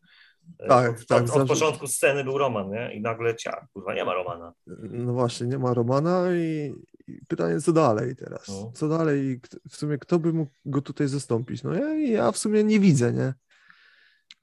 E, 0.60 0.68
Tak, 0.68 0.92
od, 1.02 1.08
tak, 1.08 1.24
Od, 1.24 1.30
od 1.30 1.48
początku 1.48 1.88
sceny 1.88 2.24
był 2.24 2.38
Roman, 2.38 2.70
nie? 2.70 2.94
I 2.94 3.02
nagle 3.02 3.36
cia, 3.36 3.68
kurwa, 3.74 3.94
nie 3.94 4.06
ma 4.06 4.14
Romana. 4.14 4.54
No 4.90 5.14
właśnie, 5.14 5.48
nie 5.48 5.60
ma 5.60 5.74
Romana 5.74 6.36
i, 6.36 6.74
i 7.08 7.26
pytanie, 7.28 7.62
co 7.62 7.74
dalej 7.74 8.16
teraz? 8.16 8.48
No. 8.48 8.72
Co 8.76 8.88
dalej? 8.88 9.42
W 9.70 9.76
sumie 9.76 9.98
kto 9.98 10.20
by 10.20 10.34
mógł 10.34 10.52
go 10.66 10.82
tutaj 10.82 11.08
zastąpić? 11.08 11.64
No 11.64 11.74
ja, 11.74 11.94
ja 11.94 12.32
w 12.32 12.38
sumie 12.38 12.64
nie 12.64 12.80
widzę, 12.80 13.14
nie? 13.14 13.34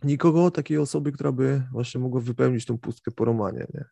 Nikogo, 0.04 0.50
takiej 0.50 0.78
osoby, 0.78 1.12
która 1.12 1.32
by 1.32 1.62
właśnie 1.72 2.00
mogła 2.00 2.20
wypełnić 2.20 2.66
tą 2.66 2.78
pustkę 2.78 3.10
po 3.10 3.24
Romanie, 3.24 3.66
nie? 3.74 3.84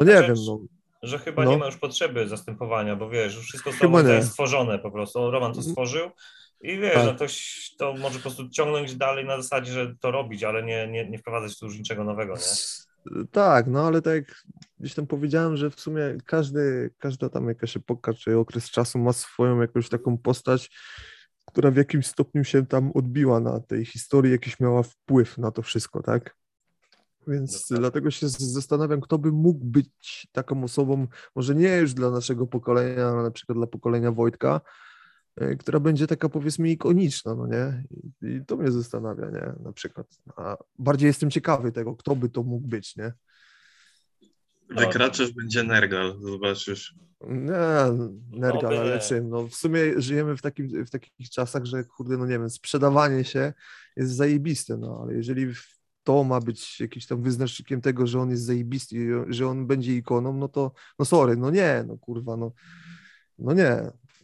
No 0.00 0.06
nie 0.06 0.12
Rzecz, 0.12 0.26
wiem, 0.26 0.36
no. 0.46 0.58
Że 1.06 1.18
chyba 1.18 1.44
No. 1.44 1.50
nie 1.50 1.56
ma 1.58 1.66
już 1.66 1.76
potrzeby 1.76 2.28
zastępowania, 2.28 2.96
bo 2.96 3.10
wiesz, 3.10 3.34
już 3.36 3.44
wszystko 3.44 3.70
Chyba 3.72 3.98
zostało 3.98 4.18
nie. 4.18 4.22
stworzone 4.24 4.78
po 4.78 4.90
prostu. 4.90 5.30
Roman 5.30 5.52
to 5.54 5.62
stworzył 5.62 6.10
i 6.60 6.78
wiesz, 6.78 6.94
Tak. 6.94 7.06
no 7.06 7.14
ktoś 7.14 7.70
to 7.78 7.92
może 7.94 8.14
po 8.16 8.22
prostu 8.22 8.48
ciągnąć 8.48 8.94
dalej 8.96 9.24
na 9.24 9.36
zasadzie, 9.36 9.72
że 9.72 9.94
to 10.00 10.10
robić, 10.10 10.44
ale 10.44 10.62
nie, 10.62 10.88
nie, 10.88 11.10
nie 11.10 11.18
wprowadzać 11.18 11.58
tu 11.58 11.66
już 11.66 11.78
niczego 11.78 12.04
nowego, 12.04 12.34
nie? 12.34 13.24
Tak, 13.32 13.66
no 13.66 13.86
ale 13.86 14.02
tak 14.02 14.14
jak 14.14 14.42
gdzieś 14.80 14.94
tam 14.94 15.06
powiedziałem, 15.06 15.56
że 15.56 15.70
w 15.70 15.80
sumie 15.80 16.16
każdy, 16.26 16.90
każda 16.98 17.28
tam 17.28 17.48
jakaś 17.48 17.76
epoka 17.76 18.14
czy 18.14 18.38
okres 18.38 18.70
czasu 18.70 18.98
ma 18.98 19.12
swoją 19.12 19.60
jakąś 19.60 19.88
taką 19.88 20.18
postać, 20.18 20.70
która 21.46 21.70
w 21.70 21.76
jakimś 21.76 22.06
stopniu 22.06 22.44
się 22.44 22.66
tam 22.66 22.90
odbiła 22.94 23.40
na 23.40 23.60
tej 23.60 23.84
historii, 23.84 24.32
jakiś 24.32 24.60
miała 24.60 24.82
wpływ 24.82 25.38
na 25.38 25.50
to 25.50 25.62
wszystko, 25.62 26.02
tak? 26.02 26.36
Więc 27.28 27.52
Dokładnie. 27.62 27.80
dlatego 27.80 28.10
się 28.10 28.28
zastanawiam, 28.28 29.00
kto 29.00 29.18
by 29.18 29.32
mógł 29.32 29.64
być 29.64 30.28
taką 30.32 30.64
osobą, 30.64 31.06
może 31.36 31.54
nie 31.54 31.76
już 31.76 31.94
dla 31.94 32.10
naszego 32.10 32.46
pokolenia, 32.46 33.06
ale 33.08 33.22
na 33.22 33.30
przykład 33.30 33.58
dla 33.58 33.66
pokolenia 33.66 34.12
Wojtka, 34.12 34.60
y, 35.42 35.56
która 35.56 35.80
będzie 35.80 36.06
taka 36.06 36.28
powiedzmy 36.28 36.70
ikoniczna, 36.70 37.34
no 37.34 37.46
nie? 37.46 37.84
I, 37.90 38.26
I 38.26 38.44
to 38.46 38.56
mnie 38.56 38.72
zastanawia, 38.72 39.30
nie? 39.30 39.52
Na 39.64 39.72
przykład. 39.72 40.06
A 40.36 40.56
bardziej 40.78 41.06
jestem 41.06 41.30
ciekawy 41.30 41.72
tego, 41.72 41.96
kto 41.96 42.16
by 42.16 42.28
to 42.28 42.42
mógł 42.42 42.68
być, 42.68 42.96
nie? 42.96 43.12
Wykraczasz, 44.70 45.32
będzie 45.32 45.62
Nergal, 45.62 46.18
zobaczysz. 46.20 46.94
Nie, 47.28 48.08
nerga, 48.38 48.68
Oby 48.68 48.78
ale 48.78 49.00
czym? 49.00 49.28
No, 49.28 49.48
w 49.48 49.54
sumie 49.54 49.80
żyjemy 49.96 50.36
w, 50.36 50.42
takim, 50.42 50.84
w 50.86 50.90
takich 50.90 51.30
czasach, 51.30 51.64
że 51.64 51.84
kurde, 51.84 52.16
no 52.16 52.26
nie 52.26 52.38
wiem, 52.38 52.50
sprzedawanie 52.50 53.24
się 53.24 53.52
jest 53.96 54.12
zajebiste, 54.12 54.76
no 54.76 55.00
ale 55.02 55.14
jeżeli 55.14 55.54
w- 55.54 55.74
to 56.04 56.24
ma 56.24 56.40
być 56.40 56.80
jakimś 56.80 57.06
tam 57.06 57.22
wyznacznikiem 57.22 57.80
tego, 57.80 58.06
że 58.06 58.20
on 58.20 58.30
jest 58.30 58.44
zajebisty, 58.44 59.24
że 59.28 59.48
on 59.48 59.66
będzie 59.66 59.96
ikoną, 59.96 60.32
no 60.32 60.48
to 60.48 60.72
no 60.98 61.04
sorry, 61.04 61.36
no 61.36 61.50
nie, 61.50 61.84
no 61.86 61.98
kurwa, 61.98 62.36
no, 62.36 62.52
no 63.38 63.52
nie, 63.52 63.76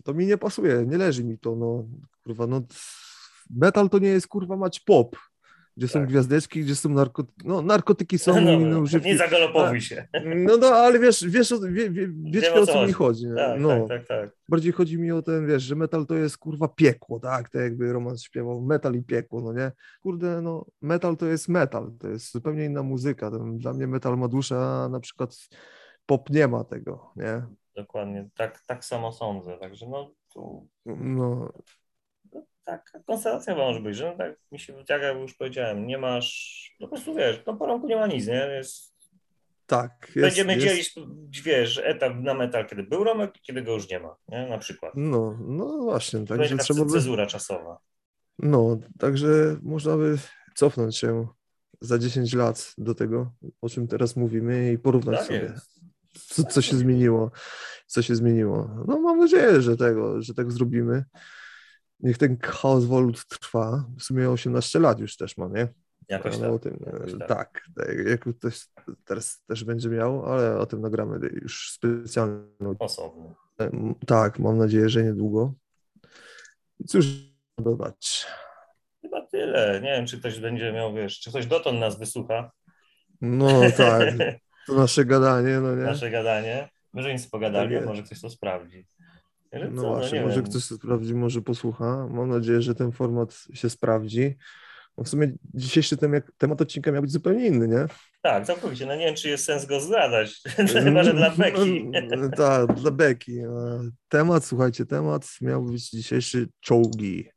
to 0.05 0.14
mi 0.14 0.26
nie 0.26 0.39
pasuje, 0.39 0.85
nie 0.87 0.99
leży 0.99 1.24
mi 1.24 1.39
to, 1.39 1.57
no 1.57 1.89
kurwa, 2.24 2.47
no 2.47 2.62
metal 3.51 3.91
to 3.91 3.99
nie 3.99 4.09
jest 4.09 4.28
kurwa 4.28 4.57
mać 4.57 4.81
pop, 4.81 5.16
gdzie 5.81 5.89
są 5.89 6.01
Tak. 6.01 6.09
gwiazdeczki, 6.09 6.61
gdzie 6.61 6.74
są 6.74 6.89
narkotyki, 6.89 7.49
no 7.49 7.62
narkotyki 7.62 8.18
są 8.18 8.41
No, 8.41 8.59
no, 8.61 8.83
nie 9.05 9.18
zagalopowuj 9.18 9.81
się. 9.81 10.09
No, 10.24 10.57
no, 10.57 10.66
ale 10.66 10.99
wiesz, 10.99 11.28
wiesz, 11.28 11.53
o- 11.53 11.61
wie, 11.61 11.91
wie, 11.91 12.09
wiecie 12.33 12.55
o 12.55 12.66
co 12.66 12.87
mi 12.87 12.93
chodzi. 12.93 13.26
nie? 13.26 13.35
Tak, 13.35 13.61
no, 13.61 13.89
tak, 13.89 14.07
tak, 14.07 14.09
tak. 14.09 14.31
bardziej 14.49 14.72
chodzi 14.72 14.99
mi 14.99 15.12
o 15.12 15.22
ten, 15.22 15.47
wiesz, 15.47 15.62
że 15.62 15.76
metal 15.76 16.07
to 16.07 16.14
jest 16.14 16.39
kurwa 16.39 16.68
piekło, 16.68 17.20
tak? 17.20 17.49
Tak 17.49 17.62
jakby 17.62 17.93
Roman 17.93 18.18
śpiewał, 18.18 18.61
metal 18.61 18.95
i 18.95 19.03
piekło, 19.03 19.41
no 19.41 19.53
nie? 19.53 19.72
Kurde, 20.03 20.41
no, 20.43 20.64
metal 20.83 21.16
to 21.16 21.26
jest 21.26 21.49
metal, 21.49 21.93
to 21.99 22.09
jest 22.09 22.33
zupełnie 22.33 22.64
inna 22.64 22.83
muzyka. 22.83 23.31
Dla 23.59 23.72
mnie 23.72 23.87
metal 23.87 24.18
ma 24.18 24.28
duszę, 24.28 24.57
a 24.57 24.89
na 24.89 25.01
przykład 25.01 25.37
pop 26.07 26.31
nie 26.31 26.49
ma 26.49 26.64
tego, 26.64 27.12
nie? 27.16 27.43
Dokładnie, 27.76 28.28
tak, 28.37 28.61
tak 28.66 28.85
samo 28.85 29.12
sądzę. 29.12 29.59
Także 29.59 29.87
no, 29.89 30.11
tu 30.33 30.68
No, 30.87 31.53
tak, 32.65 32.93
konstatacja 33.07 33.55
może 33.55 33.81
być, 33.81 33.97
że 33.97 34.11
no, 34.11 34.17
tak 34.17 34.37
mi 34.53 34.59
się, 34.59 34.85
tak 34.87 35.03
jak 35.03 35.17
już 35.17 35.35
powiedziałem, 35.35 35.87
nie 35.87 35.99
masz, 35.99 36.61
no 36.81 36.87
po 36.87 36.95
prostu 36.95 37.15
wiesz, 37.15 37.43
no 37.47 37.57
po 37.57 37.67
rąku 37.67 37.89
nie 37.89 37.97
ma 37.97 38.07
nic, 38.07 38.27
nie? 38.27 38.35
Jest, 38.57 38.95
tak. 39.67 40.13
Jest, 40.17 40.27
będziemy 40.27 40.55
jest, 40.55 40.67
dzielić, 40.67 40.95
wiesz, 41.43 41.81
etap 41.85 42.13
na 42.17 42.35
metal, 42.35 42.67
kiedy 42.67 42.83
był 42.83 43.05
Romek, 43.05 43.33
kiedy 43.43 43.63
go 43.63 43.73
już 43.73 43.91
nie 43.91 44.01
ma, 44.01 44.17
nie? 44.29 44.47
Na 44.49 44.59
przykład. 44.59 44.93
No, 44.97 45.39
no 45.49 45.79
właśnie, 45.79 46.19
Będzie 46.19 46.35
także 46.37 46.57
taka 46.57 46.65
trzeba 46.65 46.85
by... 46.85 46.91
cezura 46.91 47.27
czasowa. 47.27 47.79
No, 48.39 48.79
także 48.99 49.57
można 49.63 49.97
by 49.97 50.19
cofnąć 50.55 50.97
się 50.97 51.27
za 51.81 51.99
10 51.99 52.35
lat 52.35 52.75
do 52.79 52.95
tego, 52.95 53.33
o 53.61 53.69
czym 53.69 53.89
teraz 53.89 54.17
mówimy 54.17 54.73
i 54.73 54.79
porównać 54.79 55.19
Tak 55.19 55.27
sobie. 55.27 55.55
co, 56.29 56.45
co 56.45 56.63
się 56.63 56.77
zmieniło, 56.77 57.31
co 57.87 58.03
się 58.03 58.15
zmieniło. 58.15 58.71
No 58.89 59.01
mam 59.01 59.19
nadzieję, 59.19 59.63
że 59.63 59.77
tego, 59.77 60.23
że 60.23 60.35
tak 60.35 60.53
zrobimy. 60.53 61.05
Niech 62.03 62.18
ten 62.18 62.38
chaos 62.38 62.84
Volt 62.84 63.26
trwa. 63.26 63.84
W 63.98 64.03
sumie 64.03 64.30
18 64.30 64.78
lat 64.78 65.01
już 65.01 65.16
też 65.16 65.36
ma, 65.36 65.48
nie? 65.48 65.68
Jakoś 66.09 66.38
tak. 66.38 66.51
o 66.51 66.59
tym, 66.59 66.84
jakoś 66.86 67.12
tak. 67.18 67.28
tak, 67.28 67.64
tak, 67.76 67.88
jak 68.07 68.36
ktoś 68.36 68.66
teraz 69.05 69.42
też 69.46 69.64
będzie 69.64 69.88
miał, 69.88 70.26
ale 70.26 70.59
o 70.59 70.66
tym 70.66 70.80
nagramy 70.80 71.28
już 71.42 71.72
specjalny 71.72 72.44
Osobny. 72.78 73.34
em, 73.59 73.94
tak, 74.07 74.38
mam 74.38 74.59
nadzieję, 74.59 74.88
że 74.88 75.05
niedługo. 75.05 75.55
Cóż 76.86 77.07
dodać? 77.59 78.26
Chyba 79.03 79.26
tyle. 79.26 79.80
Nie 79.82 79.92
wiem, 79.92 80.07
czy 80.07 80.18
ktoś 80.18 80.40
będzie 80.40 80.72
miał, 80.72 80.94
wiesz, 80.94 81.20
czy 81.20 81.30
ktoś 81.30 81.46
dotąd 81.46 81.80
nas 81.80 81.98
wysłucha. 81.98 82.51
No 83.20 83.61
tak, 83.76 84.14
to 84.66 84.74
nasze 84.74 85.05
gadanie, 85.05 85.61
no 85.61 85.76
nie? 85.76 85.82
Nasze 85.82 86.11
gadanie. 86.11 86.68
Może 86.92 87.12
nic 87.12 87.26
pogadali, 87.26 87.76
Tak 87.76 87.86
może 87.86 88.03
ktoś 88.03 88.20
to 88.20 88.30
sprawdzi. 88.30 88.86
No 89.53 89.82
co, 89.82 89.88
właśnie, 89.88 90.18
nie 90.18 90.24
może 90.24 90.36
wiem. 90.42 90.51
ktoś 90.51 90.68
to 90.68 90.74
sprawdzi, 90.74 91.14
może 91.14 91.42
posłucha. 91.42 92.07
Mam 92.11 92.28
nadzieję, 92.28 92.62
że 92.62 92.74
ten 92.74 92.92
format 92.92 93.34
się 93.55 93.70
sprawdzi. 93.70 94.36
Bo 94.96 95.05
w 95.05 95.09
sumie 95.09 95.32
dzisiejszy 95.55 95.96
temat, 95.96 96.24
temat 96.38 96.61
odcinka 96.61 96.92
miał 96.92 97.03
być 97.03 97.12
zupełnie 97.12 97.46
inny, 97.46 97.68
nie? 97.68 97.86
Tak, 98.22 98.46
całkowicie. 98.46 98.86
No 98.86 98.94
nie 98.96 99.07
wiem, 99.07 99.14
czy 99.14 99.28
jest 99.28 99.44
sens 99.44 99.66
go 99.66 99.80
zdradzać. 99.80 100.42
Chyba, 100.84 101.05
że 101.05 101.14
dla 101.14 101.30
Beki. 101.30 101.90
No, 102.18 102.28
tak, 102.36 102.72
dla 102.74 102.90
Beki. 102.90 103.38
E, 103.38 103.48
Temat, 104.09 104.44
słuchajcie, 104.44 104.86
temat 104.86 105.26
miał 105.40 105.62
być 105.62 105.90
dzisiejszy 105.90 106.48
czołgi. 106.61 107.28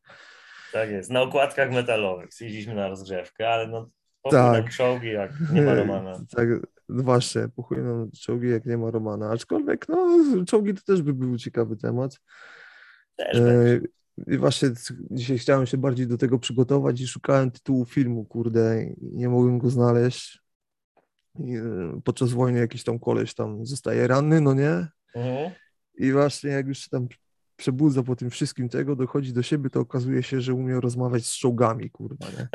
Tak 0.74 0.90
jest. 0.90 1.10
Na 1.12 1.22
okładkach 1.22 1.72
metalowych. 1.72 2.34
Zjeździliśmy 2.34 2.76
na 2.76 2.88
rozgrzewkę, 2.88 3.50
ale 3.50 3.68
no 3.68 3.90
Tak. 4.32 4.64
tak. 4.64 4.74
czołgi, 4.74 5.12
jak 5.12 5.32
nie 5.54 5.62
ma 5.62 5.74
Romana. 5.74 6.20
Tak, 6.36 6.48
no 6.90 7.04
właśnie, 7.04 7.48
pochuj 7.56 7.78
nam 7.78 8.12
czołgi, 8.12 8.50
jak 8.50 8.66
nie 8.66 8.78
ma 8.78 8.92
Romana. 8.92 9.30
Aczkolwiek, 9.30 9.90
no, 9.90 10.18
czołgi 10.48 10.74
to 10.74 10.82
też 10.82 11.02
by 11.02 11.14
był 11.14 11.38
ciekawy 11.38 11.78
temat. 11.78 12.20
Też. 13.16 13.38
E, 13.38 13.80
I 14.28 14.38
właśnie 14.38 14.70
dzisiaj 15.12 15.38
chciałem 15.38 15.66
się 15.66 15.78
bardziej 15.78 16.08
do 16.08 16.18
tego 16.18 16.40
przygotować 16.40 17.02
i 17.02 17.08
szukałem 17.08 17.52
tytułu 17.52 17.86
filmu, 17.86 18.26
kurde, 18.26 18.84
i 18.84 19.16
nie 19.16 19.30
mogłem 19.30 19.60
go 19.60 19.70
znaleźć. 19.70 20.44
I, 21.40 21.56
e, 21.56 22.02
podczas 22.04 22.32
wojny 22.32 22.60
jakiś 22.60 22.84
tam 22.84 23.00
koleś 23.00 23.34
tam 23.34 23.66
zostaje 23.66 24.08
ranny, 24.08 24.42
no 24.42 24.54
nie? 24.54 24.88
Mhm. 25.16 25.52
I 25.98 26.12
właśnie 26.12 26.50
jak 26.50 26.68
już 26.68 26.78
się 26.78 26.90
tam 26.90 27.08
przebudza 27.56 28.04
po 28.04 28.16
tym 28.16 28.30
wszystkim 28.30 28.70
tego, 28.70 28.96
dochodzi 28.96 29.34
do 29.34 29.44
siebie, 29.44 29.70
to 29.70 29.80
okazuje 29.80 30.24
się, 30.24 30.42
że 30.42 30.54
umie 30.54 30.80
rozmawiać 30.80 31.26
z 31.26 31.32
czołgami, 31.38 31.90
kurde, 31.90 32.26
nie? 32.38 32.48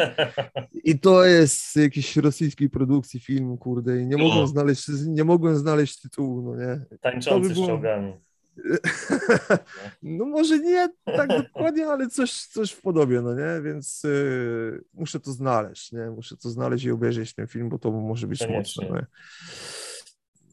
I 0.84 0.99
to 0.99 1.24
jest 1.24 1.59
z 1.59 1.76
jakiejś 1.76 2.16
rosyjskiej 2.16 2.70
produkcji 2.70 3.20
filmu, 3.20 3.57
kurde, 3.59 4.01
i 4.01 4.07
nie 4.07 4.16
mogłem 4.16 4.44
O. 4.44 4.46
znaleźć, 4.46 4.86
nie 5.07 5.24
mogłem 5.24 5.57
znaleźć 5.57 6.01
tytułu, 6.01 6.42
no 6.42 6.57
nie? 6.57 6.99
Tańczący 7.01 7.49
by 7.49 7.55
z 7.55 7.59
było- 7.59 7.66
czołgami. 7.66 8.12
No 10.03 10.24
może 10.24 10.59
nie 10.59 10.88
tak 11.05 11.28
dokładnie, 11.28 11.86
ale 11.86 12.09
coś, 12.09 12.32
coś 12.46 12.70
w 12.72 12.80
podobie, 12.82 13.20
no 13.22 13.34
nie? 13.34 13.62
Więc 13.62 14.05
y, 14.05 14.84
muszę 14.94 15.20
to 15.20 15.32
znaleźć, 15.32 15.92
nie? 15.92 16.11
Muszę 16.11 16.36
to 16.36 16.51
znaleźć 16.51 16.84
i 16.84 16.90
obejrzeć 16.90 17.34
ten 17.34 17.46
film, 17.46 17.68
bo 17.68 17.78
to 17.78 17.90
może 17.92 18.26
być 18.26 18.38
Koniecznie. 18.38 18.84
mocne. 18.88 19.07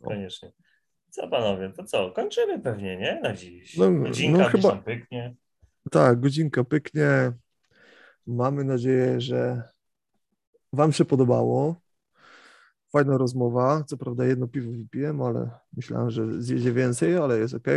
No. 0.01 0.09
Koniecznie. 0.09 0.51
Co 1.16 1.28
panowie, 1.28 1.70
to 1.70 1.84
co? 1.84 2.11
Kończymy 2.11 2.59
pewnie, 2.59 2.97
nie? 2.97 3.20
Na 3.24 3.34
dziś. 3.34 3.78
No, 3.78 3.91
Godzinka 3.91 4.43
no 4.43 4.49
chyba- 4.49 4.76
pyknie. 4.76 5.36
Tak, 5.91 6.20
godzinka 6.20 6.63
pyknie. 6.63 7.32
Mamy 8.28 8.63
nadzieję, 8.63 9.22
że 9.22 9.63
Wam 10.74 10.93
się 10.93 11.05
podobało. 11.05 11.76
Fajna 12.91 13.18
rozmowa. 13.18 13.84
Co 13.84 13.97
prawda 13.97 14.26
jedno 14.26 14.47
piwo 14.47 14.72
wypiłem, 14.72 15.22
ale 15.22 15.49
myślałem, 15.78 16.09
że 16.09 16.41
zjedzie 16.41 16.72
więcej, 16.74 17.18
ale 17.18 17.39
jest 17.39 17.53
ok. 17.53 17.68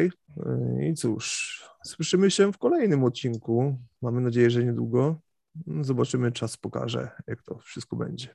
I 0.90 0.94
cóż, 0.94 1.62
słyszymy 1.84 2.30
się 2.30 2.52
w 2.52 2.58
kolejnym 2.58 3.04
odcinku. 3.04 3.78
Mamy 4.02 4.20
nadzieję, 4.20 4.50
że 4.50 4.64
niedługo. 4.64 5.20
Zobaczymy, 5.80 6.32
czas 6.32 6.56
pokaże, 6.56 7.10
jak 7.26 7.42
to 7.42 7.58
wszystko 7.58 7.96
będzie. 7.96 8.34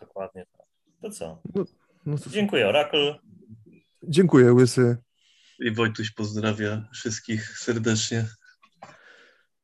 Dokładnie 0.00 0.46
tak. 0.56 0.66
To 1.02 1.10
co? 1.10 1.42
No 2.06 2.18
to 2.18 2.30
Dziękuję, 2.30 2.68
Oracle. 2.68 3.18
Dziękuję, 4.02 4.52
Łysy. 4.52 4.96
I 5.60 5.74
Wojtuś 5.74 6.10
pozdrawia 6.10 6.88
wszystkich 6.92 7.58
serdecznie. 7.58 8.26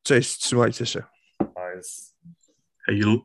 Cześć, 0.03 0.37
trzymajcie 0.37 0.85
się. 0.85 1.03
Jest 1.75 2.15
Heju. 2.85 3.21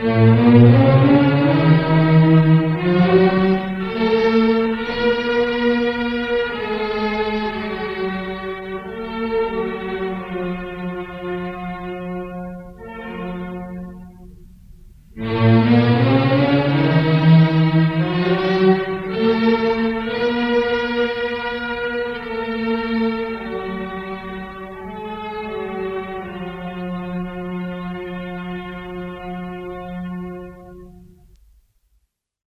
Thank 0.00 0.87